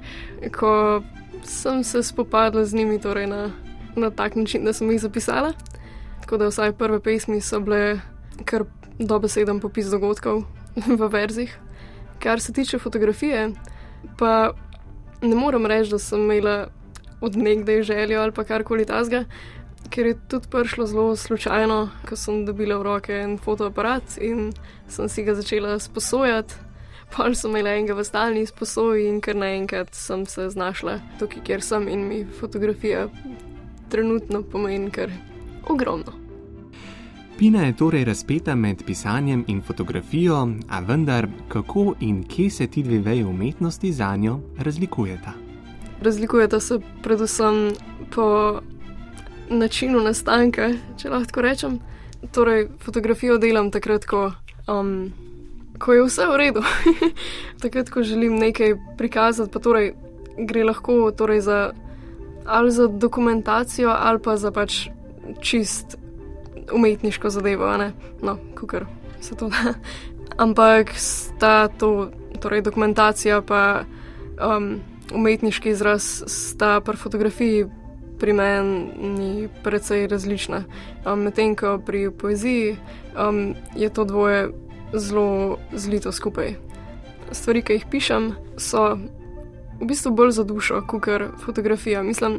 [0.59, 1.03] ko
[1.45, 3.51] sem se spopadla z njimi torej na,
[3.97, 5.53] na tak način, da sem jih zapisala.
[6.27, 8.01] Tako da vsaj prve pesmi so bile
[8.45, 8.65] kar
[8.99, 10.41] dobeseden popis dogodkov
[10.99, 11.53] v verzih.
[12.19, 13.53] Kar se tiče fotografije,
[14.19, 14.51] pa
[15.23, 16.67] ne morem reči, da sem imela
[17.21, 19.25] od nekdaj željo ali pa karkoli tasga,
[19.91, 24.51] ker je tudi prišlo zelo slučajno, ko sem dobila v roke en fotoaparat in
[24.89, 26.55] sem si ga začela sposojati.
[27.15, 31.63] Pol sem imela enega v stalni izposoji in kar naenkrat sem se znašla tukaj, kjer
[31.63, 33.07] sem in mi fotografija
[33.95, 35.15] trenutno pomeni kar
[35.67, 36.27] ogromno.
[37.39, 42.83] Pina je torej razpeta med pisanjem in fotografijo, a vendar kako in kje se ti
[42.83, 45.33] dve veji umetnosti za njo razlikujeta?
[46.01, 47.73] Razlikujeta se predvsem
[48.15, 48.61] po
[49.51, 51.79] načinu nastanka, če lahko rečem.
[52.33, 54.33] Torej, fotografijo delam takrat, ko,
[54.69, 55.13] um,
[55.79, 56.65] ko je vse v redu.
[57.63, 59.93] takrat, ko želim nekaj prikazati, pa torej
[60.39, 61.73] gre lahko torej za,
[62.47, 64.87] ali za dokumentacijo, ali pa za pač
[65.41, 65.97] čist
[66.73, 67.77] umetniško zadevo,
[68.23, 68.87] no, kukar
[69.21, 69.75] se to da.
[70.37, 73.85] Ampak sta to, torej dokumentacija pa
[74.37, 74.81] um,
[75.15, 77.67] umetniški izraz, sta pri fotografiji
[78.19, 80.65] pri meni precej različna.
[81.07, 82.77] Um, Medtem ko pri poeziji
[83.17, 84.51] um, je to dvoje
[84.93, 86.55] zelo zlito skupaj.
[87.33, 88.97] Stvari, ki jih pišem, so
[89.81, 91.09] v bistvu bolj za dušo, kot
[91.45, 92.03] fotografija.
[92.03, 92.39] Mislim,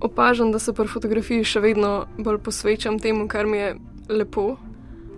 [0.00, 3.74] opažam, da se pri fotografiji še vedno bolj posvečam temu, kar mi je
[4.08, 4.56] lepo.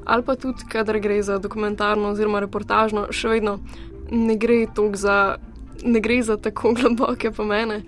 [0.09, 3.59] Ali pa tudi, kadar gre za dokumentarno oziroma reportažno, še vedno
[4.10, 5.36] ne gre, za,
[5.84, 7.82] ne gre za tako globoke pomene.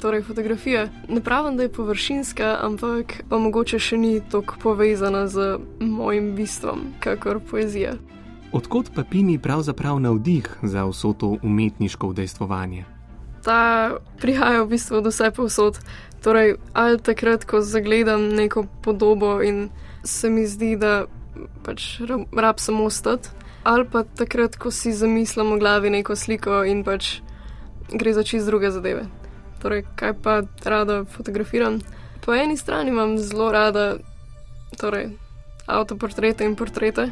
[0.00, 5.56] Torej, fotografija ne pravim, da je površinska, ampak pa mogoče še ni tako povezana z
[5.80, 7.94] mojim bistvom, kakor poezija.
[8.54, 12.84] Odkot pa Pini pravzaprav navdih za vso to umetniško udejstvovanje?
[13.42, 15.80] Ta prihaja v bistvu od vse povsod.
[16.24, 19.68] Torej, ali takrat, ko zagledam neko podobo in
[20.04, 21.04] se mi zdi, da
[21.64, 23.28] pač rab, rab samo stati,
[23.64, 27.20] ali pa takrat, ko si zamislim v glavi neko sliko in pač
[27.92, 29.04] gre za čist druge zadeve.
[29.60, 31.80] Torej, kaj pa rada fotografiram?
[32.24, 33.96] Po eni strani imam zelo rada
[34.80, 35.12] torej,
[35.66, 37.10] avtoportrete in portrete.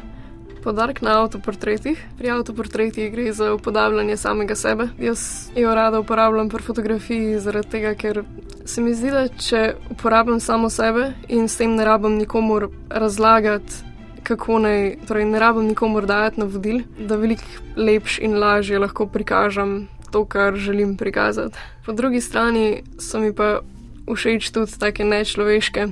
[0.63, 1.99] Podarek na avtoportretih.
[2.17, 4.87] Pri avtoportretih gre za upodabljanje samega sebe.
[4.99, 8.23] Jaz jo rada uporabljam pri fotografiji zaradi tega, ker
[8.65, 13.83] se mi zdi, da če uporabljam samo sebe in s tem ne rabim nikomor razlagati,
[14.23, 17.43] kako naj, torej ne rabim nikomor dajati navodil, da veliko
[17.75, 21.59] lepš in lažje lahko prikažem to, kar želim prikazati.
[21.85, 23.59] Po drugi strani so mi pa
[24.07, 25.87] všeč tudi take nečloveške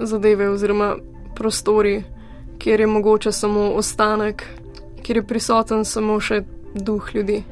[0.00, 0.96] zadeve oziroma
[1.36, 2.02] prostori
[2.58, 4.44] kjer je mogoče samo ostanek,
[5.02, 6.42] kjer je prisoten samo še
[6.74, 7.42] duh ljudi.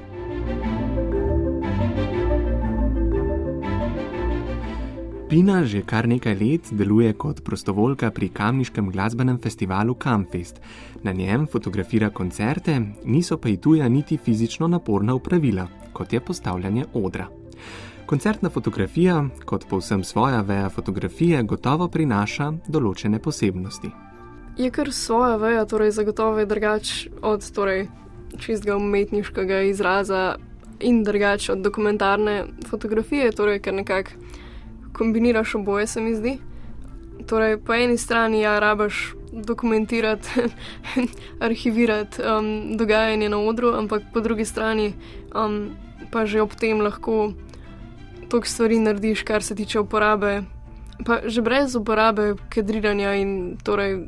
[5.26, 10.60] Pina že kar nekaj let deluje kot prostovoljka pri kamniškem glasbenem festivalu Camfest.
[11.02, 16.84] Na njem fotografira koncerte, niso pa ji tuja niti fizično naporna upravila, kot je postavljanje
[16.94, 17.26] odra.
[18.06, 24.05] Koncertna fotografija, kot povsem svoja veja fotografije, gotovo prinaša določene posebnosti
[24.56, 27.88] je kar svoja veja, torej zagotovo je drugač od torej,
[28.38, 30.36] čistega umetniškega izraza
[30.80, 34.10] in drugače od dokumentarne fotografije, torej ker nekako
[34.92, 36.38] kombiniraš oboje, se mi zdi.
[37.26, 40.28] Torej, po eni strani ja, rabaš dokumentirati,
[41.46, 44.94] arhivirati um, dogajanje na odru, ampak po drugi strani
[45.34, 45.76] um,
[46.10, 47.32] pa že ob tem lahko
[48.28, 50.42] toliko stvari narediš, kar se tiče uporabe.
[51.06, 54.06] Pa že brez uporabe kadriranja in torej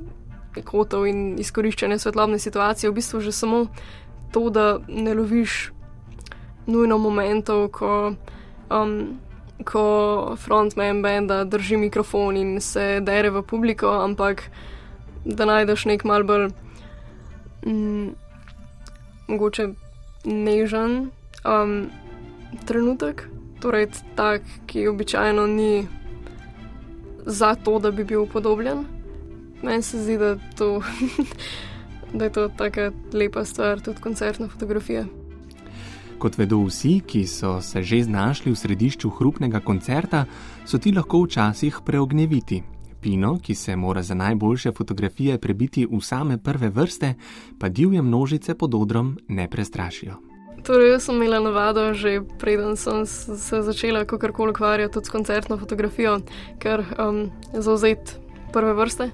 [0.65, 3.67] kotov in izkoriščanja svetlobne situacije, v bistvu že samo
[4.33, 5.71] to, da ne loviš
[6.67, 8.15] nujno momentov, ko,
[8.71, 9.19] um,
[9.65, 9.85] ko
[10.37, 14.51] frontman benda drži mikrofon in se dere v publiko, ampak
[15.25, 16.51] da najdeš nek mal bolj
[17.67, 18.11] mm,
[19.29, 19.69] mogoče
[20.25, 21.11] nežen
[21.45, 21.89] um,
[22.67, 23.29] trenutek,
[23.61, 25.89] torej tak, ki običajno ni
[27.27, 28.98] za to, da bi bil upodobljen.
[29.63, 30.83] Meni se zdi, da, to,
[32.17, 35.05] da je to tako lepa stvar, tudi koncertna fotografija.
[36.19, 40.25] Kot vedo vsi, ki so se že znašli v središču hrupnega koncerta,
[40.67, 42.63] so ti lahko včasih preognjeviti.
[43.01, 47.15] Pino, ki se mora za najboljše fotografije prebiti v same prve vrste,
[47.59, 50.19] pa divje množice pod odrom ne prestrašijo.
[50.63, 55.57] Torej, jaz sem imela navado, že preden sem se začela kakorkoli ukvarjati tudi s koncertno
[55.59, 56.19] fotografijo,
[56.59, 58.19] ker um, zauzet
[58.53, 59.11] prve vrste.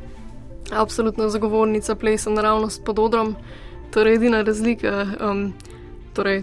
[0.72, 3.34] Absolutna zagovornica plesa naravnost pod odrom.
[3.90, 5.52] Torej, edina razlika, um,
[6.14, 6.42] torej,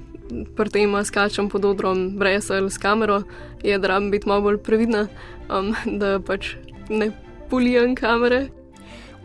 [0.56, 3.23] pri tem skačem pod odrom brez ali s kamero,
[3.64, 5.07] je, da rabim biti malo bolj previdna,
[5.49, 6.56] um, da pač
[6.89, 7.11] ne
[7.49, 8.48] polijem kamere.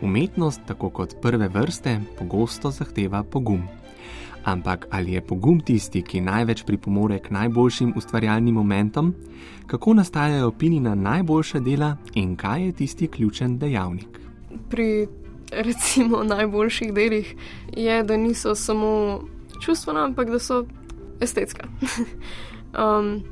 [0.01, 3.63] Umetnost, tako kot prve vrste, pogosto zahteva pogum.
[4.47, 9.15] Ampak ali je pogum tisti, ki največ pripomore k najboljšim ustvarjalnim momentom,
[9.67, 14.26] kako nastajajo pinina najboljša dela in kaj je tisti ključen dejavnik?
[14.69, 15.07] Pri
[15.51, 17.35] recimo najboljših delih
[17.75, 19.21] je, da niso samo
[19.61, 20.65] čustvena, ampak da so
[21.21, 21.67] estetska.
[22.83, 23.23] um,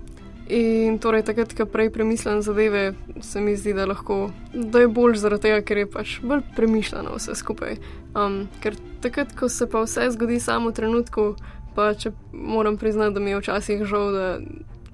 [0.48, 5.18] in torej, takrat, ko prej premislim zadeve, se mi zdi, da, lahko, da je bolj
[5.22, 7.78] zaradi tega, ker je pač bolj premišljeno vse skupaj.
[8.16, 11.34] Um, ker takrat, ko se pa vse zgodi samo v trenutku,
[11.76, 14.30] pa če moram priznati, da mi je včasih žal, da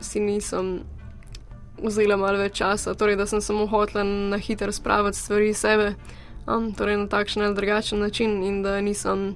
[0.02, 0.80] si nisem
[1.82, 5.94] vzela malo več časa, torej da sem samo hotela na hitro spraviti stvari iz sebe,
[6.48, 9.36] um, torej na takšen ali drugačen način, in da nisem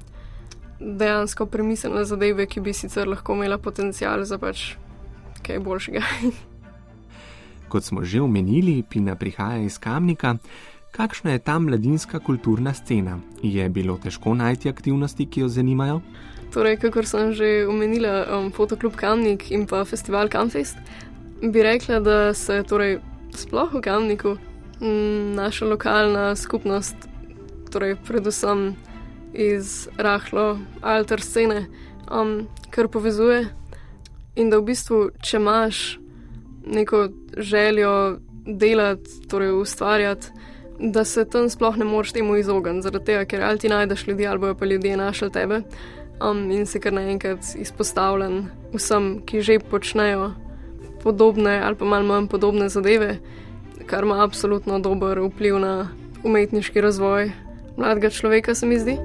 [0.79, 4.75] dejansko premislila zadeve, ki bi sicer lahko imela potencial za pač
[5.45, 6.01] kaj boljšega.
[7.71, 10.37] Kot smo že omenili, Pina prihaja iz Kamnika.
[10.91, 13.19] Kakšna je ta mladinska kulturna scena?
[13.43, 15.99] Je bilo težko najti aktivnosti, ki jo zanimajo?
[16.53, 20.77] Torej, kakor sem že omenila, um, Fotoklub Kamnik in pa festival Kamfest,
[21.41, 22.99] bi rekla, da se torej
[23.35, 24.37] sploh v Kamniku
[24.79, 26.95] naša lokalna skupnost,
[27.71, 28.75] torej predvsem
[29.33, 31.65] iz rahlo alter scene,
[32.11, 33.45] um, kar povezuje.
[34.35, 35.99] In da v bistvu, če imaš
[36.65, 37.07] neko
[37.37, 40.27] željo delati, torej ustvarjati,
[40.79, 44.27] da se tam sploh ne moreš temu izogniti, zaradi tega, ker ali ti najdeš ljudi,
[44.27, 45.61] ali bojo pa ljudje našli tebe
[46.21, 50.33] um, in si kar naenkrat izpostavljen vsem, ki že počnejo
[51.03, 53.19] podobne ali pa malo manj podobne zadeve,
[53.85, 55.87] kar ima absolutno dober vpliv na
[56.23, 57.31] umetniški razvoj
[57.77, 58.97] mladega človeka, se mi zdi.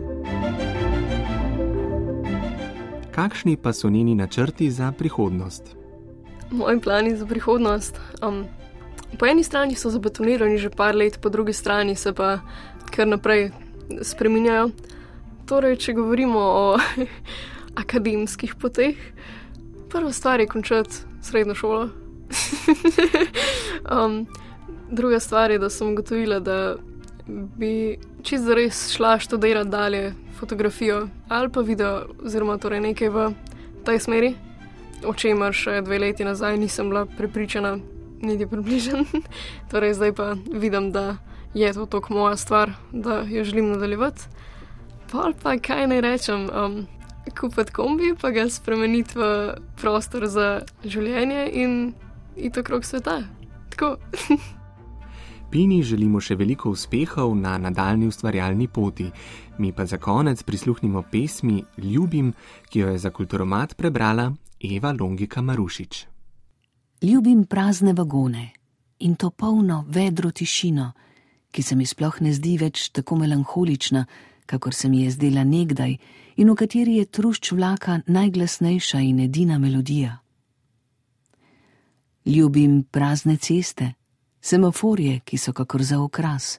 [3.11, 5.77] Kakšni pa so njeni načrti za prihodnost?
[6.51, 8.01] Moji plani za prihodnost.
[8.23, 8.45] Um,
[9.19, 12.39] po eni strani so zabetonirani že par let, po drugi strani se pa
[12.91, 13.51] kar naprej
[14.03, 14.71] spreminjajo.
[15.47, 16.79] Torej, če govorimo o
[17.83, 18.97] akademskih poteh,
[19.91, 21.89] prva stvar je končati srednjo šolo.
[23.95, 24.27] um,
[24.91, 26.77] druga stvar je, da sem ugotovila, da
[27.27, 33.33] bi čist zares šla študirati dalje fotografijo ali pa video, oziroma torej nekaj v
[33.85, 34.35] tej smeri,
[35.07, 37.79] o čemer še dve leti nazaj nisem bila prepričana,
[38.23, 39.07] niti približen.
[39.71, 41.17] torej, zdaj pa vidim, da
[41.55, 44.29] je to tako moja stvar, da jo želim nadaljevati.
[45.11, 46.87] Pol pa kaj naj rečem, um,
[47.41, 51.93] kupiti kombi, pa ga spremeniti v prostor za življenje in
[52.37, 53.23] iti okrog sveta.
[53.71, 53.97] Tako.
[55.51, 59.09] Pini želimo še veliko uspehov na nadaljni ustvarjalni poti,
[59.59, 62.33] mi pa za konec prisluhnimo pesmi Ljubim,
[62.69, 66.07] ki jo je za kulturomat prebrala Eva Longika Marušič.
[67.03, 68.51] Ljubim prazne vagone
[68.99, 70.93] in to polno, vedro tišino,
[71.51, 74.07] ki se mi sploh ne zdi več tako melankolična,
[74.47, 75.97] kakor se mi je zdela nekdaj
[76.37, 80.19] in v kateri je trušč vlaka najglasnejša in edina melodija.
[82.27, 83.95] Ljubim prazne ceste,
[84.41, 86.59] semaforje, ki so kakor za okras,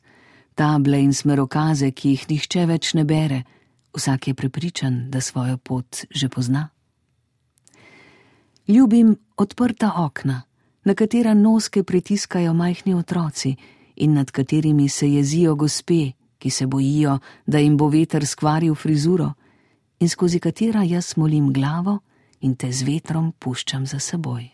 [0.55, 3.43] table in smerokaze, ki jih nihče več ne bere,
[3.93, 6.69] Vsak je prepričan, da svojo pot že pozna.
[8.67, 10.41] Ljubim odprta okna,
[10.83, 13.55] na katera noske pritiskajo majhni otroci
[13.95, 19.33] in nad katerimi se jezijo gospe, ki se bojijo, da jim bo veter skvaril frizuro,
[19.99, 21.99] in skozi katera jaz molim glavo
[22.41, 24.49] in te z vetrom puščam za seboj.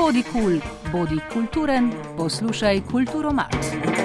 [0.00, 0.60] Bodi kul, cool,
[0.92, 3.99] bodi kulturen, poslušaj kulturo mat.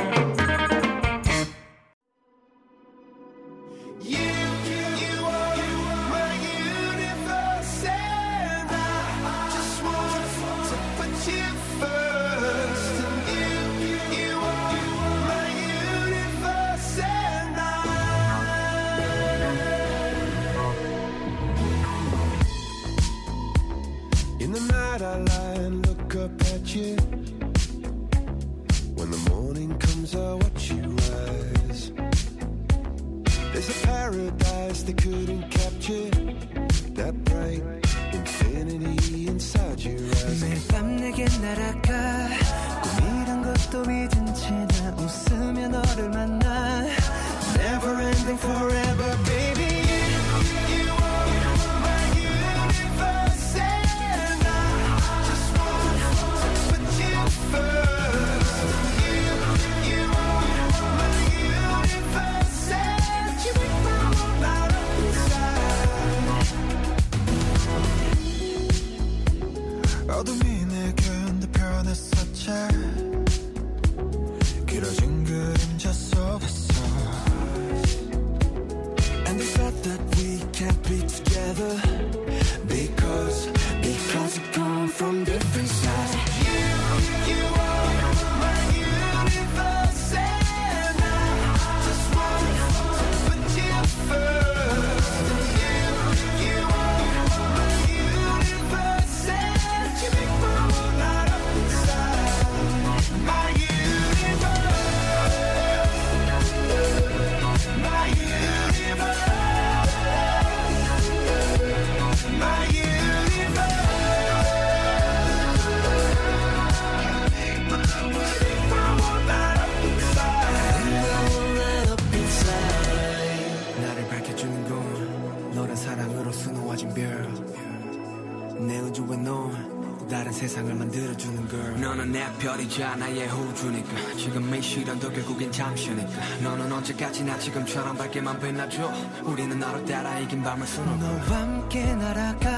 [138.15, 138.91] 밝게만 빛나줘
[139.23, 142.49] 우리는 너로 따라 이긴 밤을 수놓고 너와 함께 날아가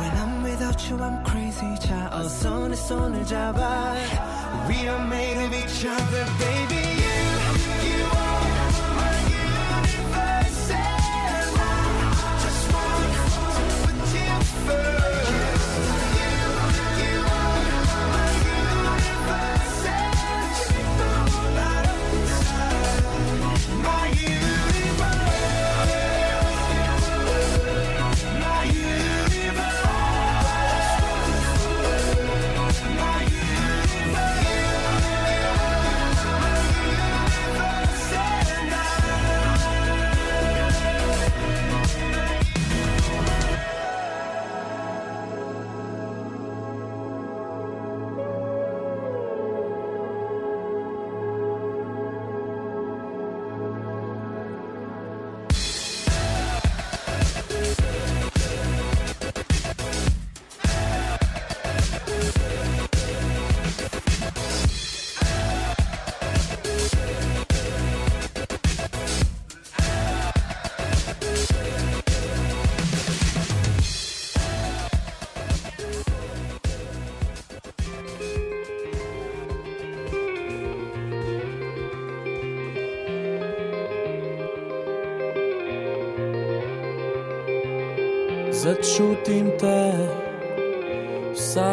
[0.00, 3.94] When I'm without you I'm crazy 자 어서 내 손을 잡아
[4.68, 6.91] We are made of each other baby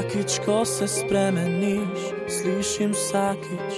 [0.10, 3.73] vsakič, ko se spremeniš, slišim vsakič,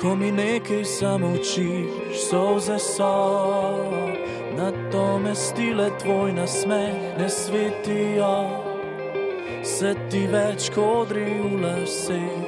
[0.00, 3.14] ko mi nekaj zamolčiš, solze so,
[4.56, 8.62] na to me stile tvoj nasmeh ne svetijo,
[9.62, 12.42] se ti več kodri v laseh.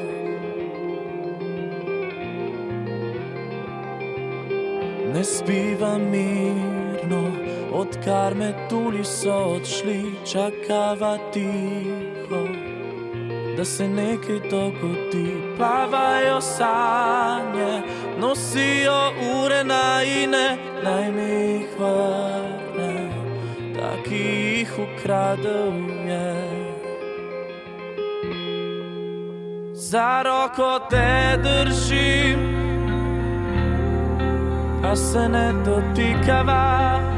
[5.15, 7.45] Ne spiva mirno,
[7.81, 12.43] odkar me tuli so odšli, čakava tiho.
[13.57, 15.36] da se nekaj dogodi.
[15.57, 17.82] Plavajo sanje,
[18.20, 23.11] nosijo ure na ine, naj mi jih vrne,
[23.74, 25.73] ta ki jih ukradel
[26.09, 26.35] je.
[29.74, 32.40] Za roko te držim,
[34.85, 37.15] a se ne dotikava.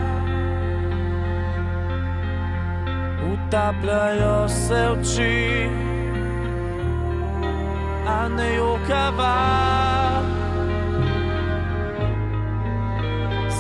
[3.49, 5.69] Utapljajo se oči,
[8.07, 9.39] a ne jokava.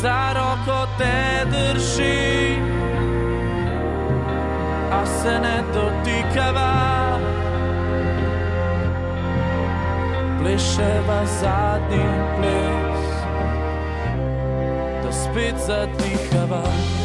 [0.00, 2.64] Za roko te držim,
[4.92, 7.18] a se ne dotikava.
[10.38, 12.04] Pleševa zadnji
[12.36, 13.08] ples,
[15.02, 16.97] da spet zadihava.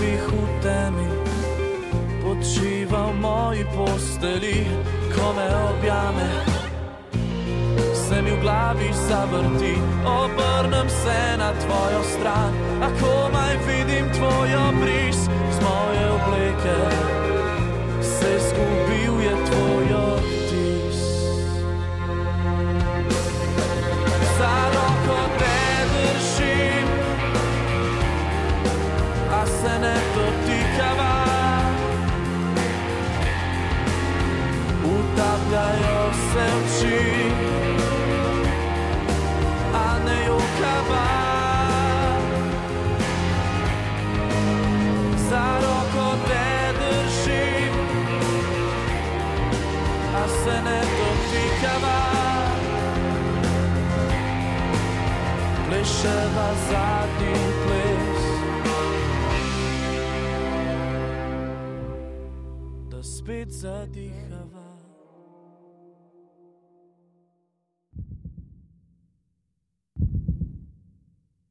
[0.00, 1.08] Prepih v temi,
[2.24, 4.64] počiva v moji posteli,
[5.12, 5.44] ko me
[5.76, 6.28] objame.
[7.92, 15.28] Se mi v glavi zavrti, obrnem se na tvojo stran, a komaj vidim tvojo bris
[15.28, 16.78] z moje obleke.
[18.00, 19.84] Se izgubil je tvoj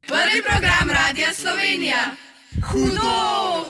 [0.10, 2.02] Prvi program Radia Slovenija.
[2.72, 3.69] Hudo!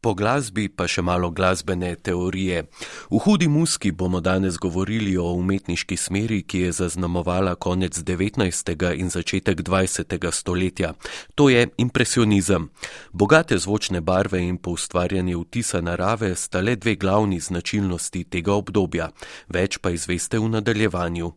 [0.00, 2.64] Po glasbi pa še malo glasbene teorije.
[3.10, 8.72] V hudi muski bomo danes govorili o umetniški smeri, ki je zaznamovala konec 19.
[8.98, 10.18] in začetek 20.
[10.32, 10.94] stoletja.
[11.38, 12.66] To je impresionizem.
[13.12, 19.12] Bogate zvočne barve in poustvarjanje vtisa narave sta le dve glavni značilnosti tega obdobja.
[19.46, 21.32] Več pa izveste v nadaljevanju.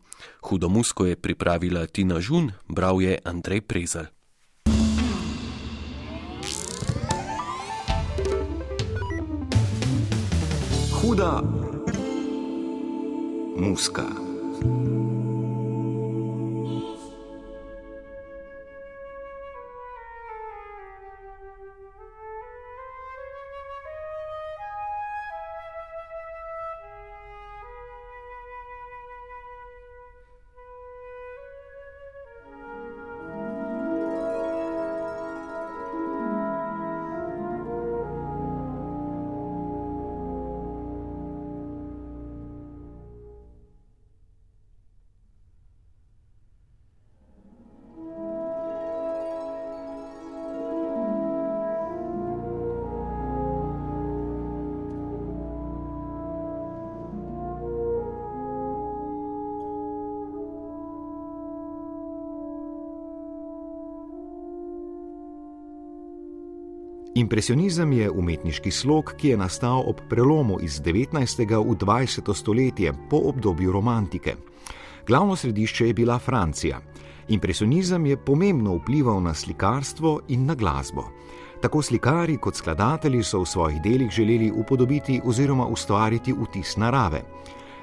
[0.50, 4.15] Hudo musko je pripravila Tina Žun, bral je Andrej Prezel.
[11.16, 11.40] Куда?
[13.56, 14.25] Муска.
[67.26, 71.40] Impresionizem je umetniški slog, ki je nastal ob prelomu iz 19.
[71.42, 72.34] v 20.
[72.34, 74.36] stoletje po obdobju romantike.
[75.06, 76.78] Glavno središče je bila Francija.
[77.28, 81.08] Impresionizem je pomembno vplival na slikarstvo in na glasbo.
[81.62, 87.24] Tako slikari kot skladatelji so v svojih delih želeli upodobiti oziroma ustvariti vtis narave.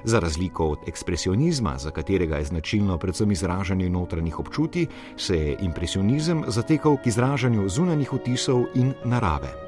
[0.04, 4.86] Za razliko od ekspresionizma, za katerega je značilno predvsem izražanje notranjih občutij,
[5.16, 9.63] se je impresionizem zatekal k izražanju zunanjih vtisov in narave.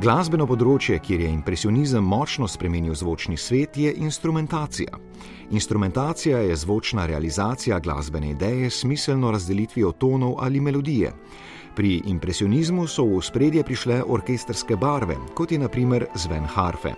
[0.00, 4.96] Glasbeno področje, kjer je impresionizem močno spremenil zvočni svet, je instrumentacija.
[5.52, 11.12] Instrumentacija je zvočna realizacija glasbene ideje s smiselno razdelitvijo tonov ali melodije.
[11.76, 16.94] Pri impresionizmu so v spredje prišle orkestrske barve, kot je naprimer zven harfe.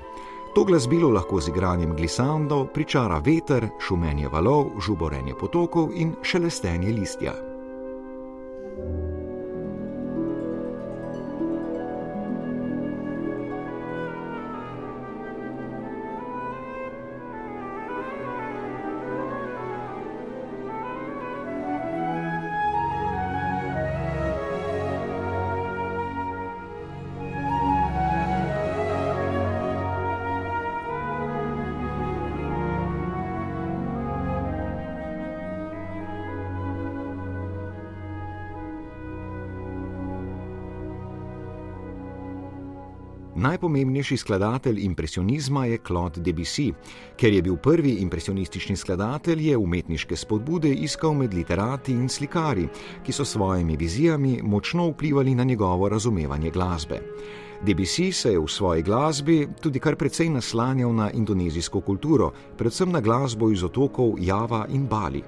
[0.54, 7.34] To glasbilo lahko z igranjem glisandov pričara veter, šumenje valov, žuborenje potokov in šelestenje listja.
[43.62, 46.72] Najpomembnejši skladatelj impresionizma je Claude Debussy.
[47.16, 52.66] Ker je bil prvi impresionistični skladatelj, je umetniške spodbude iskal med literati in slikari,
[53.06, 56.98] ki so s svojimi vizijami močno vplivali na njegovo razumevanje glasbe.
[57.62, 63.00] Debussy se je v svoji glasbi tudi kar precej naslanjal na indonezijsko kulturo, predvsem na
[63.00, 65.22] glasbo iz otokov Java in Bali.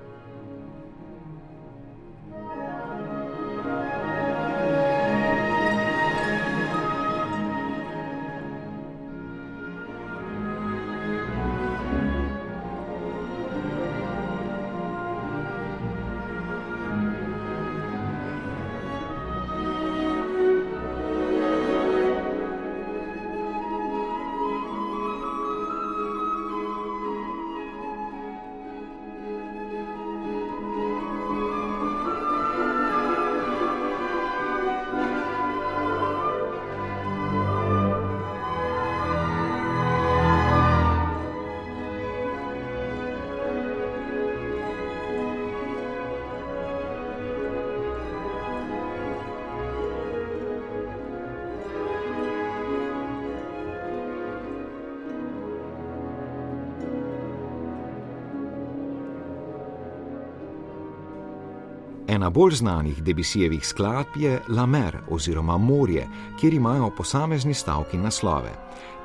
[62.34, 66.08] Bolj znanih Debisijevih skladb je La Mer oziroma Morje,
[66.40, 68.50] kjer imajo posamezni stavki naslove.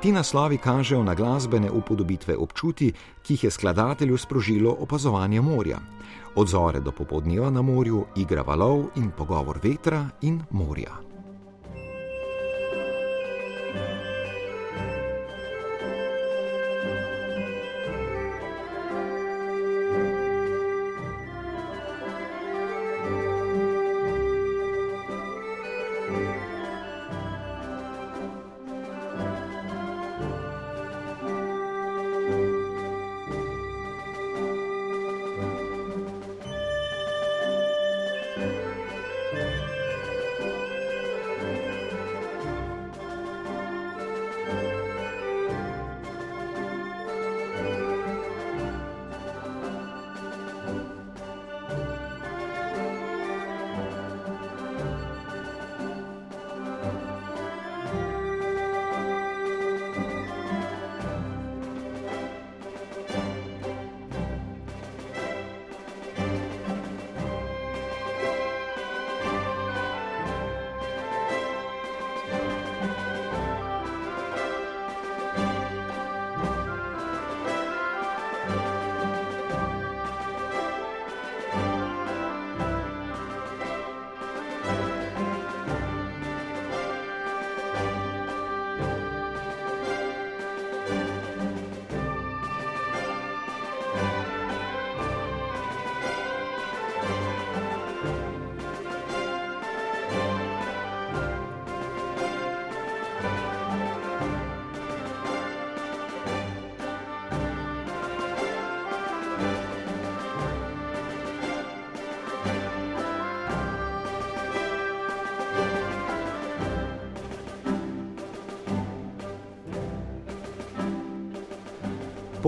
[0.02, 2.92] Ti naslovi kažejo na glasbene upodobitve občuti,
[3.22, 5.78] ki jih je skladatelju sprožilo opazovanje morja.
[6.34, 11.09] Od zore do popodneva na morju, igra valov in pogovor vetra in morja.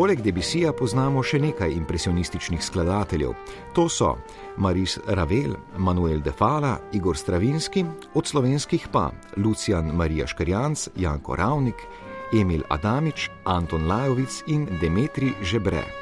[0.03, 3.37] Poleg Debisija poznamo še nekaj impresionističnih skladateljev.
[3.77, 4.09] To so
[4.59, 7.87] Maurice Ravel, Manuel de Fala, Igor Stravinski,
[8.19, 11.87] od slovenskih pa Lucijan Marija Škrjanc, Janko Ravnik,
[12.35, 16.02] Emil Adamič, Anton Lajovic in Demetri Žebre.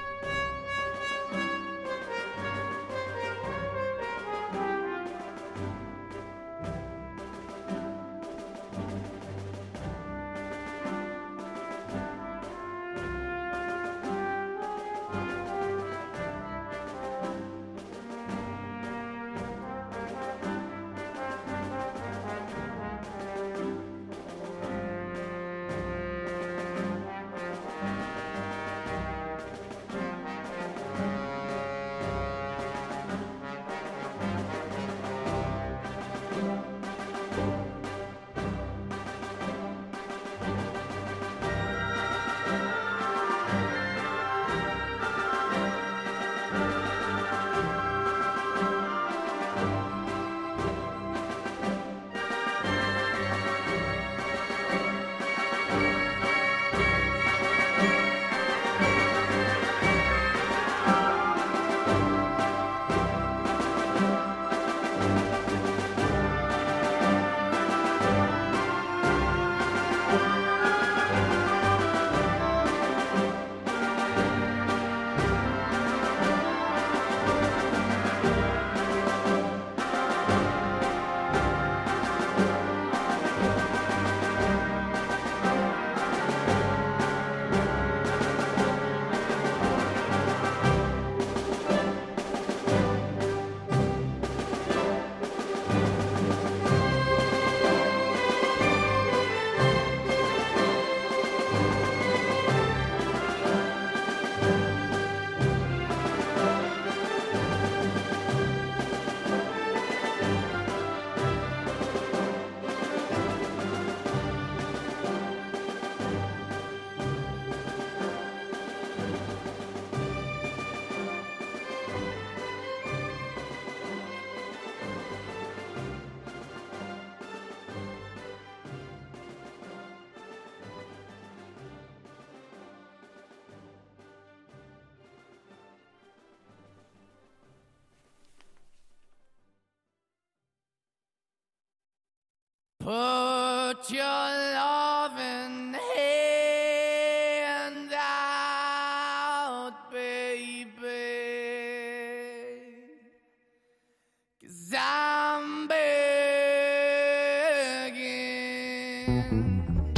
[159.11, 159.90] Begging.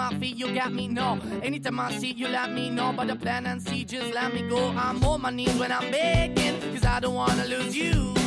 [0.00, 0.88] Yeah, feet, you got me.
[0.88, 2.90] No, anytime I see, you let me know.
[2.96, 4.68] But the plan and see, just let me go.
[4.70, 8.19] I'm on my knees when I'm begging, cause I don't wanna lose you.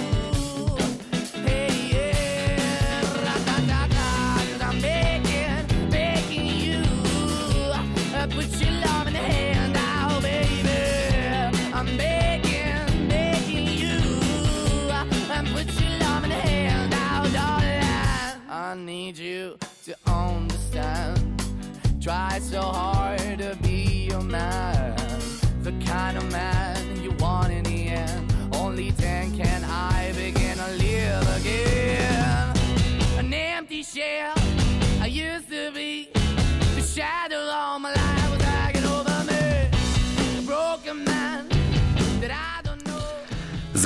[22.04, 24.73] Try so hard to be your man,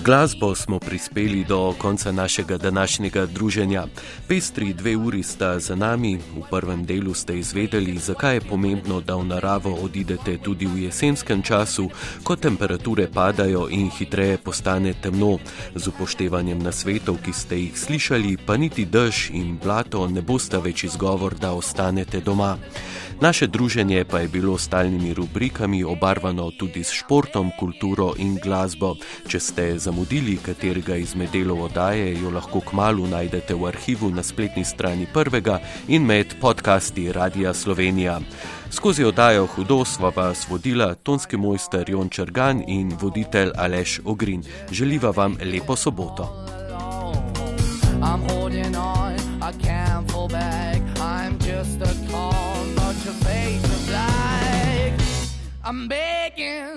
[0.08, 3.86] glasbo smo prispeli do konca našega današnjega druženja.
[4.28, 9.16] Pestri dve uri sta za nami, v prvem delu ste izvedeli, zakaj je pomembno, da
[9.16, 11.90] v naravo odidete tudi v jesenskem času,
[12.24, 15.38] ko temperature padajo in hitreje postane temno.
[15.76, 20.84] Z upoštevanjem nasvetov, ki ste jih slišali, pa niti dež in blato ne bosta več
[20.84, 22.56] izgovor, da ostanete doma.
[23.22, 28.94] Naše druženje pa je bilo s stalnimi rubrikami obarvano tudi s športom, kulturo in glasbo.
[29.28, 29.97] Če ste zamudili
[30.46, 36.06] katerega izmed delov oddaje, jo lahko kmalo najdete v arhivu na spletni strani prvega in
[36.06, 38.20] med podcasti Radia Slovenija.
[38.70, 44.44] Skozi oddajo Hudo sva vas vodila tonski mojster Jon Črgan in voditelj Aleš Ogrin.
[44.72, 46.48] Želiva vam lepo soboto.
[48.02, 50.82] I'm holding on, I can't fall back.
[51.00, 54.94] I'm just a call, but your face is black.
[55.66, 56.77] I'm begging,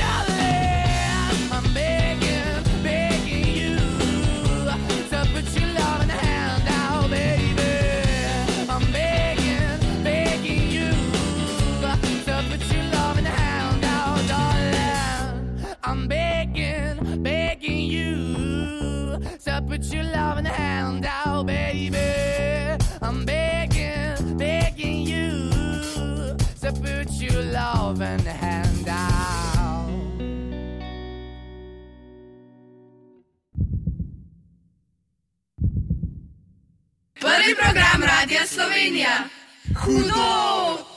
[20.11, 21.97] loving hand out, baby.
[23.01, 25.49] I'm begging, begging you
[26.61, 29.89] to put your loving hand out.
[37.19, 39.29] Prvi program Radia Slovenija.
[39.73, 40.90] Hudo!